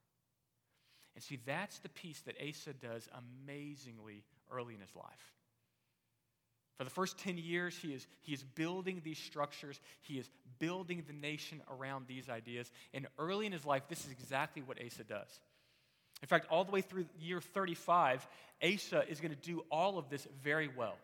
And 1.14 1.22
see, 1.24 1.38
that's 1.44 1.78
the 1.80 1.88
piece 1.88 2.20
that 2.22 2.36
Asa 2.40 2.72
does 2.72 3.08
amazingly 3.44 4.24
early 4.50 4.74
in 4.74 4.80
his 4.80 4.94
life. 4.94 5.34
For 6.78 6.84
the 6.84 6.90
first 6.90 7.18
10 7.18 7.36
years, 7.36 7.76
he 7.76 7.88
is, 7.88 8.06
he 8.22 8.32
is 8.32 8.42
building 8.42 9.02
these 9.04 9.18
structures. 9.18 9.78
He 10.00 10.14
is 10.14 10.30
building 10.58 11.04
the 11.06 11.12
nation 11.12 11.60
around 11.70 12.06
these 12.06 12.30
ideas. 12.30 12.70
And 12.94 13.06
early 13.18 13.44
in 13.44 13.52
his 13.52 13.66
life, 13.66 13.82
this 13.88 14.04
is 14.06 14.12
exactly 14.12 14.62
what 14.62 14.78
Asa 14.82 15.04
does. 15.04 15.40
In 16.22 16.28
fact, 16.28 16.46
all 16.50 16.64
the 16.64 16.72
way 16.72 16.80
through 16.80 17.06
year 17.20 17.40
35, 17.40 18.26
Asa 18.62 19.04
is 19.08 19.20
going 19.20 19.34
to 19.34 19.40
do 19.40 19.62
all 19.70 19.98
of 19.98 20.08
this 20.08 20.26
very 20.42 20.70
well. 20.74 20.96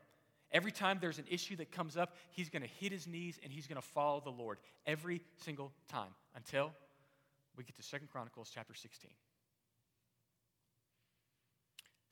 Every 0.57 0.73
time 0.73 0.97
there's 1.03 1.19
an 1.19 1.27
issue 1.29 1.55
that 1.57 1.71
comes 1.71 1.99
up, 1.99 2.17
he's 2.31 2.49
going 2.49 2.63
to 2.63 2.69
hit 2.81 2.91
his 2.91 3.07
knees 3.07 3.39
and 3.43 3.53
he's 3.53 3.67
going 3.67 3.77
to 3.77 3.87
follow 3.87 4.23
the 4.25 4.31
Lord 4.31 4.57
every 4.87 5.21
single 5.45 5.71
time 5.93 6.09
until 6.35 6.73
we 7.59 7.65
get 7.65 7.77
to 7.77 7.83
Second 7.83 8.09
Chronicles 8.11 8.51
chapter 8.55 8.73
16. 8.73 9.11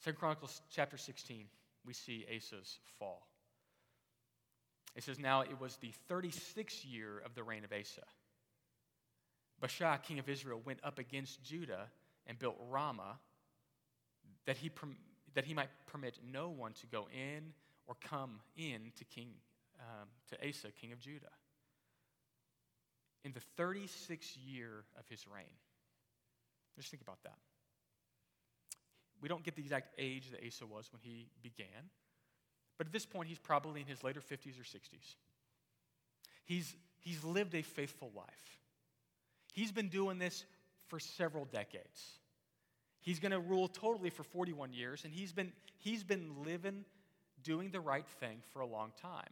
Second 0.01 0.19
Chronicles 0.19 0.61
chapter 0.71 0.99
16, 0.99 1.47
we 1.87 1.95
see 1.95 2.27
Asa's 2.37 2.81
fall. 2.99 3.27
It 4.95 5.05
says, 5.05 5.19
Now 5.19 5.41
it 5.41 5.59
was 5.59 5.77
the 5.77 5.95
36th 6.11 6.85
year 6.85 7.23
of 7.25 7.35
the 7.35 7.43
reign 7.43 7.65
of 7.65 7.73
Asa. 7.73 8.03
Baasha, 9.63 10.03
king 10.03 10.19
of 10.19 10.29
Israel, 10.29 10.61
went 10.63 10.81
up 10.85 10.99
against 10.99 11.43
Judah 11.43 11.87
and 12.27 12.39
built 12.39 12.57
Ramah 12.69 13.19
that 14.45 14.59
he, 14.59 14.71
that 15.33 15.47
he 15.47 15.55
might 15.55 15.71
permit 15.87 16.19
no 16.31 16.51
one 16.51 16.75
to 16.75 16.87
go 16.87 17.09
in 17.11 17.55
or 17.87 17.97
come 18.01 18.41
in 18.57 18.93
to 18.97 19.05
King 19.05 19.31
um, 19.81 20.09
to 20.29 20.49
Asa, 20.49 20.71
king 20.71 20.93
of 20.93 21.01
Judah. 21.01 21.33
In 23.25 23.33
the 23.33 23.63
36th 23.63 24.37
year 24.45 24.85
of 24.99 25.09
his 25.09 25.27
reign. 25.27 25.45
Just 26.77 26.91
think 26.91 27.03
about 27.03 27.23
that. 27.23 27.39
We 29.23 29.29
don't 29.29 29.43
get 29.43 29.57
the 29.57 29.63
exact 29.63 29.95
age 29.99 30.31
that 30.31 30.41
Asa 30.47 30.67
was 30.67 30.93
when 30.93 31.01
he 31.03 31.29
began, 31.43 31.91
but 32.77 32.87
at 32.87 32.93
this 32.93 33.07
point, 33.07 33.29
he's 33.29 33.39
probably 33.39 33.81
in 33.81 33.87
his 33.87 34.03
later 34.03 34.21
50s 34.21 34.59
or 34.59 34.65
60s. 34.65 35.15
He's, 36.45 36.75
he's 37.01 37.23
lived 37.25 37.55
a 37.55 37.63
faithful 37.63 38.11
life. 38.15 38.59
He's 39.53 39.71
been 39.71 39.89
doing 39.89 40.19
this 40.19 40.45
for 40.89 40.99
several 40.99 41.45
decades. 41.47 42.19
He's 43.01 43.21
going 43.21 43.33
to 43.33 43.39
rule 43.39 43.69
totally 43.69 44.11
for 44.11 44.25
41 44.25 44.73
years, 44.73 45.05
and 45.05 45.15
he's 45.15 45.33
been, 45.33 45.53
he's 45.79 46.03
been 46.03 46.43
living, 46.45 46.85
doing 47.45 47.71
the 47.71 47.81
right 47.81 48.07
thing 48.21 48.39
for 48.53 48.61
a 48.61 48.67
long 48.67 48.91
time. 49.01 49.31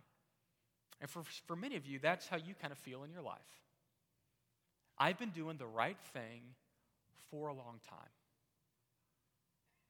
And 1.00 1.10
for, 1.10 1.22
for 1.46 1.56
many 1.56 1.76
of 1.76 1.84
you, 1.84 1.98
that's 1.98 2.28
how 2.28 2.36
you 2.36 2.54
kind 2.60 2.72
of 2.72 2.78
feel 2.78 3.02
in 3.02 3.10
your 3.10 3.22
life. 3.22 3.38
I've 4.98 5.18
been 5.18 5.30
doing 5.30 5.56
the 5.56 5.66
right 5.66 5.96
thing 6.12 6.42
for 7.30 7.48
a 7.48 7.52
long 7.52 7.80
time. 7.88 8.10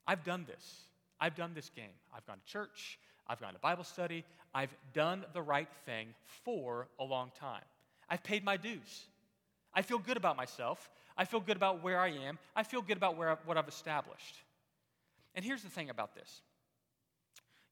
I've 0.07 0.25
done 0.25 0.47
this. 0.47 0.85
I've 1.21 1.35
done 1.35 1.53
this 1.55 1.71
game. 1.77 1.95
I've 2.17 2.27
gone 2.27 2.39
to 2.39 2.53
church. 2.53 2.99
I've 3.27 3.41
gone 3.41 3.53
to 3.53 3.59
Bible 3.59 3.85
study. 3.85 4.25
I've 4.55 4.75
done 4.93 5.25
the 5.33 5.43
right 5.43 5.69
thing 5.87 6.09
for 6.45 6.89
a 6.99 7.05
long 7.05 7.31
time. 7.39 7.63
I've 8.09 8.23
paid 8.23 8.45
my 8.45 8.57
dues. 8.57 9.07
I 9.75 9.83
feel 9.83 9.99
good 9.99 10.17
about 10.17 10.37
myself. 10.37 10.91
I 11.17 11.25
feel 11.25 11.41
good 11.41 11.57
about 11.57 11.83
where 11.83 11.99
I 11.99 12.09
am. 12.09 12.39
I 12.57 12.63
feel 12.63 12.83
good 12.83 12.97
about 12.97 13.17
where 13.17 13.31
I, 13.31 13.37
what 13.45 13.57
I've 13.57 13.69
established. 13.69 14.37
And 15.35 15.45
here's 15.45 15.63
the 15.63 15.71
thing 15.71 15.91
about 15.91 16.15
this 16.15 16.43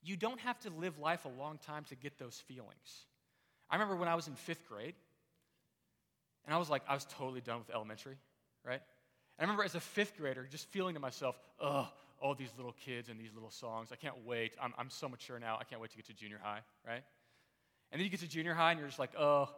you 0.02 0.16
don't 0.16 0.40
have 0.40 0.58
to 0.60 0.70
live 0.70 0.98
life 0.98 1.24
a 1.24 1.40
long 1.40 1.58
time 1.58 1.84
to 1.84 1.94
get 1.94 2.18
those 2.18 2.36
feelings. 2.48 3.06
I 3.68 3.76
remember 3.76 3.96
when 3.96 4.08
I 4.08 4.14
was 4.14 4.28
in 4.28 4.34
fifth 4.34 4.68
grade, 4.68 4.94
and 6.44 6.54
I 6.54 6.58
was 6.58 6.70
like, 6.70 6.82
I 6.88 6.94
was 6.94 7.04
totally 7.04 7.40
done 7.40 7.58
with 7.58 7.70
elementary, 7.70 8.16
right? 8.64 8.80
And 9.38 9.40
I 9.40 9.42
remember 9.42 9.64
as 9.64 9.74
a 9.74 9.80
fifth 9.80 10.16
grader 10.16 10.46
just 10.50 10.68
feeling 10.68 10.94
to 10.94 11.00
myself, 11.00 11.38
oh, 11.60 11.88
all 12.20 12.34
these 12.34 12.50
little 12.56 12.74
kids 12.84 13.08
and 13.08 13.18
these 13.18 13.32
little 13.34 13.50
songs. 13.50 13.88
I 13.92 13.96
can't 13.96 14.26
wait. 14.26 14.52
I'm, 14.60 14.74
I'm 14.76 14.90
so 14.90 15.08
mature 15.08 15.38
now. 15.38 15.56
I 15.58 15.64
can't 15.64 15.80
wait 15.80 15.90
to 15.92 15.96
get 15.96 16.06
to 16.06 16.12
junior 16.12 16.38
high, 16.42 16.60
right? 16.86 17.02
And 17.90 17.98
then 17.98 18.04
you 18.04 18.10
get 18.10 18.20
to 18.20 18.28
junior 18.28 18.54
high 18.54 18.72
and 18.72 18.78
you're 18.78 18.88
just 18.88 18.98
like, 18.98 19.12
oh, 19.18 19.48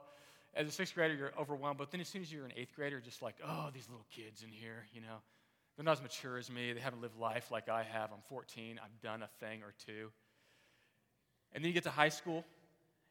as 0.54 0.68
a 0.68 0.70
sixth 0.70 0.94
grader, 0.94 1.14
you're 1.14 1.32
overwhelmed. 1.38 1.78
But 1.78 1.90
then 1.90 2.00
as 2.00 2.08
soon 2.08 2.22
as 2.22 2.32
you're 2.32 2.44
an 2.44 2.52
eighth 2.56 2.74
grader, 2.76 2.96
you're 2.96 3.00
just 3.00 3.22
like, 3.22 3.34
oh, 3.44 3.70
these 3.74 3.88
little 3.88 4.06
kids 4.14 4.42
in 4.42 4.50
here, 4.50 4.86
you 4.92 5.00
know, 5.00 5.18
They're 5.76 5.84
not 5.84 5.92
as 5.92 6.02
mature 6.02 6.38
as 6.38 6.50
me. 6.50 6.72
They 6.72 6.80
haven't 6.80 7.00
lived 7.00 7.18
life 7.18 7.50
like 7.50 7.68
I 7.68 7.82
have. 7.82 8.10
I'm 8.12 8.22
14. 8.28 8.78
I've 8.82 9.00
done 9.00 9.22
a 9.22 9.28
thing 9.44 9.62
or 9.62 9.74
two. 9.86 10.10
And 11.54 11.62
then 11.62 11.68
you 11.68 11.74
get 11.74 11.84
to 11.84 11.90
high 11.90 12.08
school, 12.08 12.44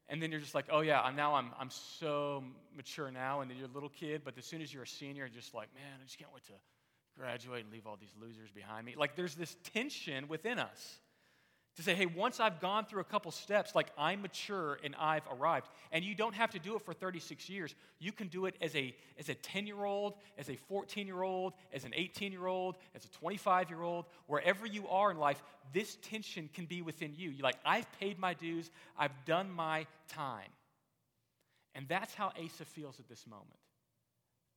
and 0.10 0.22
then 0.22 0.32
you're 0.32 0.40
just 0.40 0.56
like, 0.56 0.66
oh 0.70 0.82
yeah, 0.82 1.02
I'm 1.02 1.16
now 1.16 1.36
I'm, 1.36 1.52
I'm 1.60 1.70
so 1.70 2.44
mature 2.76 3.12
now. 3.12 3.42
And 3.42 3.50
then 3.50 3.58
you're 3.58 3.68
a 3.68 3.74
little 3.74 3.90
kid, 3.90 4.22
but 4.26 4.38
as 4.38 4.46
soon 4.46 4.62
as 4.62 4.74
you're 4.74 4.84
a 4.84 4.88
senior, 4.88 5.26
you're 5.26 5.30
just 5.30 5.54
like, 5.54 5.70
man, 5.74 6.00
I 6.00 6.04
just 6.04 6.18
can't 6.18 6.34
wait 6.34 6.44
to 6.46 6.54
graduate 7.18 7.64
and 7.64 7.72
leave 7.72 7.88
all 7.88 7.98
these 8.00 8.14
losers 8.20 8.50
behind 8.52 8.86
me. 8.86 8.96
Like 8.98 9.16
there's 9.16 9.36
this 9.36 9.56
tension 9.74 10.28
within 10.28 10.60
us 10.60 11.00
to 11.78 11.84
say, 11.84 11.96
hey, 11.96 12.06
once 12.06 12.40
I've 12.40 12.60
gone 12.60 12.86
through 12.86 13.00
a 13.00 13.06
couple 13.06 13.32
steps, 13.32 13.74
like 13.76 13.88
I'm 13.98 14.22
mature 14.22 14.78
and 14.84 14.94
I've 15.00 15.24
arrived. 15.32 15.68
And 15.92 16.04
you 16.04 16.16
don't 16.16 16.36
have 16.36 16.52
to 16.52 16.60
do 16.60 16.76
it 16.76 16.82
for 16.82 16.94
36 16.94 17.50
years. 17.50 17.74
You 18.00 18.12
can 18.12 18.28
do 18.28 18.46
it 18.46 18.56
as 18.62 18.76
a, 18.76 18.94
as 19.18 19.30
a 19.30 19.36
10 19.36 19.68
year 19.68 19.86
old, 19.86 20.16
as 20.38 20.50
a 20.50 20.56
14 20.56 21.08
year 21.08 21.22
old, 21.22 21.54
as 21.74 21.86
an 21.86 21.94
18 21.96 22.34
year 22.34 22.46
old, 22.46 22.76
as 22.94 23.06
a 23.06 23.10
25 23.10 23.70
year 23.70 23.82
old, 23.82 24.06
wherever 24.28 24.66
you 24.66 24.88
are 24.90 25.12
in 25.12 25.18
life, 25.18 25.42
this 25.74 25.98
tension 26.02 26.50
can 26.54 26.66
be 26.66 26.82
within 26.82 27.14
you. 27.16 27.30
You're 27.30 27.44
like, 27.44 27.60
I've 27.66 27.90
paid 28.00 28.20
my 28.20 28.34
dues, 28.34 28.70
I've 28.98 29.26
done 29.26 29.50
my 29.50 29.88
time. 30.10 30.50
And 31.74 31.88
that's 31.88 32.14
how 32.14 32.34
Asa 32.44 32.66
feels 32.66 33.00
at 33.00 33.08
this 33.08 33.26
moment. 33.26 33.48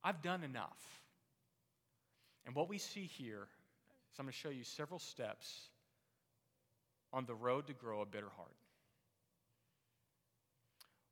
I've 0.03 0.21
done 0.21 0.43
enough. 0.43 0.77
And 2.45 2.53
what 2.53 2.67
we 2.67 2.77
see 2.77 3.05
here 3.05 3.47
is 4.11 4.19
I'm 4.19 4.25
going 4.25 4.33
to 4.33 4.37
show 4.37 4.49
you 4.49 4.65
several 4.65 4.99
steps 4.99 5.69
on 7.15 7.25
the 7.25 7.33
road 7.33 7.65
to 7.67 7.73
grow 7.73 8.01
a 8.01 8.05
bitter 8.05 8.29
heart. 8.35 8.57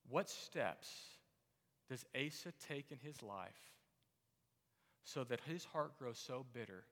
What 0.09 0.29
steps 0.29 0.89
does 1.89 2.05
Asa 2.13 2.51
take 2.67 2.91
in 2.91 2.97
his 3.01 3.23
life 3.23 3.71
so 5.05 5.23
that 5.23 5.39
his 5.47 5.63
heart 5.63 5.97
grows 5.97 6.19
so 6.19 6.45
bitter 6.53 6.83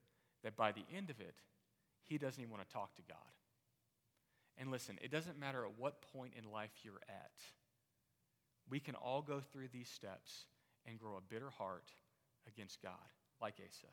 that 0.44 0.56
by 0.56 0.72
the 0.72 0.86
end 0.96 1.10
of 1.10 1.20
it, 1.20 1.36
he 2.06 2.18
doesn't 2.18 2.42
even 2.42 2.52
want 2.52 2.66
to 2.66 2.74
talk 2.74 2.96
to 2.96 3.02
God? 3.02 3.18
And 4.58 4.72
listen, 4.72 4.98
it 5.02 5.12
doesn't 5.12 5.38
matter 5.38 5.66
at 5.66 5.78
what 5.78 6.06
point 6.14 6.34
in 6.38 6.50
life 6.50 6.72
you're 6.84 7.02
at. 7.10 7.32
We 8.70 8.80
can 8.80 8.96
all 8.96 9.22
go 9.22 9.42
through 9.42 9.68
these 9.74 9.90
steps 9.90 10.46
and 10.88 10.98
grow 10.98 11.18
a 11.18 11.34
bitter 11.34 11.50
heart 11.50 11.90
against 12.48 12.82
God, 12.82 12.94
like 13.42 13.56
Asa. 13.56 13.88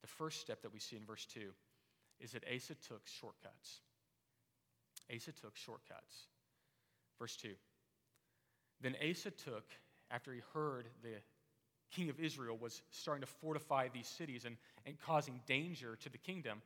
The 0.00 0.08
first 0.08 0.40
step 0.40 0.62
that 0.62 0.72
we 0.72 0.80
see 0.80 0.96
in 0.96 1.04
verse 1.04 1.26
2 1.26 1.40
is 2.20 2.32
that 2.32 2.44
Asa 2.50 2.74
took 2.74 3.02
shortcuts. 3.06 3.80
Asa 5.12 5.32
took 5.32 5.56
shortcuts. 5.56 6.26
Verse 7.18 7.36
2. 7.36 7.50
Then 8.80 8.96
Asa 9.08 9.30
took, 9.30 9.64
after 10.10 10.32
he 10.32 10.40
heard 10.52 10.86
the 11.02 11.14
king 11.90 12.10
of 12.10 12.18
Israel 12.18 12.56
was 12.60 12.82
starting 12.90 13.20
to 13.20 13.26
fortify 13.26 13.88
these 13.88 14.06
cities 14.06 14.44
and, 14.44 14.56
and 14.84 14.98
causing 15.00 15.40
danger 15.46 15.96
to 16.02 16.08
the 16.08 16.18
kingdom, 16.18 16.60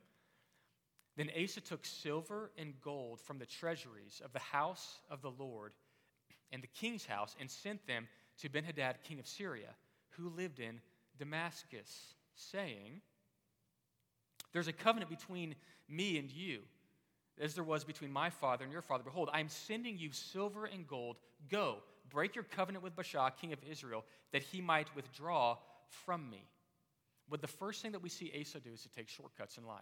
then 1.17 1.29
Asa 1.41 1.61
took 1.61 1.85
silver 1.85 2.51
and 2.57 2.73
gold 2.81 3.19
from 3.19 3.39
the 3.39 3.45
treasuries 3.45 4.21
of 4.23 4.31
the 4.33 4.39
house 4.39 4.99
of 5.09 5.21
the 5.21 5.31
Lord 5.31 5.73
and 6.51 6.63
the 6.63 6.67
king's 6.67 7.05
house 7.05 7.35
and 7.39 7.49
sent 7.49 7.85
them 7.87 8.07
to 8.39 8.49
Benhadad, 8.49 8.95
king 9.03 9.19
of 9.19 9.27
Syria, 9.27 9.75
who 10.11 10.29
lived 10.29 10.59
in 10.59 10.79
Damascus, 11.17 12.15
saying, 12.35 13.01
There's 14.53 14.67
a 14.67 14.73
covenant 14.73 15.09
between 15.09 15.55
me 15.87 16.17
and 16.17 16.31
you 16.31 16.59
as 17.39 17.55
there 17.55 17.63
was 17.63 17.83
between 17.83 18.11
my 18.11 18.29
father 18.29 18.63
and 18.63 18.73
your 18.73 18.81
father. 18.81 19.03
Behold, 19.03 19.29
I 19.31 19.39
am 19.39 19.49
sending 19.49 19.97
you 19.97 20.11
silver 20.11 20.65
and 20.65 20.87
gold. 20.87 21.17
Go, 21.49 21.77
break 22.09 22.35
your 22.35 22.43
covenant 22.43 22.83
with 22.83 22.95
Baasha, 22.95 23.31
king 23.39 23.53
of 23.53 23.59
Israel, 23.69 24.03
that 24.31 24.43
he 24.43 24.61
might 24.61 24.93
withdraw 24.95 25.57
from 26.05 26.29
me. 26.29 26.43
But 27.29 27.41
the 27.41 27.47
first 27.47 27.81
thing 27.81 27.91
that 27.91 28.01
we 28.01 28.09
see 28.09 28.31
Asa 28.39 28.59
do 28.59 28.71
is 28.71 28.81
to 28.83 28.89
take 28.89 29.07
shortcuts 29.07 29.57
in 29.57 29.65
life. 29.65 29.79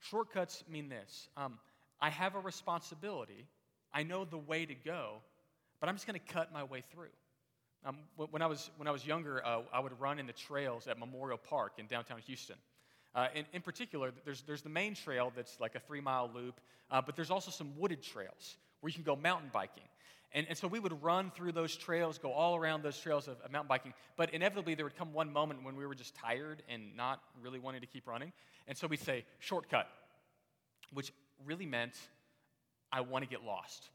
Shortcuts 0.00 0.64
mean 0.68 0.88
this 0.88 1.28
um, 1.36 1.58
I 2.00 2.10
have 2.10 2.34
a 2.34 2.40
responsibility, 2.40 3.46
I 3.92 4.02
know 4.02 4.24
the 4.24 4.38
way 4.38 4.66
to 4.66 4.74
go, 4.74 5.16
but 5.80 5.88
I'm 5.88 5.96
just 5.96 6.06
going 6.06 6.18
to 6.18 6.32
cut 6.32 6.52
my 6.52 6.64
way 6.64 6.82
through. 6.92 7.08
Um, 7.84 7.98
when, 8.16 8.42
I 8.42 8.46
was, 8.46 8.70
when 8.76 8.88
I 8.88 8.90
was 8.90 9.06
younger, 9.06 9.44
uh, 9.44 9.60
I 9.72 9.78
would 9.78 9.98
run 10.00 10.18
in 10.18 10.26
the 10.26 10.32
trails 10.32 10.88
at 10.88 10.98
Memorial 10.98 11.38
Park 11.38 11.74
in 11.78 11.86
downtown 11.86 12.18
Houston. 12.26 12.56
Uh, 13.14 13.28
in, 13.34 13.44
in, 13.52 13.62
particular, 13.62 14.12
there's, 14.24 14.42
there's 14.42 14.62
the 14.62 14.68
main 14.68 14.94
trail 14.94 15.32
that's 15.34 15.58
like 15.60 15.74
a 15.74 15.80
three 15.80 16.00
mile 16.00 16.30
loop, 16.34 16.60
uh, 16.90 17.00
but 17.00 17.16
there's 17.16 17.30
also 17.30 17.50
some 17.50 17.72
wooded 17.76 18.02
trails 18.02 18.56
where 18.80 18.88
you 18.88 18.94
can 18.94 19.02
go 19.02 19.16
mountain 19.16 19.50
biking. 19.52 19.84
And, 20.32 20.46
and 20.48 20.58
so 20.58 20.68
we 20.68 20.78
would 20.78 21.02
run 21.02 21.30
through 21.30 21.52
those 21.52 21.74
trails, 21.74 22.18
go 22.18 22.32
all 22.32 22.54
around 22.54 22.82
those 22.82 22.98
trails 22.98 23.28
of, 23.28 23.40
of 23.40 23.50
mountain 23.50 23.68
biking. 23.68 23.94
But 24.16 24.34
inevitably, 24.34 24.74
there 24.74 24.84
would 24.84 24.96
come 24.96 25.14
one 25.14 25.32
moment 25.32 25.64
when 25.64 25.74
we 25.74 25.86
were 25.86 25.94
just 25.94 26.14
tired 26.14 26.62
and 26.68 26.94
not 26.96 27.20
really 27.40 27.58
wanting 27.58 27.80
to 27.80 27.86
keep 27.86 28.06
running. 28.06 28.32
And 28.66 28.76
so 28.76 28.86
we'd 28.86 29.00
say, 29.00 29.24
shortcut, 29.38 29.88
which 30.92 31.12
really 31.46 31.66
meant 31.66 31.94
I 32.92 33.00
want 33.00 33.24
to 33.24 33.30
get 33.30 33.42
lost. 33.42 33.88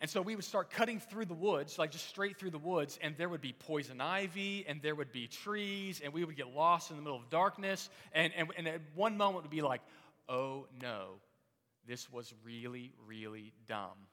And 0.00 0.08
so 0.08 0.22
we 0.22 0.36
would 0.36 0.44
start 0.44 0.70
cutting 0.70 1.00
through 1.00 1.24
the 1.24 1.34
woods, 1.34 1.76
like 1.76 1.90
just 1.90 2.08
straight 2.08 2.38
through 2.38 2.50
the 2.50 2.58
woods, 2.58 2.98
and 3.02 3.16
there 3.16 3.28
would 3.28 3.40
be 3.40 3.52
poison 3.52 4.00
ivy, 4.00 4.64
and 4.68 4.80
there 4.80 4.94
would 4.94 5.10
be 5.10 5.26
trees, 5.26 6.00
and 6.02 6.12
we 6.12 6.24
would 6.24 6.36
get 6.36 6.54
lost 6.54 6.90
in 6.90 6.96
the 6.96 7.02
middle 7.02 7.18
of 7.18 7.28
darkness. 7.28 7.90
And, 8.12 8.32
and, 8.36 8.48
and 8.56 8.68
at 8.68 8.80
one 8.94 9.16
moment 9.16 9.42
would 9.42 9.50
be 9.50 9.62
like, 9.62 9.80
oh 10.28 10.66
no, 10.80 11.14
this 11.86 12.12
was 12.12 12.32
really, 12.44 12.92
really 13.06 13.52
dumb. 13.66 14.06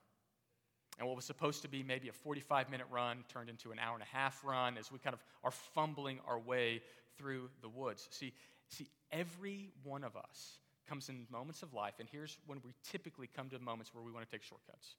And 0.98 1.08
what 1.08 1.16
was 1.16 1.26
supposed 1.26 1.62
to 1.64 1.68
be 1.68 1.84
maybe 1.84 2.08
a 2.08 2.14
45 2.14 2.72
minute 2.72 2.88
run 2.90 3.24
turned 3.32 3.50
into 3.50 3.72
an 3.72 3.78
hour 3.78 3.94
and 3.94 4.02
a 4.02 4.16
half 4.16 4.44
run 4.44 4.78
as 4.78 4.92
we 4.92 4.98
kind 4.98 5.14
of 5.14 5.22
are 5.44 5.52
fumbling 5.52 6.20
our 6.26 6.40
way 6.40 6.82
through 7.18 7.50
the 7.62 7.70
woods. 7.70 8.08
See, 8.12 8.34
see, 8.70 8.90
every 9.12 9.70
one 9.84 10.04
of 10.04 10.16
us 10.16 10.58
comes 10.88 11.10
in 11.10 11.28
moments 11.32 11.64
of 11.64 11.74
life, 11.74 11.96
and 12.00 12.08
here's 12.10 12.38
when 12.48 12.60
we 12.64 12.74
typically 12.84 13.28
come 13.28 13.50
to 13.50 13.60
moments 13.60 13.94
where 13.94 14.04
we 14.04 14.12
want 14.12 14.26
to 14.26 14.32
take 14.32 14.44
shortcuts. 14.44 14.96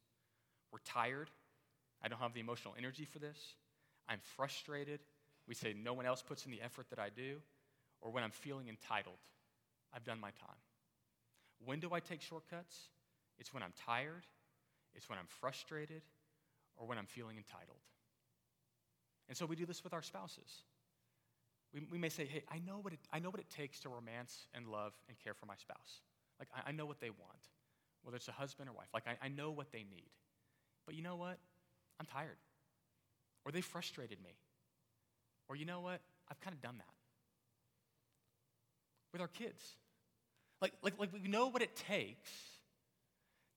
We're 0.72 0.78
tired. 0.84 1.30
I 2.02 2.08
don't 2.08 2.18
have 2.18 2.34
the 2.34 2.40
emotional 2.40 2.74
energy 2.76 3.04
for 3.04 3.18
this. 3.18 3.38
I'm 4.08 4.20
frustrated. 4.36 5.00
We 5.48 5.54
say, 5.54 5.74
no 5.74 5.94
one 5.94 6.06
else 6.06 6.22
puts 6.22 6.44
in 6.44 6.50
the 6.50 6.60
effort 6.62 6.90
that 6.90 6.98
I 6.98 7.08
do. 7.08 7.36
Or 8.00 8.10
when 8.10 8.22
I'm 8.22 8.30
feeling 8.30 8.68
entitled, 8.68 9.18
I've 9.94 10.04
done 10.04 10.20
my 10.20 10.30
time. 10.30 10.60
When 11.64 11.80
do 11.80 11.94
I 11.94 12.00
take 12.00 12.20
shortcuts? 12.20 12.76
It's 13.38 13.52
when 13.52 13.62
I'm 13.62 13.72
tired, 13.86 14.24
it's 14.94 15.08
when 15.08 15.18
I'm 15.18 15.26
frustrated, 15.26 16.02
or 16.76 16.86
when 16.86 16.98
I'm 16.98 17.06
feeling 17.06 17.36
entitled. 17.36 17.80
And 19.28 19.36
so 19.36 19.46
we 19.46 19.56
do 19.56 19.66
this 19.66 19.82
with 19.82 19.92
our 19.92 20.02
spouses. 20.02 20.62
We, 21.74 21.80
we 21.90 21.98
may 21.98 22.08
say, 22.08 22.26
hey, 22.26 22.44
I 22.50 22.60
know, 22.66 22.78
what 22.80 22.92
it, 22.92 23.00
I 23.12 23.18
know 23.18 23.30
what 23.30 23.40
it 23.40 23.50
takes 23.50 23.80
to 23.80 23.88
romance 23.88 24.46
and 24.54 24.66
love 24.66 24.92
and 25.08 25.18
care 25.18 25.34
for 25.34 25.46
my 25.46 25.56
spouse. 25.56 26.00
Like, 26.38 26.48
I, 26.54 26.68
I 26.68 26.72
know 26.72 26.86
what 26.86 27.00
they 27.00 27.10
want, 27.10 27.48
whether 28.02 28.16
it's 28.16 28.28
a 28.28 28.32
husband 28.32 28.68
or 28.68 28.72
wife. 28.72 28.88
Like, 28.94 29.04
I, 29.06 29.26
I 29.26 29.28
know 29.28 29.50
what 29.50 29.72
they 29.72 29.84
need. 29.90 30.10
But 30.86 30.94
you 30.94 31.02
know 31.02 31.16
what? 31.16 31.38
I'm 32.00 32.06
tired. 32.06 32.36
Or 33.44 33.52
they 33.52 33.60
frustrated 33.60 34.18
me. 34.22 34.30
Or 35.48 35.56
you 35.56 35.64
know 35.64 35.80
what? 35.80 36.00
I've 36.30 36.40
kind 36.40 36.54
of 36.54 36.62
done 36.62 36.78
that. 36.78 36.94
With 39.12 39.20
our 39.20 39.28
kids. 39.28 39.62
Like, 40.60 40.72
like, 40.82 40.94
like 40.98 41.10
we 41.12 41.28
know 41.28 41.48
what 41.48 41.62
it 41.62 41.76
takes 41.76 42.30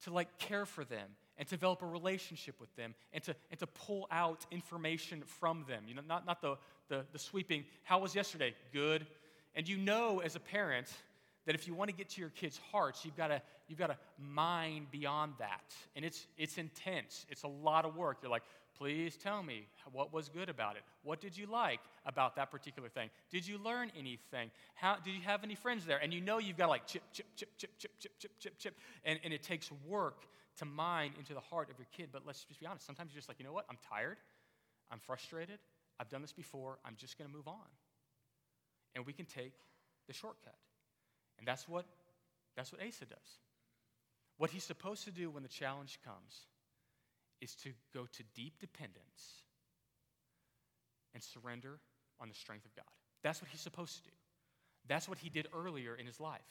to 0.03 0.11
like 0.11 0.37
care 0.37 0.65
for 0.65 0.85
them 0.85 1.09
and 1.37 1.47
to 1.47 1.55
develop 1.55 1.81
a 1.81 1.85
relationship 1.85 2.59
with 2.59 2.73
them 2.75 2.93
and 3.13 3.23
to, 3.23 3.35
and 3.49 3.59
to 3.59 3.67
pull 3.67 4.07
out 4.11 4.45
information 4.51 5.23
from 5.25 5.65
them. 5.67 5.83
You 5.87 5.95
know, 5.95 6.01
not, 6.07 6.25
not 6.25 6.41
the, 6.41 6.57
the, 6.89 7.05
the 7.11 7.19
sweeping, 7.19 7.65
how 7.83 7.99
was 7.99 8.15
yesterday? 8.15 8.53
Good. 8.73 9.07
And 9.55 9.67
you 9.67 9.77
know 9.77 10.19
as 10.19 10.35
a 10.35 10.39
parent 10.39 10.87
that 11.49 11.55
if 11.55 11.67
you 11.67 11.73
want 11.73 11.89
to 11.89 11.95
get 11.95 12.09
to 12.09 12.21
your 12.21 12.29
kids' 12.29 12.59
hearts, 12.71 13.03
you've 13.03 13.17
got 13.17 13.29
to 13.29 13.41
you've 13.67 13.79
got 13.79 13.87
to 13.87 13.97
mine 14.19 14.85
beyond 14.91 15.33
that. 15.39 15.73
And 15.95 16.05
it's 16.05 16.27
it's 16.37 16.59
intense. 16.59 17.25
It's 17.27 17.41
a 17.41 17.47
lot 17.47 17.85
of 17.85 17.95
work. 17.95 18.19
You're 18.21 18.29
like, 18.29 18.43
please 18.77 19.17
tell 19.17 19.41
me 19.41 19.65
what 19.91 20.13
was 20.13 20.29
good 20.29 20.47
about 20.47 20.75
it. 20.75 20.83
What 21.01 21.19
did 21.19 21.35
you 21.35 21.47
like 21.47 21.79
about 22.05 22.35
that 22.35 22.51
particular 22.51 22.87
thing? 22.87 23.09
Did 23.31 23.47
you 23.47 23.57
learn 23.57 23.91
anything? 23.97 24.51
How 24.75 24.97
did 25.03 25.15
you 25.15 25.21
have 25.21 25.43
any 25.43 25.55
friends 25.55 25.87
there? 25.87 25.97
And 25.97 26.13
you 26.13 26.21
know 26.21 26.37
you've 26.37 26.55
got 26.55 26.65
to 26.65 26.69
like 26.69 26.85
chip, 26.85 27.01
chip, 27.11 27.25
chip, 27.35 27.49
chip, 27.57 27.71
chip, 27.79 27.91
chip, 27.99 28.11
chip, 28.19 28.31
chip, 28.39 28.57
chip. 28.59 28.75
And, 29.03 29.19
and 29.23 29.33
it 29.33 29.41
takes 29.41 29.71
work 29.87 30.27
to 30.57 30.65
mine 30.65 31.13
into 31.17 31.33
the 31.33 31.39
heart 31.39 31.71
of 31.71 31.79
your 31.79 31.87
kid. 31.97 32.09
But 32.11 32.27
let's 32.27 32.43
just 32.43 32.59
be 32.59 32.67
honest. 32.67 32.85
Sometimes 32.85 33.11
you're 33.11 33.21
just 33.21 33.27
like, 33.27 33.39
you 33.39 33.45
know 33.45 33.53
what? 33.53 33.65
I'm 33.71 33.79
tired. 33.89 34.17
I'm 34.91 34.99
frustrated. 34.99 35.57
I've 35.99 36.09
done 36.09 36.21
this 36.21 36.31
before. 36.31 36.77
I'm 36.85 36.93
just 36.95 37.17
going 37.17 37.27
to 37.27 37.35
move 37.35 37.47
on. 37.47 37.69
And 38.93 39.03
we 39.03 39.13
can 39.13 39.25
take 39.25 39.53
the 40.05 40.13
shortcut. 40.13 40.53
And 41.39 41.47
that's 41.47 41.67
what, 41.67 41.85
that's 42.55 42.71
what 42.71 42.81
Asa 42.85 43.05
does. 43.05 43.39
What 44.37 44.51
he's 44.51 44.63
supposed 44.63 45.05
to 45.05 45.11
do 45.11 45.29
when 45.29 45.43
the 45.43 45.49
challenge 45.49 45.99
comes 46.05 46.45
is 47.41 47.55
to 47.55 47.71
go 47.93 48.05
to 48.11 48.23
deep 48.35 48.59
dependence 48.59 49.43
and 51.13 51.23
surrender 51.23 51.79
on 52.19 52.29
the 52.29 52.35
strength 52.35 52.65
of 52.65 52.75
God. 52.75 52.85
That's 53.23 53.41
what 53.41 53.49
he's 53.49 53.61
supposed 53.61 53.97
to 53.97 54.03
do. 54.03 54.15
That's 54.87 55.07
what 55.07 55.17
he 55.17 55.29
did 55.29 55.47
earlier 55.55 55.95
in 55.95 56.05
his 56.05 56.19
life. 56.19 56.41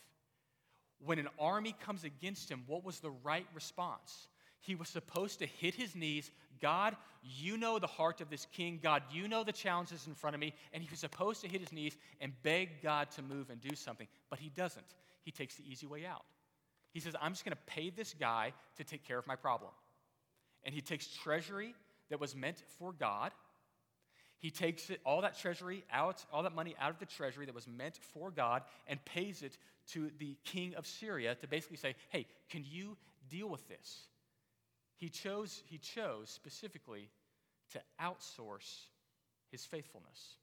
When 1.05 1.19
an 1.19 1.29
army 1.39 1.75
comes 1.85 2.05
against 2.05 2.51
him, 2.51 2.65
what 2.67 2.85
was 2.85 3.01
the 3.01 3.11
right 3.11 3.47
response? 3.55 4.29
He 4.61 4.75
was 4.75 4.89
supposed 4.89 5.39
to 5.39 5.47
hit 5.47 5.75
his 5.75 5.95
knees. 5.95 6.31
God, 6.61 6.97
you 7.23 7.57
know 7.57 7.79
the 7.79 7.87
heart 7.87 8.21
of 8.21 8.31
this 8.31 8.47
king. 8.53 8.81
God, 8.83 9.03
you 9.11 9.29
know 9.29 9.45
the 9.45 9.53
challenges 9.53 10.07
in 10.07 10.15
front 10.15 10.35
of 10.35 10.41
me. 10.41 10.55
And 10.73 10.83
he 10.83 10.89
was 10.91 10.99
supposed 10.99 11.41
to 11.43 11.49
hit 11.49 11.61
his 11.61 11.73
knees 11.73 11.97
and 12.21 12.33
beg 12.43 12.83
God 12.83 13.11
to 13.13 13.23
move 13.23 13.51
and 13.51 13.61
do 13.61 13.75
something. 13.77 14.09
But 14.31 14.39
he 14.39 14.51
doesn't. 14.51 14.95
He 15.23 15.31
takes 15.31 15.55
the 15.55 15.71
easy 15.71 15.87
way 15.87 16.05
out. 16.05 16.25
He 16.93 17.01
says, 17.01 17.15
I'm 17.21 17.33
just 17.33 17.45
going 17.45 17.57
to 17.57 17.73
pay 17.73 17.91
this 17.91 18.15
guy 18.19 18.53
to 18.77 18.85
take 18.85 19.07
care 19.07 19.19
of 19.19 19.27
my 19.27 19.37
problem. 19.37 19.71
And 20.65 20.75
he 20.75 20.81
takes 20.81 21.07
treasury 21.07 21.75
that 22.11 22.21
was 22.21 22.35
meant 22.35 22.63
for 22.79 22.93
God. 22.93 23.33
He 24.41 24.51
takes 24.51 24.89
it, 24.91 25.01
all 25.05 25.23
that 25.23 25.39
treasury 25.39 25.85
out, 25.93 26.25
all 26.33 26.45
that 26.45 26.55
money 26.55 26.75
out 26.81 26.91
of 26.91 26.99
the 26.99 27.07
treasury 27.07 27.47
that 27.47 27.55
was 27.55 27.67
meant 27.67 27.99
for 28.15 28.31
God, 28.31 28.63
and 28.87 29.05
pays 29.05 29.43
it 29.43 29.59
to 29.93 30.11
the 30.19 30.37
king 30.45 30.75
of 30.77 30.87
Syria 30.87 31.35
to 31.37 31.49
basically 31.49 31.77
say, 31.77 31.95
hey, 32.09 32.27
can 32.49 32.65
you 32.65 32.97
deal 33.29 33.49
with 33.49 33.67
this? 33.69 34.03
He 34.99 35.09
chose, 35.09 35.63
he 35.67 35.79
chose 35.79 36.29
specifically 36.29 37.09
to 37.73 37.81
outsource 38.03 38.87
his 39.51 39.65
faithfulness. 39.65 40.35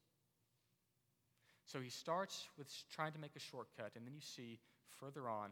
So 1.66 1.80
he 1.80 1.90
starts 1.90 2.48
with 2.56 2.72
trying 2.90 3.12
to 3.12 3.18
make 3.18 3.36
a 3.36 3.40
shortcut, 3.40 3.92
and 3.96 4.06
then 4.06 4.14
you 4.14 4.22
see 4.22 4.58
further 4.98 5.28
on, 5.28 5.50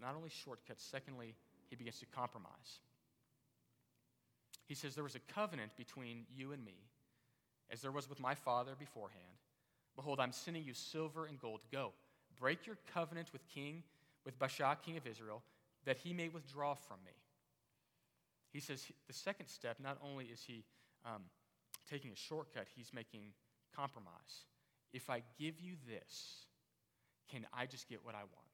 not 0.00 0.14
only 0.14 0.28
shortcuts, 0.28 0.84
secondly, 0.84 1.34
he 1.70 1.76
begins 1.76 1.98
to 2.00 2.06
compromise. 2.06 2.80
He 4.66 4.74
says, 4.74 4.94
There 4.94 5.04
was 5.04 5.14
a 5.14 5.32
covenant 5.32 5.72
between 5.78 6.26
you 6.36 6.52
and 6.52 6.62
me, 6.62 6.76
as 7.70 7.80
there 7.80 7.90
was 7.90 8.08
with 8.08 8.20
my 8.20 8.34
father 8.34 8.72
beforehand. 8.78 9.22
Behold, 9.96 10.20
I'm 10.20 10.32
sending 10.32 10.64
you 10.64 10.74
silver 10.74 11.24
and 11.24 11.38
gold. 11.38 11.60
Go, 11.70 11.92
break 12.38 12.66
your 12.66 12.76
covenant 12.92 13.32
with 13.32 13.46
King, 13.48 13.82
with 14.26 14.38
Baasha, 14.38 14.76
king 14.84 14.98
of 14.98 15.06
Israel, 15.06 15.42
that 15.86 15.96
he 15.96 16.12
may 16.12 16.28
withdraw 16.28 16.74
from 16.74 16.98
me. 17.04 17.12
He 18.52 18.60
says 18.60 18.84
the 19.06 19.12
second 19.12 19.48
step, 19.48 19.78
not 19.82 19.98
only 20.04 20.26
is 20.26 20.42
he 20.46 20.64
um, 21.04 21.22
taking 21.90 22.12
a 22.12 22.16
shortcut, 22.16 22.66
he's 22.76 22.92
making 22.92 23.32
compromise. 23.74 24.46
If 24.92 25.08
I 25.08 25.22
give 25.38 25.60
you 25.60 25.74
this, 25.88 26.46
can 27.30 27.46
I 27.52 27.66
just 27.66 27.88
get 27.88 28.04
what 28.04 28.14
I 28.14 28.18
want? 28.18 28.52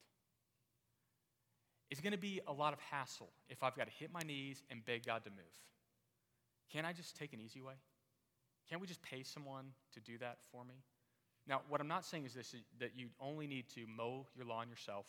It's 1.91 2.01
going 2.01 2.13
to 2.13 2.19
be 2.19 2.41
a 2.47 2.53
lot 2.53 2.73
of 2.73 2.79
hassle 2.81 3.31
if 3.49 3.63
I've 3.63 3.77
got 3.77 3.87
to 3.87 3.93
hit 3.93 4.13
my 4.13 4.21
knees 4.21 4.63
and 4.71 4.85
beg 4.85 5.07
God 5.07 5.25
to 5.25 5.31
move. 5.31 5.45
Can 6.71 6.85
I 6.85 6.93
just 6.93 7.17
take 7.17 7.33
an 7.33 7.41
easy 7.41 7.61
way? 7.61 7.75
Can't 8.69 8.81
we 8.81 8.87
just 8.87 9.03
pay 9.03 9.23
someone 9.23 9.67
to 9.95 10.01
do 10.01 10.19
that 10.19 10.39
for 10.53 10.65
me? 10.65 10.75
Now, 11.47 11.63
what 11.69 11.81
I'm 11.81 11.89
not 11.89 12.05
saying 12.05 12.27
is 12.27 12.35
this 12.35 12.55
that 12.79 12.91
you 12.95 13.09
only 13.19 13.47
need 13.47 13.71
to 13.71 13.87
mow 13.87 14.27
your 14.37 14.45
lawn 14.45 14.69
yourself 14.69 15.07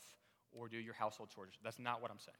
or 0.52 0.70
do 0.70 0.78
your 0.78 0.94
household 0.94 1.30
chores. 1.36 1.54
That's 1.64 1.80
not 1.80 2.02
what 2.02 2.10
I'm 2.10 2.20
saying. 2.20 2.38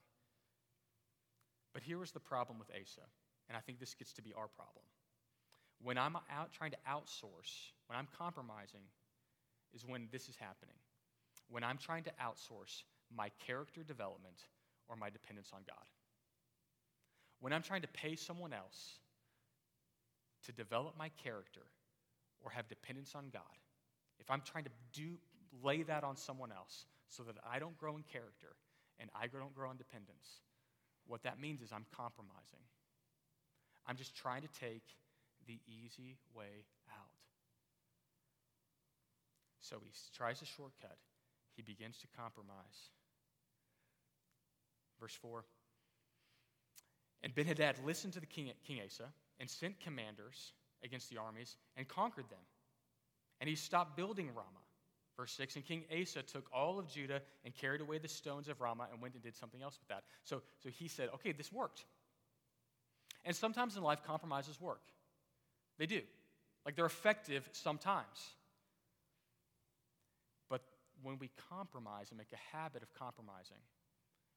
But 1.74 1.84
here 1.84 1.98
was 1.98 2.12
the 2.12 2.20
problem 2.20 2.60
with 2.60 2.70
Asa, 2.70 3.06
and 3.48 3.58
I 3.58 3.62
think 3.62 3.80
this 3.80 3.94
gets 3.94 4.14
to 4.14 4.22
be 4.22 4.34
our 4.34 4.48
problem. 4.48 4.86
When 5.82 5.98
I'm 5.98 6.16
out 6.16 6.52
trying 6.52 6.72
to 6.72 6.78
outsource, 6.90 7.72
when 7.88 7.98
I'm 7.98 8.08
compromising, 8.18 8.82
is 9.74 9.86
when 9.86 10.08
this 10.12 10.28
is 10.28 10.36
happening. 10.36 10.76
When 11.50 11.64
I'm 11.64 11.78
trying 11.78 12.04
to 12.04 12.12
outsource 12.22 12.84
my 13.16 13.30
character 13.46 13.84
development 13.84 14.46
or 14.88 14.96
my 14.96 15.10
dependence 15.10 15.52
on 15.54 15.62
God. 15.68 15.86
When 17.40 17.54
I'm 17.54 17.62
trying 17.62 17.82
to 17.84 17.88
pay 17.88 18.16
someone 18.16 18.54
else 18.54 19.00
to 20.46 20.52
develop 20.52 20.98
my 20.98 21.10
character 21.24 21.62
or 22.42 22.52
have 22.52 22.68
dependence 22.68 23.16
on 23.16 23.30
God, 23.32 23.44
if 24.20 24.30
I'm 24.30 24.42
trying 24.42 24.66
to 24.66 24.72
do, 24.94 25.18
lay 25.64 25.84
that 25.84 26.04
on 26.04 26.18
someone 26.18 26.52
else 26.52 26.86
so 27.08 27.24
that 27.24 27.36
I 27.50 27.60
don't 27.60 27.78
grow 27.78 27.96
in 27.96 28.04
character 28.04 28.56
and 29.00 29.10
I 29.16 29.28
don't 29.28 29.56
grow 29.56 29.72
in 29.72 29.78
dependence, 29.78 30.42
what 31.10 31.24
that 31.24 31.40
means 31.40 31.62
is 31.62 31.72
I'm 31.72 31.86
compromising. 31.96 32.64
I'm 33.88 33.98
just 33.98 34.16
trying 34.16 34.44
to 34.44 34.48
take 34.60 34.84
the 35.48 35.60
easy 35.68 36.18
way 36.34 36.66
out. 36.92 37.10
So 39.60 39.78
he 39.84 39.92
tries 40.16 40.42
a 40.42 40.46
shortcut. 40.46 40.98
He 41.56 41.64
begins 41.64 41.98
to 42.00 42.08
compromise. 42.16 42.92
Verse 45.00 45.16
4 45.16 45.44
And 47.24 47.34
Benhadad 47.34 47.84
listened 47.84 48.14
to 48.14 48.20
the 48.20 48.26
king, 48.26 48.52
king 48.66 48.80
Asa 48.86 49.06
and 49.40 49.50
sent 49.50 49.80
commanders 49.80 50.54
against 50.84 51.10
the 51.10 51.18
armies 51.18 51.58
and 51.76 51.88
conquered 51.88 52.30
them. 52.30 52.40
And 53.42 53.50
he 53.50 53.56
stopped 53.56 53.98
building 53.98 54.28
Ramah. 54.28 54.69
Verse 55.20 55.34
6 55.34 55.58
And 55.58 55.66
King 55.66 55.84
Asa 55.92 56.24
took 56.24 56.46
all 56.54 56.80
of 56.80 56.88
Judah 56.88 57.22
and 57.44 57.54
carried 57.54 57.82
away 57.82 57.98
the 57.98 58.08
stones 58.08 58.48
of 58.48 58.62
Ramah 58.62 58.88
and 58.90 59.02
went 59.02 59.16
and 59.16 59.22
did 59.22 59.36
something 59.36 59.62
else 59.62 59.78
with 59.78 59.90
that. 59.90 60.04
So, 60.24 60.42
so 60.64 60.70
he 60.70 60.88
said, 60.88 61.10
Okay, 61.16 61.34
this 61.34 61.52
worked. 61.52 61.84
And 63.26 63.36
sometimes 63.36 63.76
in 63.76 63.84
life, 63.84 64.00
compromises 64.08 64.62
work. 64.62 64.80
They 65.78 65.88
do. 65.88 66.00
Like 66.66 66.78
they're 66.78 66.86
effective 66.86 67.50
sometimes. 67.52 68.08
But 70.50 70.62
when 71.04 71.20
we 71.20 71.30
compromise 71.50 72.12
and 72.12 72.18
make 72.18 72.32
a 72.32 72.56
habit 72.56 72.82
of 72.82 72.94
compromising, 72.94 73.58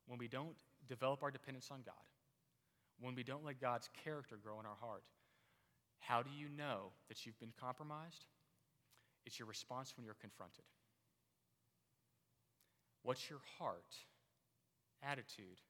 when 0.09 0.19
we 0.19 0.27
don't 0.27 0.57
develop 0.89 1.23
our 1.23 1.31
dependence 1.31 1.69
on 1.71 1.83
God, 1.87 1.95
when 3.01 3.15
we 3.15 3.23
don't 3.23 3.45
let 3.45 3.61
God's 3.61 3.89
character 4.03 4.37
grow 4.43 4.59
in 4.59 4.67
our 4.67 4.77
heart, 4.81 5.05
how 6.01 6.23
do 6.23 6.31
you 6.37 6.49
know 6.49 6.91
that 7.09 7.25
you've 7.25 7.39
been 7.39 7.53
compromised? 7.61 8.25
It's 9.25 9.39
your 9.39 9.49
response 9.49 9.95
when 9.97 10.05
you're 10.05 10.15
confronted. 10.21 10.65
What's 13.03 13.29
your 13.29 13.41
heart 13.59 13.97
attitude 15.03 15.61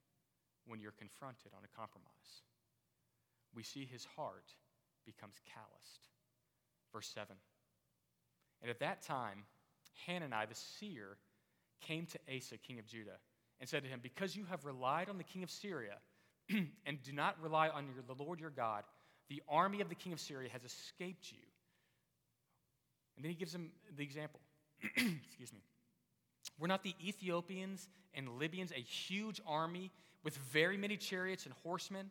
when 0.67 0.81
you're 0.81 0.93
confronted 0.93 1.53
on 1.57 1.65
a 1.65 1.77
compromise? 1.77 2.43
We 3.55 3.63
see 3.63 3.85
his 3.85 4.07
heart 4.17 4.55
becomes 5.05 5.37
calloused. 5.53 6.09
Verse 6.93 7.09
7. 7.09 7.37
And 8.61 8.71
at 8.71 8.81
that 8.81 9.03
time, 9.03 9.45
Hanani 10.07 10.47
the 10.49 10.55
seer 10.55 11.17
came 11.81 12.07
to 12.07 12.19
Asa, 12.35 12.57
king 12.59 12.79
of 12.79 12.87
Judah, 12.87 13.19
and 13.61 13.69
said 13.69 13.83
to 13.83 13.89
him, 13.89 14.01
Because 14.03 14.37
you 14.37 14.45
have 14.47 14.65
relied 14.65 15.09
on 15.09 15.19
the 15.19 15.25
king 15.25 15.43
of 15.43 15.51
Syria 15.51 15.97
and 16.51 17.03
do 17.03 17.13
not 17.13 17.41
rely 17.43 17.69
on 17.69 17.87
your, 17.87 18.03
the 18.07 18.23
Lord 18.23 18.41
your 18.41 18.51
God, 18.51 18.85
the 19.29 19.43
army 19.49 19.81
of 19.81 19.89
the 19.89 19.95
king 19.95 20.13
of 20.13 20.21
Syria 20.21 20.49
has 20.53 20.65
escaped 20.65 21.33
you 21.33 21.39
and 23.23 23.27
then 23.27 23.31
he 23.31 23.37
gives 23.39 23.53
them 23.53 23.71
the 23.97 24.03
example. 24.03 24.41
Excuse 24.83 25.53
me. 25.53 25.61
We're 26.59 26.67
not 26.67 26.83
the 26.83 26.97
Ethiopians 27.01 27.89
and 28.15 28.29
Libyans, 28.37 28.73
a 28.73 28.81
huge 28.81 29.41
army 29.47 29.93
with 30.25 30.37
very 30.37 30.77
many 30.77 30.97
chariots 30.97 31.45
and 31.45 31.55
horsemen. 31.63 32.11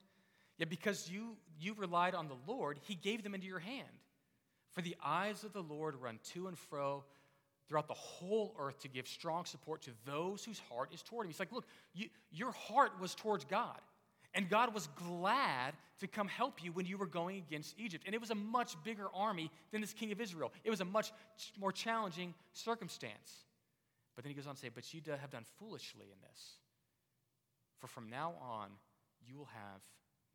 Yet 0.58 0.70
because 0.70 1.10
you, 1.10 1.36
you 1.60 1.74
relied 1.74 2.16
on 2.16 2.30
the 2.30 2.38
Lord, 2.48 2.80
he 2.88 2.96
gave 2.96 3.24
them 3.24 3.36
into 3.36 3.46
your 3.46 3.60
hand. 3.60 3.90
For 4.72 4.82
the 4.82 4.96
eyes 5.04 5.44
of 5.44 5.52
the 5.52 5.62
Lord 5.62 5.96
run 5.98 6.18
to 6.34 6.48
and 6.48 6.58
fro 6.58 7.04
throughout 7.68 7.90
the 7.90 7.94
whole 7.94 8.56
earth 8.58 8.80
to 8.80 8.88
give 8.88 9.06
strong 9.06 9.44
support 9.44 9.82
to 9.82 9.92
those 10.06 10.46
whose 10.46 10.62
heart 10.72 10.94
is 10.94 11.02
toward 11.02 11.26
him. 11.26 11.32
He's 11.32 11.42
like, 11.42 11.52
look, 11.52 11.66
you, 11.94 12.08
your 12.32 12.54
heart 12.54 12.92
was 13.02 13.16
towards 13.16 13.44
God. 13.44 13.82
And 14.34 14.50
God 14.50 14.74
was 14.74 14.88
glad 14.96 15.74
to 16.00 16.08
come 16.08 16.28
help 16.28 16.64
you 16.64 16.72
when 16.72 16.86
you 16.86 16.98
were 16.98 17.06
going 17.06 17.38
against 17.38 17.76
Egypt. 17.78 18.04
And 18.06 18.16
it 18.16 18.22
was 18.22 18.32
a 18.32 18.36
much 18.36 18.82
bigger 18.84 19.08
army 19.14 19.52
than 19.72 19.82
this 19.82 19.94
king 19.94 20.12
of 20.12 20.22
Israel. 20.22 20.52
It 20.64 20.70
was 20.70 20.82
a 20.82 20.86
much 20.86 21.12
more 21.60 21.72
challenging 21.72 22.34
circumstance. 22.54 23.46
But 24.16 24.24
then 24.24 24.32
he 24.32 24.36
goes 24.36 24.48
on 24.48 24.56
to 24.56 24.62
say, 24.62 24.70
But 24.74 24.94
you 24.94 25.02
have 25.10 25.30
done 25.30 25.46
foolishly 25.60 26.06
in 26.06 26.18
this. 26.30 26.54
For 27.80 27.88
from 27.88 28.10
now 28.10 28.34
on, 28.42 28.70
you 29.28 29.38
will 29.38 29.50
have 29.54 29.82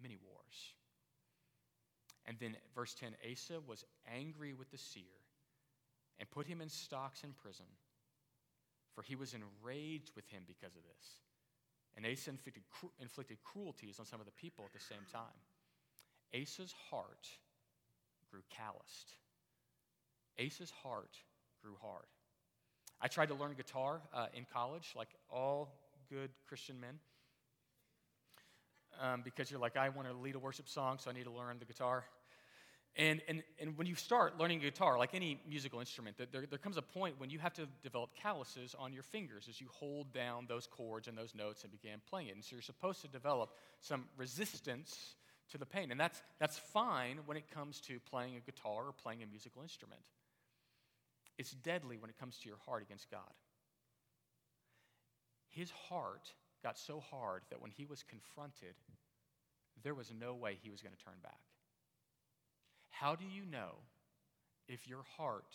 many 0.03 0.17
wars. 0.17 0.75
And 2.27 2.37
then, 2.41 2.57
verse 2.75 2.95
10 2.95 3.15
Asa 3.31 3.61
was 3.67 3.85
angry 4.13 4.53
with 4.53 4.71
the 4.71 4.79
seer 4.79 5.05
and 6.19 6.31
put 6.31 6.47
him 6.47 6.61
in 6.61 6.69
stocks 6.69 7.23
in 7.23 7.33
prison, 7.33 7.67
for 8.95 9.03
he 9.03 9.15
was 9.15 9.35
enraged 9.35 10.11
with 10.17 10.27
him 10.29 10.43
because 10.47 10.75
of 10.75 10.83
this. 10.83 11.26
And 11.97 12.05
Asa 12.05 12.31
inflicted, 12.31 12.63
inflicted 13.01 13.39
cruelties 13.43 13.99
on 13.99 14.07
some 14.07 14.21
of 14.21 14.27
the 14.27 14.33
people 14.33 14.65
at 14.65 14.73
the 14.73 14.85
same 14.85 15.05
time. 15.11 15.39
Asa's 16.35 16.75
heart 16.91 17.29
grew 18.31 18.43
calloused. 18.51 19.15
Asa's 20.39 20.71
heart 20.83 21.17
grew 21.63 21.77
hard. 21.81 22.07
I 23.01 23.09
tried 23.09 23.29
to 23.29 23.35
learn 23.35 23.55
guitar 23.57 24.01
uh, 24.15 24.27
in 24.35 24.47
college, 24.53 24.93
like 24.97 25.09
all 25.31 25.73
good 26.11 26.31
Christian 26.49 26.81
men, 26.81 26.99
um, 29.01 29.23
because 29.25 29.51
you're 29.51 29.61
like, 29.61 29.77
I 29.77 29.89
want 29.91 30.09
to 30.09 30.15
lead 30.15 30.35
a 30.35 30.39
worship 30.39 30.69
song, 30.69 30.99
so 30.99 31.11
I 31.11 31.15
need 31.15 31.25
to 31.25 31.31
learn 31.31 31.59
the 31.59 31.65
guitar. 31.65 32.05
And, 32.99 33.21
and, 33.29 33.43
and 33.61 33.77
when 33.77 33.87
you 33.87 33.95
start 33.95 34.39
learning 34.39 34.61
guitar, 34.61 34.99
like 34.99 35.15
any 35.15 35.39
musical 35.47 35.81
instrument, 35.81 36.17
there, 36.17 36.47
there 36.49 36.59
comes 36.59 36.79
a 36.79 36.83
point 36.83 37.21
when 37.21 37.29
you 37.29 37.39
have 37.39 37.53
to 37.55 37.67
develop 37.83 38.11
calluses 38.15 38.75
on 38.79 38.95
your 38.95 39.03
fingers 39.03 39.49
as 39.51 39.61
you 39.61 39.67
hold 39.71 40.15
down 40.15 40.47
those 40.49 40.67
chords 40.67 41.07
and 41.07 41.17
those 41.17 41.35
notes 41.35 41.63
and 41.63 41.71
begin 41.71 42.01
playing 42.09 42.29
it. 42.29 42.35
And 42.35 42.43
so 42.43 42.57
you're 42.57 42.63
supposed 42.63 43.03
to 43.03 43.09
develop 43.09 43.51
some 43.81 44.05
resistance 44.17 45.15
to 45.51 45.59
the 45.59 45.67
pain. 45.67 45.91
And 45.91 46.01
that's, 46.01 46.23
that's 46.41 46.59
fine 46.59 47.19
when 47.27 47.37
it 47.37 47.51
comes 47.51 47.81
to 47.83 48.01
playing 48.01 48.37
a 48.37 48.41
guitar 48.41 48.87
or 48.87 48.93
playing 48.93 49.23
a 49.23 49.27
musical 49.27 49.63
instrument. 49.63 50.01
It's 51.37 51.51
deadly 51.51 51.99
when 51.99 52.09
it 52.09 52.19
comes 52.19 52.39
to 52.39 52.49
your 52.49 52.59
heart 52.65 52.83
against 52.83 53.11
God. 53.11 53.21
His 55.51 55.71
heart 55.71 56.33
got 56.63 56.79
so 56.79 57.01
hard 57.01 57.43
that 57.51 57.61
when 57.61 57.71
he 57.71 57.85
was 57.85 58.03
confronted, 58.03 58.75
there 59.83 59.95
was 59.95 60.11
no 60.19 60.35
way 60.35 60.59
he 60.63 60.71
was 60.71 60.81
going 60.81 60.95
to 60.97 61.05
turn 61.05 61.15
back. 61.23 61.41
How 63.01 63.15
do 63.15 63.27
you 63.27 63.45
know 63.45 63.73
if 64.69 64.89
your 64.89 65.03
heart 65.19 65.55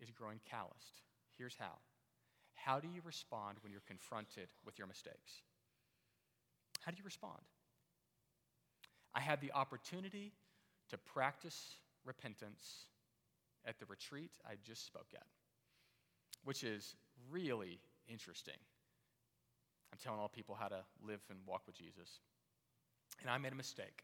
is 0.00 0.10
growing 0.10 0.40
calloused? 0.50 1.02
Here's 1.38 1.54
how. 1.56 1.78
How 2.54 2.80
do 2.80 2.88
you 2.88 3.00
respond 3.04 3.58
when 3.62 3.70
you're 3.70 3.80
confronted 3.86 4.48
with 4.66 4.76
your 4.76 4.88
mistakes? 4.88 5.42
How 6.80 6.90
do 6.90 6.98
you 6.98 7.04
respond? 7.04 7.42
I 9.14 9.20
had 9.20 9.40
the 9.40 9.52
opportunity 9.52 10.32
to 10.88 10.98
practice 10.98 11.76
repentance 12.04 12.86
at 13.64 13.78
the 13.78 13.86
retreat 13.86 14.32
I 14.44 14.54
just 14.66 14.84
spoke 14.84 15.12
at, 15.14 15.26
which 16.44 16.64
is 16.64 16.96
really 17.30 17.78
interesting. 18.08 18.58
I'm 19.92 19.98
telling 20.02 20.18
all 20.18 20.28
people 20.28 20.56
how 20.58 20.68
to 20.68 20.82
live 21.06 21.20
and 21.30 21.38
walk 21.46 21.62
with 21.66 21.76
Jesus. 21.76 22.18
And 23.20 23.30
I 23.30 23.38
made 23.38 23.52
a 23.52 23.56
mistake. 23.56 24.02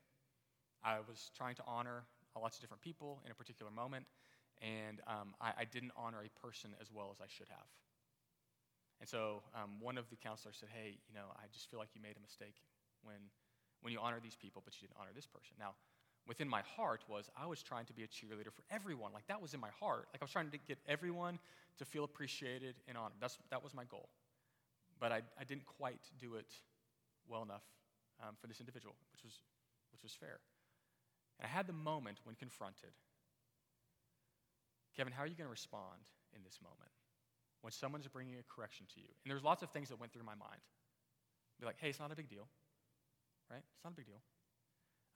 I 0.85 0.99
was 1.09 1.33
trying 1.37 1.57
to 1.57 1.63
honor 1.67 2.05
lots 2.43 2.57
of 2.57 2.63
different 2.63 2.83
people 2.83 3.21
in 3.25 3.31
a 3.31 3.35
particular 3.35 3.71
moment, 3.71 4.07
and 4.63 5.01
um, 5.07 5.35
I, 5.41 5.53
I, 5.61 5.65
didn't 5.65 5.93
honor 5.97 6.25
a 6.25 6.31
person 6.41 6.71
as 6.81 6.89
well 6.91 7.11
as 7.13 7.21
I 7.21 7.29
should 7.29 7.49
have. 7.49 7.69
And 9.01 9.09
so 9.09 9.43
um, 9.55 9.77
one 9.81 9.99
of 9.99 10.09
the 10.09 10.17
counselors 10.17 10.57
said, 10.59 10.71
Hey, 10.73 10.97
you 11.09 11.15
know, 11.15 11.29
I 11.37 11.45
just 11.53 11.71
feel 11.71 11.79
like 11.79 11.91
you 11.95 12.01
made 12.01 12.17
a 12.17 12.25
mistake 12.25 12.57
when, 13.03 13.21
when 13.83 13.93
you 13.93 14.01
honor 14.01 14.21
these 14.23 14.37
people, 14.37 14.63
but 14.65 14.75
you 14.81 14.89
didn't 14.89 14.97
honor 14.99 15.13
this 15.15 15.27
person. 15.27 15.57
Now, 15.59 15.77
within 16.27 16.49
my 16.49 16.63
heart 16.77 17.05
was 17.09 17.31
I 17.37 17.47
was 17.47 17.63
trying 17.63 17.87
to 17.87 17.93
be 17.93 18.03
a 18.03 18.09
cheerleader 18.09 18.53
for 18.53 18.65
everyone. 18.71 19.13
Like 19.13 19.27
that 19.29 19.41
was 19.41 19.55
in 19.55 19.61
my 19.61 19.71
heart. 19.79 20.09
Like 20.13 20.23
I 20.23 20.25
was 20.25 20.33
trying 20.33 20.51
to 20.51 20.59
get 20.59 20.79
everyone 20.89 21.39
to 21.79 21.85
feel 21.85 22.05
appreciated 22.05 22.77
and 22.89 22.97
honored. 22.97 23.21
That's, 23.21 23.39
that 23.51 23.63
was 23.63 23.75
my 23.75 23.85
goal. 23.85 24.09
But 24.99 25.13
I, 25.13 25.21
I 25.39 25.45
didn't 25.45 25.67
quite 25.67 26.01
do 26.19 26.35
it 26.37 26.49
well 27.29 27.43
enough 27.43 27.65
um, 28.23 28.35
for 28.41 28.47
this 28.47 28.61
individual, 28.61 28.95
which 29.13 29.23
was, 29.23 29.35
which 29.93 30.03
was 30.03 30.13
fair. 30.13 30.41
And 31.39 31.47
I 31.47 31.51
had 31.51 31.67
the 31.67 31.73
moment 31.73 32.19
when 32.25 32.35
confronted 32.35 32.93
Kevin, 34.97 35.13
how 35.13 35.23
are 35.23 35.27
you 35.29 35.37
going 35.37 35.47
to 35.47 35.53
respond 35.53 36.09
in 36.35 36.41
this 36.43 36.59
moment 36.65 36.91
when 37.61 37.71
someone's 37.71 38.09
bringing 38.09 38.41
a 38.41 38.47
correction 38.49 38.87
to 38.95 39.01
you? 39.01 39.13
And 39.25 39.29
there's 39.31 39.45
lots 39.45 39.63
of 39.63 39.69
things 39.71 39.91
that 39.91 40.01
went 40.01 40.13
through 40.13 40.25
my 40.25 40.35
mind. 40.35 40.65
Be 41.61 41.67
like, 41.67 41.77
hey, 41.79 41.89
it's 41.89 42.01
not 42.01 42.13
a 42.13 42.17
big 42.17 42.29
deal, 42.29 42.49
right? 43.51 43.61
It's 43.61 43.85
not 43.85 43.93
a 43.93 43.97
big 43.97 44.07
deal. 44.07 44.21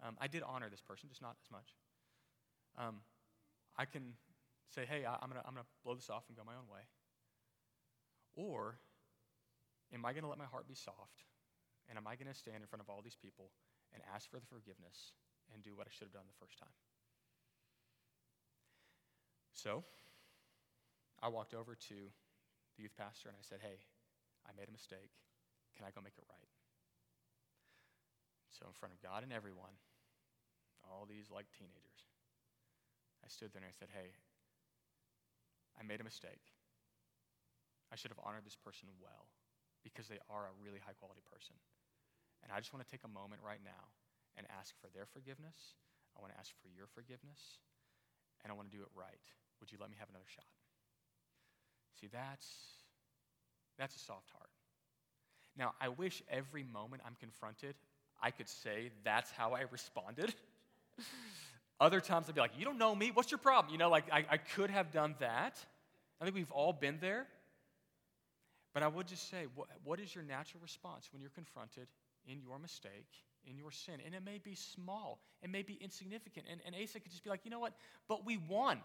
Um, 0.05 0.17
I 0.21 0.29
did 0.29 0.43
honor 0.43 0.69
this 0.69 0.81
person, 0.81 1.09
just 1.09 1.21
not 1.21 1.37
as 1.41 1.51
much. 1.51 1.77
Um, 2.77 3.01
I 3.77 3.85
can 3.85 4.17
say, 4.73 4.85
hey, 4.89 5.05
I, 5.05 5.21
am 5.21 5.29
going 5.29 5.41
to 5.41 5.47
I'm 5.47 5.53
going 5.53 5.65
to 5.65 5.73
blow 5.85 5.95
this 5.95 6.09
off 6.09 6.25
and 6.29 6.37
go 6.37 6.45
my 6.45 6.57
own 6.57 6.69
way. 6.73 6.85
Or 8.37 8.81
am 9.93 10.05
I 10.05 10.13
going 10.13 10.25
to 10.25 10.29
let 10.29 10.39
my 10.39 10.49
heart 10.49 10.69
be 10.69 10.75
soft? 10.75 11.25
And 11.89 11.99
am 11.99 12.07
I 12.07 12.17
going 12.17 12.29
to 12.29 12.37
stand 12.37 12.63
in 12.63 12.69
front 12.69 12.81
of 12.81 12.89
all 12.89 13.03
these 13.03 13.17
people 13.17 13.53
and 13.93 14.01
ask 14.15 14.31
for 14.31 14.39
the 14.39 14.47
forgiveness 14.47 15.13
and 15.53 15.63
do 15.63 15.75
what 15.75 15.87
I 15.87 15.93
should 15.93 16.09
have 16.11 16.17
done 16.17 16.29
the 16.29 16.41
first 16.41 16.59
time? 16.59 16.75
So 19.53 19.85
I 21.21 21.29
walked 21.29 21.53
over 21.53 21.75
to 21.75 21.97
the 22.77 22.83
youth 22.83 22.97
pastor 22.97 23.29
and 23.29 23.37
I 23.37 23.45
said, 23.45 23.61
hey, 23.61 23.83
I 24.49 24.57
made 24.57 24.69
a 24.69 24.73
mistake. 24.73 25.13
Can 25.77 25.85
I 25.85 25.93
go 25.93 26.01
make 26.01 26.17
it 26.17 26.25
right? 26.29 26.51
So, 28.51 28.69
in 28.69 28.77
front 28.77 28.93
of 28.93 29.01
God 29.01 29.25
and 29.25 29.33
everyone, 29.33 29.73
all 30.85 31.09
these 31.09 31.33
like 31.33 31.49
teenagers. 31.55 32.13
I 33.25 33.29
stood 33.33 33.57
there 33.57 33.65
and 33.65 33.71
I 33.71 33.77
said, 33.77 33.89
Hey, 33.89 34.13
I 35.79 35.87
made 35.87 36.01
a 36.01 36.05
mistake. 36.05 36.53
I 37.89 37.97
should 37.97 38.13
have 38.13 38.23
honored 38.23 38.45
this 38.45 38.59
person 38.59 38.93
well 39.01 39.33
because 39.83 40.13
they 40.13 40.21
are 40.29 40.47
a 40.47 40.61
really 40.61 40.79
high 40.79 40.95
quality 40.99 41.25
person. 41.25 41.57
And 42.45 42.53
I 42.53 42.61
just 42.61 42.73
want 42.77 42.85
to 42.85 42.91
take 42.91 43.05
a 43.05 43.11
moment 43.11 43.41
right 43.41 43.65
now 43.65 43.93
and 44.37 44.47
ask 44.59 44.75
for 44.81 44.89
their 44.95 45.07
forgiveness. 45.07 45.77
I 46.17 46.21
want 46.21 46.33
to 46.33 46.39
ask 46.39 46.51
for 46.63 46.69
your 46.69 46.87
forgiveness. 46.87 47.59
And 48.43 48.51
I 48.51 48.57
want 48.57 48.71
to 48.71 48.77
do 48.77 48.83
it 48.83 48.89
right. 48.95 49.27
Would 49.61 49.71
you 49.71 49.79
let 49.81 49.91
me 49.91 49.97
have 49.99 50.09
another 50.09 50.29
shot? 50.29 50.45
See, 52.01 52.09
that's, 52.13 52.47
that's 53.79 53.95
a 53.95 53.99
soft 53.99 54.31
heart. 54.31 54.49
Now, 55.57 55.75
I 55.81 55.89
wish 55.89 56.23
every 56.31 56.65
moment 56.65 57.03
I'm 57.05 57.17
confronted, 57.21 57.75
I 58.23 58.31
could 58.31 58.49
say 58.49 58.91
that's 59.05 59.31
how 59.31 59.53
I 59.53 59.65
responded. 59.71 60.35
Other 61.81 62.01
times 62.01 62.27
I'd 62.29 62.35
be 62.35 62.41
like, 62.41 62.59
You 62.59 62.65
don't 62.65 62.79
know 62.79 62.95
me. 62.95 63.11
What's 63.13 63.31
your 63.31 63.39
problem? 63.39 63.73
You 63.73 63.79
know, 63.79 63.91
like 63.91 64.05
I, 64.13 64.25
I 64.31 64.37
could 64.37 64.71
have 64.71 64.93
done 64.93 65.15
that. 65.21 65.57
I 66.21 66.25
think 66.25 66.37
we've 66.37 66.51
all 66.53 66.73
been 66.73 66.99
there. 67.01 67.27
But 68.73 68.83
I 68.83 68.89
would 68.89 69.09
just 69.09 69.29
say, 69.31 69.47
what, 69.55 69.69
what 69.83 69.99
is 69.99 70.15
your 70.15 70.23
natural 70.23 70.63
response 70.63 71.09
when 71.13 71.21
you're 71.21 71.31
confronted 71.31 71.89
in 72.27 72.41
your 72.41 72.59
mistake, 72.59 73.09
in 73.47 73.57
your 73.57 73.71
sin? 73.71 73.95
And 74.05 74.15
it 74.15 74.25
may 74.25 74.39
be 74.39 74.55
small, 74.55 75.21
it 75.43 75.51
may 75.51 75.63
be 75.63 75.75
insignificant. 75.75 76.47
And, 76.51 76.61
and 76.67 76.75
Asa 76.75 77.01
could 77.01 77.11
just 77.11 77.25
be 77.25 77.31
like, 77.31 77.45
you 77.45 77.51
know 77.51 77.61
what? 77.61 77.75
But 78.09 78.25
we 78.25 78.37
won. 78.37 78.81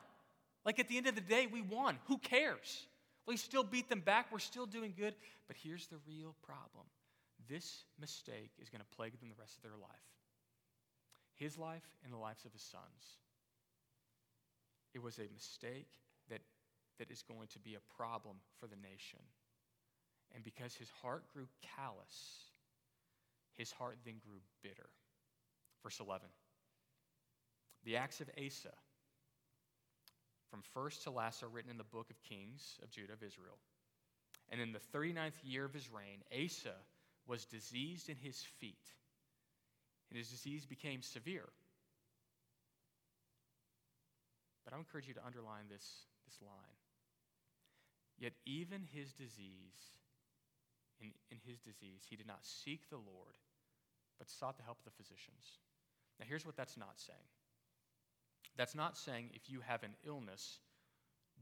Like 0.65 0.79
at 0.79 0.87
the 0.87 0.97
end 0.97 1.07
of 1.07 1.15
the 1.15 1.21
day, 1.21 1.47
we 1.51 1.61
won. 1.61 1.99
Who 2.07 2.17
cares? 2.17 2.87
We 3.27 3.37
still 3.37 3.63
beat 3.63 3.89
them 3.89 4.01
back. 4.01 4.27
We're 4.31 4.39
still 4.39 4.65
doing 4.65 4.93
good. 4.97 5.15
But 5.47 5.57
here's 5.61 5.87
the 5.87 5.97
real 6.07 6.35
problem 6.43 6.85
this 7.47 7.83
mistake 7.99 8.51
is 8.59 8.69
going 8.69 8.81
to 8.81 8.95
plague 8.95 9.19
them 9.19 9.29
the 9.29 9.39
rest 9.39 9.57
of 9.57 9.63
their 9.63 9.77
life 9.79 10.01
his 11.35 11.57
life 11.57 11.83
and 12.03 12.13
the 12.13 12.17
lives 12.17 12.45
of 12.45 12.53
his 12.53 12.61
sons. 12.61 13.19
It 14.93 15.03
was 15.03 15.19
a 15.19 15.27
mistake 15.33 15.89
that, 16.29 16.39
that 16.97 17.11
is 17.11 17.21
going 17.21 17.49
to 17.49 17.59
be 17.59 17.75
a 17.75 17.93
problem 17.97 18.37
for 18.57 18.67
the 18.67 18.77
nation. 18.77 19.19
And 20.33 20.43
because 20.43 20.73
his 20.75 20.89
heart 21.01 21.23
grew 21.33 21.47
callous, 21.75 22.54
his 23.57 23.71
heart 23.71 23.97
then 24.05 24.15
grew 24.25 24.39
bitter. 24.63 24.89
Verse 25.83 25.99
11. 25.99 26.27
The 27.83 27.97
acts 27.97 28.21
of 28.21 28.29
Asa, 28.37 28.73
from 30.49 30.61
first 30.73 31.03
to 31.03 31.11
last, 31.11 31.43
are 31.43 31.47
written 31.47 31.71
in 31.71 31.77
the 31.77 31.83
book 31.83 32.09
of 32.09 32.21
Kings 32.23 32.79
of 32.83 32.89
Judah 32.89 33.13
of 33.13 33.23
Israel. 33.23 33.57
And 34.49 34.59
in 34.59 34.71
the 34.71 34.79
39th 34.97 35.33
year 35.43 35.65
of 35.65 35.73
his 35.73 35.89
reign, 35.91 36.23
Asa 36.31 36.75
was 37.27 37.45
diseased 37.45 38.09
in 38.09 38.17
his 38.17 38.41
feet 38.59 38.93
and 40.09 40.17
his 40.17 40.29
disease 40.29 40.65
became 40.65 41.01
severe. 41.01 41.49
But 44.63 44.73
I 44.73 44.77
encourage 44.77 45.07
you 45.07 45.13
to 45.13 45.25
underline 45.25 45.65
this, 45.69 45.85
this 46.25 46.41
line. 46.41 46.79
Yet, 48.17 48.33
even 48.45 48.87
his 48.91 49.13
disease, 49.13 49.99
in, 51.01 51.11
in 51.29 51.37
his 51.45 51.59
disease, 51.59 52.07
he 52.09 52.15
did 52.15 52.27
not 52.27 52.45
seek 52.45 52.89
the 52.89 52.95
Lord, 52.95 53.35
but 54.17 54.29
sought 54.29 54.57
the 54.57 54.63
help 54.63 54.77
of 54.79 54.85
the 54.85 55.03
physicians. 55.03 55.59
Now, 56.19 56.25
here's 56.27 56.45
what 56.45 56.55
that's 56.55 56.77
not 56.77 56.99
saying 56.99 57.27
that's 58.57 58.75
not 58.75 58.97
saying 58.97 59.29
if 59.33 59.49
you 59.49 59.59
have 59.65 59.83
an 59.83 59.93
illness, 60.07 60.59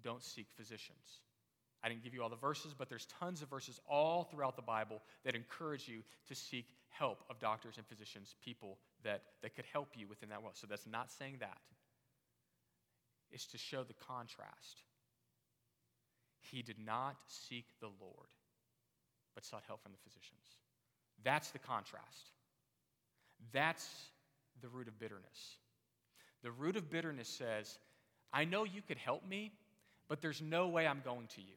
don't 0.04 0.24
seek 0.24 0.48
physicians. 0.58 1.22
I 1.84 1.90
didn't 1.90 2.04
give 2.04 2.14
you 2.14 2.24
all 2.24 2.30
the 2.30 2.36
verses, 2.36 2.74
but 2.78 2.90
there's 2.90 3.06
tons 3.20 3.42
of 3.42 3.50
verses 3.50 3.80
all 3.90 4.24
throughout 4.24 4.56
the 4.56 4.62
Bible 4.62 5.02
that 5.26 5.36
encourage 5.36 5.88
you 5.88 6.02
to 6.28 6.36
seek 6.36 6.66
help 6.90 7.24
of 7.30 7.40
doctors 7.40 7.76
and 7.78 7.86
physicians, 7.86 8.36
people 8.44 8.78
that, 9.04 9.24
that 9.42 9.56
could 9.56 9.66
help 9.72 9.90
you 9.96 10.08
within 10.08 10.30
that 10.30 10.42
world. 10.42 10.56
So 10.56 10.66
that's 10.68 10.88
not 10.88 11.12
saying 11.12 11.38
that. 11.42 11.58
It's 13.32 13.48
to 13.48 13.58
show 13.58 13.84
the 13.84 13.96
contrast. 14.08 14.84
He 16.40 16.62
did 16.62 16.78
not 16.84 17.16
seek 17.28 17.66
the 17.82 17.90
Lord, 18.00 18.30
but 19.36 19.44
sought 19.44 19.64
help 19.68 19.82
from 19.82 19.92
the 19.92 19.98
physicians. 20.04 20.46
That's 21.24 21.50
the 21.50 21.60
contrast. 21.60 22.32
That's 23.52 23.88
the 24.62 24.70
root 24.70 24.88
of 24.88 25.00
bitterness. 25.00 25.58
The 26.42 26.52
root 26.52 26.76
of 26.76 26.90
bitterness 26.90 27.28
says, 27.28 27.78
I 28.32 28.46
know 28.46 28.64
you 28.64 28.82
could 28.82 28.98
help 28.98 29.28
me, 29.28 29.54
but 30.08 30.22
there's 30.22 30.42
no 30.42 30.68
way 30.68 30.88
I'm 30.88 31.02
going 31.04 31.28
to 31.36 31.42
you. 31.42 31.56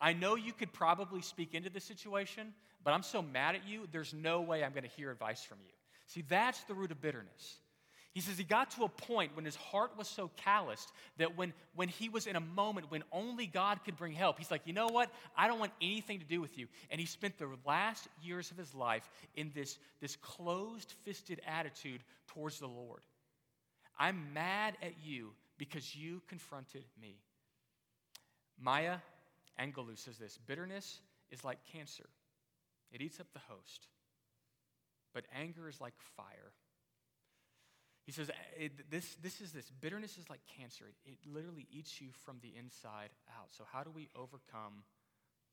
I 0.00 0.12
know 0.12 0.36
you 0.36 0.52
could 0.52 0.72
probably 0.72 1.22
speak 1.22 1.54
into 1.54 1.70
the 1.70 1.80
situation, 1.80 2.54
but 2.84 2.92
I'm 2.92 3.02
so 3.02 3.20
mad 3.22 3.54
at 3.54 3.66
you, 3.66 3.88
there's 3.90 4.14
no 4.14 4.40
way 4.40 4.62
I'm 4.62 4.72
going 4.72 4.84
to 4.84 4.96
hear 4.96 5.10
advice 5.10 5.42
from 5.42 5.58
you. 5.64 5.72
See, 6.06 6.22
that's 6.28 6.62
the 6.64 6.74
root 6.74 6.90
of 6.90 7.00
bitterness. 7.00 7.58
He 8.18 8.22
says 8.22 8.36
he 8.36 8.42
got 8.42 8.72
to 8.72 8.82
a 8.82 8.88
point 8.88 9.36
when 9.36 9.44
his 9.44 9.54
heart 9.54 9.92
was 9.96 10.08
so 10.08 10.28
calloused 10.36 10.90
that 11.18 11.36
when, 11.36 11.52
when 11.76 11.86
he 11.86 12.08
was 12.08 12.26
in 12.26 12.34
a 12.34 12.40
moment 12.40 12.90
when 12.90 13.04
only 13.12 13.46
God 13.46 13.84
could 13.84 13.96
bring 13.96 14.12
help, 14.12 14.38
he's 14.38 14.50
like, 14.50 14.62
you 14.64 14.72
know 14.72 14.88
what? 14.88 15.12
I 15.36 15.46
don't 15.46 15.60
want 15.60 15.70
anything 15.80 16.18
to 16.18 16.24
do 16.24 16.40
with 16.40 16.58
you. 16.58 16.66
And 16.90 17.00
he 17.00 17.06
spent 17.06 17.38
the 17.38 17.46
last 17.64 18.08
years 18.20 18.50
of 18.50 18.56
his 18.56 18.74
life 18.74 19.08
in 19.36 19.52
this, 19.54 19.78
this 20.00 20.16
closed 20.16 20.94
fisted 21.04 21.40
attitude 21.46 22.00
towards 22.26 22.58
the 22.58 22.66
Lord. 22.66 23.02
I'm 23.96 24.32
mad 24.34 24.76
at 24.82 24.94
you 25.04 25.30
because 25.56 25.94
you 25.94 26.20
confronted 26.26 26.82
me. 27.00 27.20
Maya 28.60 28.96
Angelou 29.60 29.96
says 29.96 30.18
this 30.18 30.40
bitterness 30.44 31.02
is 31.30 31.44
like 31.44 31.58
cancer, 31.72 32.08
it 32.90 33.00
eats 33.00 33.20
up 33.20 33.28
the 33.32 33.38
host. 33.48 33.86
But 35.14 35.24
anger 35.32 35.68
is 35.68 35.80
like 35.80 35.94
fire. 36.16 36.52
He 38.08 38.12
says, 38.12 38.30
eh, 38.30 38.64
it, 38.64 38.90
this, 38.90 39.16
this 39.22 39.42
is 39.42 39.52
this. 39.52 39.70
Bitterness 39.82 40.16
is 40.16 40.30
like 40.30 40.40
cancer. 40.56 40.86
It, 40.88 41.12
it 41.12 41.18
literally 41.30 41.66
eats 41.70 42.00
you 42.00 42.08
from 42.24 42.38
the 42.40 42.56
inside 42.56 43.10
out. 43.36 43.48
So, 43.50 43.64
how 43.70 43.82
do 43.82 43.90
we 43.90 44.08
overcome 44.16 44.80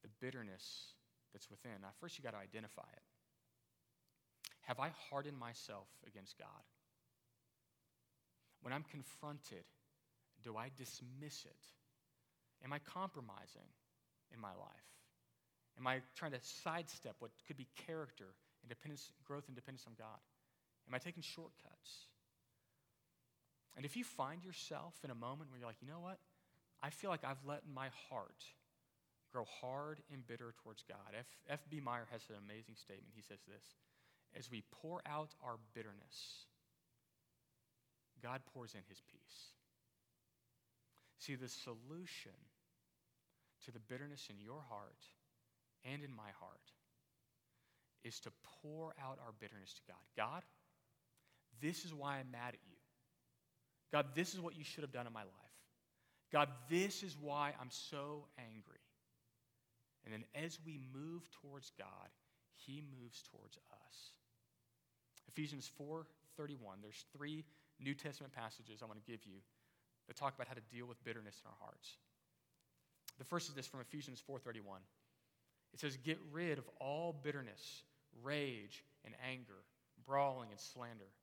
the 0.01 0.07
bitterness 0.21 0.95
that's 1.33 1.49
within? 1.49 1.81
Now, 1.81 1.89
first, 1.99 2.17
you 2.17 2.23
got 2.23 2.31
to 2.31 2.37
identify 2.37 2.87
it. 2.95 3.03
Have 4.61 4.79
I 4.79 4.87
hardened 5.09 5.37
myself 5.37 5.89
against 6.07 6.39
God? 6.39 6.63
When 8.61 8.71
I'm 8.71 8.85
confronted, 8.89 9.67
do 10.41 10.55
I 10.55 10.71
dismiss 10.77 11.43
it? 11.43 11.63
Am 12.63 12.71
I 12.71 12.79
compromising 12.79 13.67
in 14.33 14.39
my 14.39 14.55
life? 14.55 14.87
Am 15.77 15.85
I 15.85 15.99
trying 16.15 16.31
to 16.31 16.39
sidestep 16.39 17.15
what 17.19 17.31
could 17.47 17.57
be 17.57 17.67
character 17.85 18.31
and 18.63 18.69
dependence, 18.69 19.11
growth 19.25 19.43
and 19.47 19.57
dependence 19.57 19.83
on 19.85 19.93
God? 19.99 20.23
Am 20.87 20.95
I 20.95 20.99
taking 20.99 21.21
shortcuts? 21.21 22.14
And 23.75 23.85
if 23.85 23.97
you 23.97 24.03
find 24.03 24.43
yourself 24.43 24.95
in 25.03 25.11
a 25.11 25.15
moment 25.15 25.51
where 25.51 25.59
you're 25.59 25.67
like, 25.67 25.81
you 25.81 25.87
know 25.87 25.99
what? 25.99 26.19
I 26.81 26.89
feel 26.89 27.09
like 27.09 27.23
I've 27.23 27.43
let 27.45 27.63
my 27.73 27.89
heart 28.09 28.43
grow 29.31 29.45
hard 29.59 29.99
and 30.11 30.25
bitter 30.25 30.53
towards 30.63 30.83
God. 30.87 31.11
F. 31.49 31.59
B. 31.69 31.81
Meyer 31.81 32.07
has 32.11 32.21
an 32.29 32.35
amazing 32.37 32.75
statement. 32.75 33.11
He 33.15 33.21
says 33.21 33.39
this 33.47 33.75
As 34.37 34.49
we 34.49 34.63
pour 34.71 35.01
out 35.05 35.35
our 35.43 35.57
bitterness, 35.73 36.47
God 38.23 38.41
pours 38.53 38.73
in 38.73 38.81
his 38.87 39.01
peace. 39.11 39.51
See, 41.19 41.35
the 41.35 41.49
solution 41.49 42.37
to 43.65 43.71
the 43.71 43.79
bitterness 43.79 44.27
in 44.29 44.39
your 44.39 44.61
heart 44.69 45.03
and 45.83 46.03
in 46.03 46.15
my 46.15 46.31
heart 46.39 46.71
is 48.03 48.19
to 48.21 48.31
pour 48.61 48.93
out 49.01 49.17
our 49.25 49.33
bitterness 49.39 49.73
to 49.73 49.81
God. 49.87 50.05
God, 50.15 50.43
this 51.61 51.83
is 51.83 51.93
why 51.93 52.19
I'm 52.19 52.31
mad 52.31 52.53
at 52.53 52.59
you. 52.69 52.74
God, 53.95 54.07
this 54.13 54.33
is 54.33 54.41
what 54.41 54.57
you 54.57 54.65
should 54.65 54.81
have 54.81 54.91
done 54.91 55.07
in 55.07 55.13
my 55.13 55.21
life. 55.21 55.55
God, 56.29 56.49
this 56.69 57.01
is 57.01 57.15
why 57.17 57.53
I'm 57.61 57.71
so 57.71 58.25
angry. 58.37 58.83
And 60.03 60.13
then 60.13 60.25
as 60.35 60.59
we 60.65 60.81
move 60.93 61.29
towards 61.41 61.71
God, 61.79 62.09
he 62.65 62.83
moves 62.99 63.23
towards 63.31 63.57
us. 63.71 64.11
Ephesians 65.29 65.71
4:31. 65.79 66.81
There's 66.81 67.05
three 67.15 67.45
New 67.79 67.93
Testament 67.95 68.33
passages 68.33 68.83
I 68.83 68.85
want 68.85 68.99
to 68.99 69.09
give 69.09 69.23
you 69.23 69.39
that 70.07 70.17
talk 70.17 70.35
about 70.35 70.49
how 70.49 70.55
to 70.55 70.61
deal 70.69 70.87
with 70.87 71.01
bitterness 71.05 71.39
in 71.39 71.47
our 71.47 71.57
hearts. 71.61 71.95
The 73.17 73.23
first 73.23 73.47
is 73.47 73.55
this 73.55 73.65
from 73.65 73.79
Ephesians 73.79 74.19
4:31. 74.19 74.81
It 75.71 75.79
says, 75.79 75.95
"Get 75.95 76.19
rid 76.33 76.57
of 76.57 76.67
all 76.81 77.13
bitterness, 77.13 77.85
rage, 78.11 78.83
and 79.05 79.15
anger, 79.21 79.63
brawling 80.05 80.51
and 80.51 80.59
slander, 80.59 81.13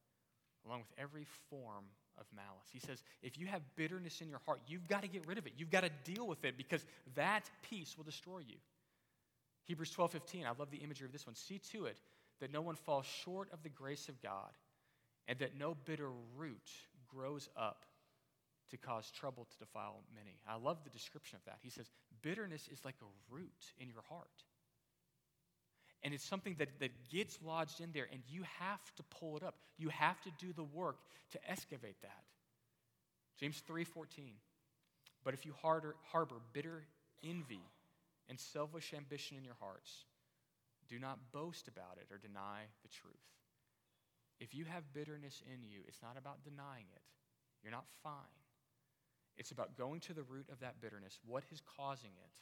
along 0.65 0.81
with 0.81 0.93
every 0.97 1.27
form 1.51 1.85
of 2.23 2.37
malice. 2.37 2.69
He 2.73 2.79
says, 2.79 3.03
if 3.23 3.39
you 3.39 3.47
have 3.47 3.61
bitterness 3.77 4.21
in 4.21 4.29
your 4.29 4.41
heart, 4.47 4.61
you've 4.67 4.89
got 4.89 5.03
to 5.03 5.09
get 5.09 5.27
rid 5.27 5.37
of 5.39 5.47
it. 5.47 5.53
You've 5.59 5.71
got 5.71 5.83
to 5.83 5.91
deal 6.05 6.27
with 6.27 6.45
it 6.45 6.57
because 6.57 6.85
that 7.15 7.51
peace 7.69 7.97
will 7.97 8.05
destroy 8.05 8.39
you. 8.39 8.57
Hebrews 9.65 9.91
12 9.91 10.13
15, 10.13 10.47
I 10.47 10.53
love 10.59 10.71
the 10.71 10.79
imagery 10.79 11.07
of 11.07 11.13
this 11.13 11.27
one. 11.27 11.35
See 11.35 11.61
to 11.73 11.85
it 11.85 11.99
that 12.41 12.53
no 12.53 12.63
one 12.63 12.77
falls 12.77 13.07
short 13.07 13.49
of 13.53 13.63
the 13.63 13.69
grace 13.69 14.09
of 14.09 14.21
God 14.23 14.51
and 15.29 15.39
that 15.39 15.59
no 15.59 15.77
bitter 15.85 16.11
root 16.37 16.71
grows 17.09 17.49
up 17.57 17.85
to 18.71 18.77
cause 18.77 19.11
trouble 19.11 19.45
to 19.45 19.59
defile 19.59 20.01
many. 20.15 20.39
I 20.49 20.57
love 20.57 20.79
the 20.83 20.91
description 20.91 21.37
of 21.37 21.45
that. 21.45 21.59
He 21.61 21.71
says, 21.71 21.91
bitterness 22.23 22.69
is 22.73 22.85
like 22.85 22.97
a 23.03 23.35
root 23.35 23.73
in 23.79 23.89
your 23.89 24.03
heart. 24.09 24.45
And 26.05 26.13
it's 26.13 26.25
something 26.25 26.57
that, 26.59 26.69
that 26.81 26.91
gets 27.11 27.39
lodged 27.45 27.81
in 27.81 27.93
there, 27.93 28.09
and 28.13 28.23
you 28.29 28.43
have 28.59 28.95
to 28.97 29.03
pull 29.05 29.37
it 29.37 29.43
up. 29.43 29.55
You 29.79 29.89
have 29.91 30.21
to 30.23 30.31
do 30.39 30.53
the 30.53 30.65
work 30.65 30.97
to 31.31 31.51
excavate 31.51 32.01
that. 32.03 32.25
James 33.39 33.63
3:14. 33.69 34.35
But 35.25 35.35
if 35.35 35.47
you 35.47 35.55
harbor, 35.63 35.95
harbor 36.11 36.41
bitter 36.53 36.85
envy 37.23 37.63
and 38.29 38.39
selfish 38.39 38.93
ambition 38.93 39.37
in 39.37 39.45
your 39.45 39.57
hearts, 39.61 40.05
do 40.89 40.99
not 40.99 41.19
boast 41.33 41.69
about 41.69 41.99
it 41.99 42.13
or 42.13 42.19
deny 42.19 42.63
the 42.83 42.89
truth. 42.89 43.15
If 44.41 44.55
you 44.55 44.65
have 44.65 44.93
bitterness 44.93 45.43
in 45.47 45.63
you, 45.63 45.83
it's 45.87 46.03
not 46.03 46.17
about 46.19 46.43
denying 46.43 46.87
it. 46.95 47.03
You're 47.63 47.71
not 47.73 47.87
fine. 48.03 48.43
It's 49.37 49.53
about 49.53 49.77
going 49.77 50.01
to 50.01 50.15
the 50.15 50.25
root 50.25 50.47
of 50.51 50.61
that 50.61 50.81
bitterness, 50.81 51.19
what 51.25 51.45
is 51.51 51.63
causing 51.77 52.11
it, 52.11 52.41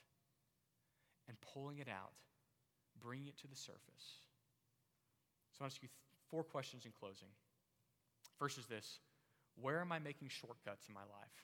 and 1.28 1.36
pulling 1.40 1.78
it 1.78 1.88
out 1.88 2.12
bring 3.03 3.26
it 3.26 3.36
to 3.38 3.48
the 3.48 3.57
surface. 3.57 4.20
So 5.53 5.64
I 5.64 5.68
to 5.68 5.74
ask 5.74 5.82
you 5.82 5.88
four 6.30 6.44
questions 6.44 6.86
in 6.86 6.92
closing. 6.98 7.28
First 8.38 8.59
is 8.59 8.66
this 8.66 8.98
Where 9.61 9.80
am 9.80 9.92
I 9.92 9.98
making 9.98 10.28
shortcuts 10.28 10.88
in 10.88 10.94
my 10.94 11.01
life? 11.01 11.36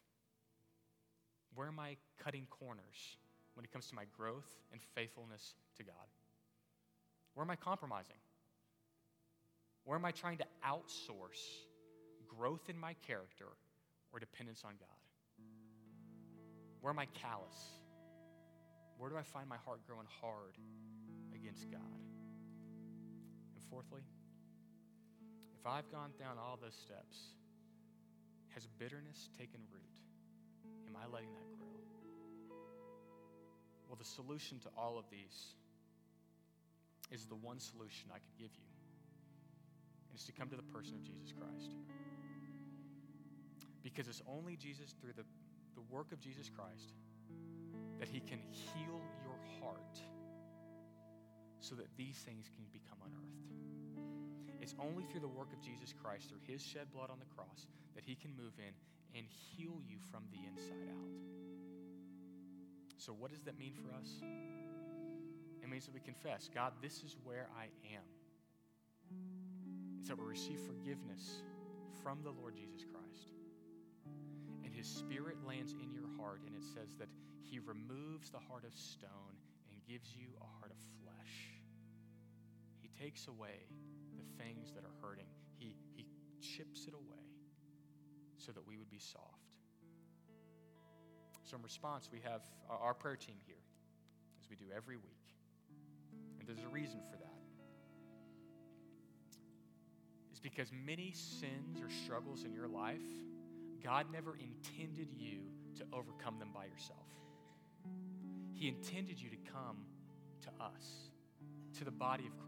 Where 1.54 1.68
am 1.68 1.78
I 1.78 1.96
cutting 2.22 2.46
corners 2.50 3.16
when 3.54 3.64
it 3.64 3.72
comes 3.72 3.88
to 3.88 3.94
my 3.94 4.04
growth 4.16 4.48
and 4.72 4.80
faithfulness 4.94 5.54
to 5.78 5.84
God? 5.84 6.08
Where 7.34 7.44
am 7.44 7.50
I 7.50 7.56
compromising? 7.56 8.16
Where 9.84 9.96
am 9.96 10.04
I 10.04 10.10
trying 10.10 10.38
to 10.38 10.46
outsource 10.66 11.40
growth 12.26 12.68
in 12.68 12.78
my 12.78 12.94
character 13.06 13.46
or 14.12 14.18
dependence 14.18 14.62
on 14.64 14.72
God? 14.78 15.46
Where 16.80 16.92
am 16.92 16.98
I 16.98 17.06
callous? 17.06 17.56
Where 18.98 19.10
do 19.10 19.16
I 19.16 19.22
find 19.22 19.48
my 19.48 19.56
heart 19.64 19.80
growing 19.86 20.06
hard 20.20 20.56
against 21.46 21.70
God. 21.70 22.02
And 23.54 23.62
fourthly, 23.70 24.02
if 25.54 25.64
I've 25.64 25.88
gone 25.92 26.10
down 26.18 26.38
all 26.42 26.58
those 26.60 26.74
steps, 26.74 27.38
has 28.50 28.66
bitterness 28.78 29.30
taken 29.38 29.60
root? 29.70 29.94
Am 30.88 30.96
I 30.96 31.06
letting 31.06 31.32
that 31.34 31.46
grow? 31.56 31.70
Well, 33.86 33.96
the 33.96 34.04
solution 34.04 34.58
to 34.60 34.68
all 34.76 34.98
of 34.98 35.04
these 35.08 35.54
is 37.12 37.26
the 37.26 37.36
one 37.36 37.60
solution 37.60 38.10
I 38.10 38.18
could 38.18 38.36
give 38.36 38.50
you. 38.50 38.66
And 40.08 40.16
it's 40.16 40.24
to 40.24 40.32
come 40.32 40.48
to 40.48 40.56
the 40.56 40.66
person 40.74 40.96
of 40.96 41.04
Jesus 41.04 41.30
Christ. 41.30 41.78
Because 43.84 44.08
it's 44.08 44.22
only 44.26 44.56
Jesus, 44.56 44.96
through 45.00 45.12
the, 45.16 45.22
the 45.76 45.82
work 45.94 46.10
of 46.10 46.18
Jesus 46.18 46.50
Christ, 46.50 46.98
that 48.00 48.08
he 48.08 48.18
can 48.18 48.40
heal 48.50 49.00
your 49.22 49.38
heart 49.62 50.00
so 51.66 51.74
that 51.74 51.90
these 51.96 52.22
things 52.22 52.46
can 52.54 52.64
become 52.70 53.02
unearthed. 53.02 53.42
It's 54.62 54.74
only 54.78 55.02
through 55.10 55.26
the 55.26 55.34
work 55.34 55.52
of 55.52 55.60
Jesus 55.60 55.92
Christ, 55.92 56.30
through 56.30 56.46
his 56.46 56.62
shed 56.62 56.86
blood 56.94 57.10
on 57.10 57.18
the 57.18 57.26
cross, 57.34 57.66
that 57.94 58.04
he 58.06 58.14
can 58.14 58.30
move 58.38 58.54
in 58.58 58.70
and 59.18 59.26
heal 59.26 59.82
you 59.82 59.98
from 60.10 60.22
the 60.30 60.38
inside 60.46 60.86
out. 60.94 61.10
So, 62.98 63.12
what 63.12 63.30
does 63.30 63.42
that 63.42 63.58
mean 63.58 63.74
for 63.74 63.90
us? 63.98 64.22
It 65.62 65.68
means 65.68 65.86
that 65.86 65.94
we 65.94 66.00
confess 66.00 66.48
God, 66.54 66.72
this 66.80 67.02
is 67.02 67.16
where 67.24 67.48
I 67.58 67.66
am. 67.94 68.06
It's 69.98 70.08
that 70.08 70.18
we 70.18 70.24
receive 70.24 70.60
forgiveness 70.62 71.42
from 72.02 72.22
the 72.22 72.30
Lord 72.30 72.54
Jesus 72.54 72.86
Christ. 72.86 73.34
And 74.64 74.72
his 74.72 74.86
spirit 74.86 75.36
lands 75.46 75.74
in 75.82 75.92
your 75.92 76.06
heart, 76.16 76.42
and 76.46 76.54
it 76.54 76.62
says 76.62 76.94
that 76.98 77.08
he 77.42 77.58
removes 77.58 78.30
the 78.30 78.38
heart 78.38 78.64
of 78.64 78.74
stone 78.74 79.34
and 79.70 79.78
gives 79.86 80.14
you 80.14 80.28
a 80.40 80.55
takes 83.00 83.28
away 83.28 83.66
the 84.16 84.42
things 84.42 84.72
that 84.72 84.84
are 84.84 84.94
hurting. 85.06 85.26
He, 85.58 85.74
he 85.94 86.06
chips 86.40 86.86
it 86.86 86.94
away 86.94 87.24
so 88.38 88.52
that 88.52 88.66
we 88.66 88.76
would 88.76 88.90
be 88.90 88.98
soft. 88.98 89.56
So, 91.44 91.56
in 91.56 91.62
response, 91.62 92.08
we 92.12 92.20
have 92.20 92.42
our 92.68 92.94
prayer 92.94 93.16
team 93.16 93.36
here, 93.46 93.62
as 94.42 94.50
we 94.50 94.56
do 94.56 94.64
every 94.74 94.96
week. 94.96 95.34
And 96.40 96.48
there's 96.48 96.64
a 96.64 96.68
reason 96.68 97.00
for 97.10 97.16
that. 97.18 97.26
It's 100.32 100.40
because 100.40 100.70
many 100.84 101.12
sins 101.12 101.80
or 101.80 101.88
struggles 102.04 102.44
in 102.44 102.52
your 102.52 102.68
life, 102.68 103.00
God 103.82 104.06
never 104.12 104.36
intended 104.36 105.08
you 105.16 105.38
to 105.76 105.84
overcome 105.92 106.38
them 106.38 106.50
by 106.52 106.64
yourself. 106.64 107.06
He 108.52 108.68
intended 108.68 109.20
you 109.20 109.30
to 109.30 109.36
come 109.52 109.78
to 110.42 110.48
us, 110.62 111.10
to 111.78 111.84
the 111.84 111.90
body 111.90 112.26
of 112.26 112.36
Christ 112.38 112.46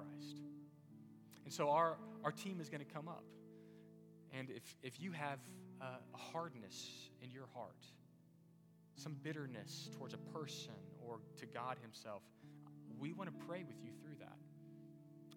and 1.49 1.55
so 1.55 1.71
our, 1.71 1.97
our 2.25 2.31
team 2.31 2.61
is 2.61 2.69
going 2.69 2.85
to 2.85 2.93
come 2.93 3.09
up. 3.09 3.25
And 4.39 4.51
if, 4.51 4.77
if 4.83 5.01
you 5.01 5.13
have 5.13 5.39
a 5.81 6.19
hardness 6.19 7.09
in 7.23 7.31
your 7.31 7.47
heart, 7.55 7.87
some 8.97 9.17
bitterness 9.23 9.89
towards 9.97 10.13
a 10.13 10.19
person 10.19 10.77
or 11.01 11.21
to 11.39 11.47
God 11.47 11.79
Himself, 11.81 12.21
we 12.99 13.15
want 13.15 13.31
to 13.31 13.47
pray 13.47 13.65
with 13.67 13.77
you 13.83 13.93
through 14.03 14.17
that. 14.21 14.37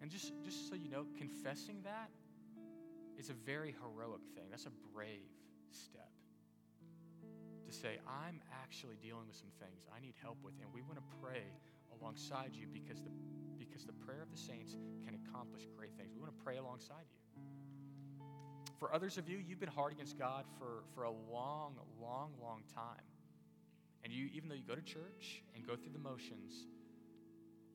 And 0.01 0.11
just, 0.11 0.33
just 0.43 0.67
so 0.67 0.75
you 0.75 0.89
know, 0.89 1.05
confessing 1.17 1.77
that 1.85 2.09
is 3.17 3.29
a 3.29 3.33
very 3.45 3.73
heroic 3.81 4.19
thing. 4.35 4.47
That's 4.49 4.65
a 4.65 4.93
brave 4.93 5.31
step. 5.69 6.11
To 7.67 7.71
say, 7.71 7.99
I'm 8.05 8.41
actually 8.61 8.97
dealing 9.01 9.27
with 9.27 9.37
some 9.37 9.51
things 9.61 9.85
I 9.95 10.01
need 10.01 10.15
help 10.21 10.39
with, 10.43 10.55
and 10.61 10.67
we 10.73 10.81
want 10.81 10.95
to 10.95 11.05
pray 11.23 11.55
alongside 12.01 12.51
you 12.51 12.67
because 12.67 13.01
the 13.01 13.11
because 13.81 13.97
the 13.97 14.05
prayer 14.05 14.21
of 14.21 14.29
the 14.31 14.37
saints 14.37 14.75
can 15.05 15.17
accomplish 15.25 15.65
great 15.77 15.91
things. 15.97 16.13
We 16.13 16.21
want 16.21 16.37
to 16.37 16.43
pray 16.43 16.57
alongside 16.57 17.05
you. 17.09 17.17
For 18.77 18.93
others 18.93 19.17
of 19.17 19.29
you, 19.29 19.37
you've 19.37 19.59
been 19.59 19.69
hard 19.69 19.93
against 19.93 20.17
God 20.17 20.45
for, 20.57 20.83
for 20.93 21.03
a 21.03 21.11
long, 21.11 21.75
long, 22.01 22.31
long 22.41 22.61
time. 22.73 23.05
And 24.03 24.11
you, 24.11 24.29
even 24.33 24.49
though 24.49 24.55
you 24.55 24.63
go 24.67 24.75
to 24.75 24.81
church 24.81 25.41
and 25.55 25.65
go 25.65 25.75
through 25.75 25.93
the 25.93 25.99
motions, 25.99 26.67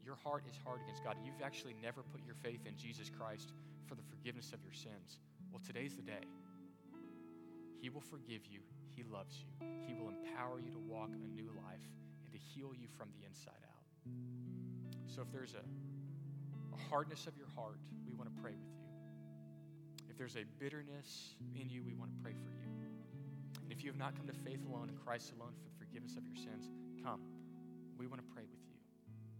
your 0.04 0.16
heart 0.16 0.44
is 0.48 0.54
hard 0.64 0.80
against 0.82 1.02
God. 1.02 1.16
You've 1.24 1.42
actually 1.42 1.74
never 1.82 2.02
put 2.02 2.24
your 2.24 2.34
faith 2.34 2.66
in 2.66 2.76
Jesus 2.76 3.10
Christ 3.10 3.52
for 3.86 3.94
the 3.94 4.02
forgiveness 4.02 4.52
of 4.52 4.62
your 4.62 4.74
sins. 4.74 5.18
Well, 5.52 5.62
today's 5.64 5.96
the 5.96 6.02
day. 6.02 6.26
He 7.80 7.88
will 7.88 8.00
forgive 8.02 8.46
you. 8.46 8.60
He 8.94 9.02
loves 9.02 9.36
you. 9.38 9.66
He 9.86 9.94
will 9.94 10.10
empower 10.10 10.58
you 10.60 10.70
to 10.70 10.78
walk 10.78 11.10
a 11.10 11.28
new 11.28 11.50
life 11.66 11.86
and 12.24 12.32
to 12.32 12.38
heal 12.38 12.72
you 12.74 12.88
from 12.96 13.08
the 13.18 13.26
inside 13.26 13.62
out. 13.62 13.76
So 15.06 15.22
if 15.22 15.32
there's 15.32 15.54
a, 15.54 15.64
hardness 16.90 17.26
of 17.26 17.36
your 17.36 17.48
heart, 17.54 17.80
we 18.06 18.14
want 18.14 18.34
to 18.34 18.42
pray 18.42 18.52
with 18.52 18.72
you. 18.76 20.10
If 20.10 20.16
there's 20.16 20.36
a 20.36 20.44
bitterness 20.58 21.34
in 21.54 21.68
you, 21.68 21.82
we 21.82 21.94
want 21.94 22.10
to 22.10 22.16
pray 22.22 22.32
for 22.32 22.50
you. 22.50 22.66
And 23.62 23.72
if 23.72 23.82
you 23.82 23.90
have 23.90 23.98
not 23.98 24.16
come 24.16 24.26
to 24.26 24.32
faith 24.32 24.60
alone 24.68 24.88
in 24.88 24.96
Christ 24.96 25.32
alone 25.36 25.52
for 25.58 25.64
the 25.64 25.76
forgiveness 25.76 26.16
of 26.16 26.24
your 26.26 26.36
sins, 26.36 26.70
come. 27.02 27.20
We 27.98 28.06
want 28.06 28.20
to 28.20 28.34
pray 28.34 28.44
with 28.48 28.60
you 28.68 28.78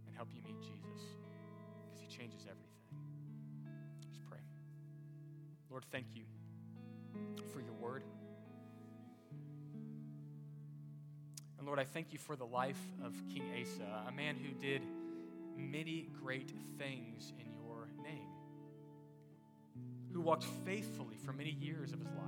and 0.05 0.15
help 0.15 0.29
you 0.33 0.41
meet 0.43 0.59
Jesus 0.61 1.01
because 1.85 1.99
he 1.99 2.07
changes 2.07 2.41
everything. 2.41 2.67
Let's 4.05 4.19
pray. 4.29 4.39
Lord, 5.69 5.85
thank 5.91 6.07
you 6.13 6.23
for 7.53 7.61
your 7.61 7.73
word. 7.73 8.03
And 11.57 11.65
Lord, 11.65 11.79
I 11.79 11.85
thank 11.85 12.13
you 12.13 12.19
for 12.19 12.35
the 12.35 12.45
life 12.45 12.79
of 13.03 13.13
King 13.33 13.43
Asa, 13.59 14.03
a 14.07 14.11
man 14.11 14.35
who 14.35 14.53
did 14.61 14.81
many 15.57 16.09
great 16.21 16.51
things 16.77 17.33
in 17.39 17.51
your 17.53 17.89
name, 18.03 18.29
who 20.13 20.21
walked 20.21 20.45
faithfully 20.65 21.17
for 21.25 21.33
many 21.33 21.51
years 21.51 21.91
of 21.93 21.99
his 21.99 22.09
life. 22.09 22.23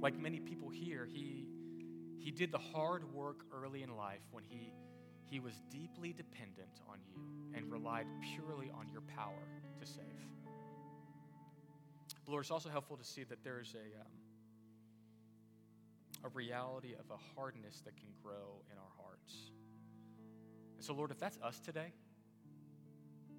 Like 0.00 0.18
many 0.18 0.40
people 0.40 0.68
here, 0.68 1.06
he, 1.10 1.46
he 2.18 2.30
did 2.30 2.52
the 2.52 2.58
hard 2.58 3.12
work 3.14 3.44
early 3.52 3.82
in 3.82 3.96
life 3.96 4.22
when 4.32 4.44
he, 4.48 4.72
he 5.28 5.40
was 5.40 5.54
deeply 5.70 6.12
dependent 6.12 6.80
on 6.88 6.98
you 7.06 7.20
and 7.54 7.70
relied 7.70 8.06
purely 8.34 8.70
on 8.70 8.88
your 8.90 9.02
power 9.02 9.46
to 9.78 9.86
save. 9.86 10.04
But 12.24 12.32
Lord, 12.32 12.44
it's 12.44 12.50
also 12.50 12.68
helpful 12.68 12.96
to 12.96 13.04
see 13.04 13.24
that 13.24 13.44
there's 13.44 13.74
a, 13.74 14.00
um, 14.00 14.12
a 16.24 16.28
reality 16.28 16.94
of 16.94 17.10
a 17.10 17.18
hardness 17.34 17.82
that 17.84 17.96
can 17.96 18.08
grow 18.22 18.62
in 18.70 18.78
our 18.78 18.92
hearts. 19.04 19.50
And 20.80 20.86
so, 20.86 20.94
Lord, 20.94 21.10
if 21.10 21.18
that's 21.18 21.36
us 21.44 21.60
today, 21.60 21.92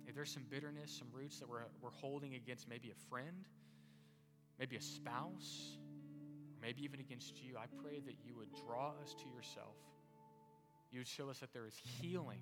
if 0.06 0.14
there's 0.14 0.32
some 0.32 0.44
bitterness, 0.48 0.96
some 0.96 1.08
roots 1.12 1.40
that 1.40 1.50
we're, 1.50 1.64
we're 1.82 1.90
holding 1.90 2.36
against 2.36 2.70
maybe 2.70 2.92
a 2.92 3.10
friend, 3.10 3.48
maybe 4.60 4.76
a 4.76 4.82
spouse, 4.82 5.80
maybe 6.62 6.84
even 6.84 7.00
against 7.00 7.42
you, 7.42 7.58
I 7.58 7.66
pray 7.82 8.00
that 8.06 8.14
you 8.24 8.36
would 8.38 8.50
draw 8.68 8.92
us 9.02 9.16
to 9.16 9.26
yourself. 9.28 9.74
You 10.92 11.00
would 11.00 11.08
show 11.08 11.32
us 11.32 11.40
that 11.40 11.52
there 11.52 11.66
is 11.66 11.74
healing 12.00 12.42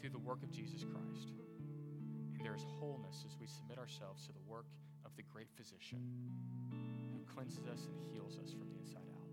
through 0.00 0.10
the 0.10 0.18
work 0.18 0.42
of 0.42 0.50
Jesus 0.50 0.82
Christ. 0.82 1.30
And 2.34 2.44
there 2.44 2.56
is 2.56 2.66
wholeness 2.80 3.22
as 3.24 3.36
we 3.38 3.46
submit 3.46 3.78
ourselves 3.78 4.26
to 4.26 4.32
the 4.32 4.42
work 4.50 4.66
of 5.04 5.14
the 5.14 5.22
great 5.32 5.52
physician 5.56 6.02
who 6.72 7.22
cleanses 7.32 7.68
us 7.68 7.86
and 7.86 7.94
heals 8.12 8.36
us 8.42 8.50
from 8.50 8.68
the 8.68 8.78
inside 8.80 9.06
out. 9.14 9.30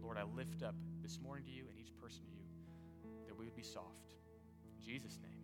Lord, 0.00 0.16
I 0.16 0.22
lift 0.22 0.62
up 0.62 0.76
this 1.02 1.20
morning 1.20 1.44
to 1.44 1.50
you 1.50 1.64
and 1.68 1.78
each 1.78 1.94
person 2.00 2.24
to 2.24 2.32
you 2.32 2.48
that 3.26 3.36
we 3.36 3.44
would 3.44 3.54
be 3.54 3.62
soft. 3.62 4.13
Jesus' 4.84 5.18
name. 5.22 5.43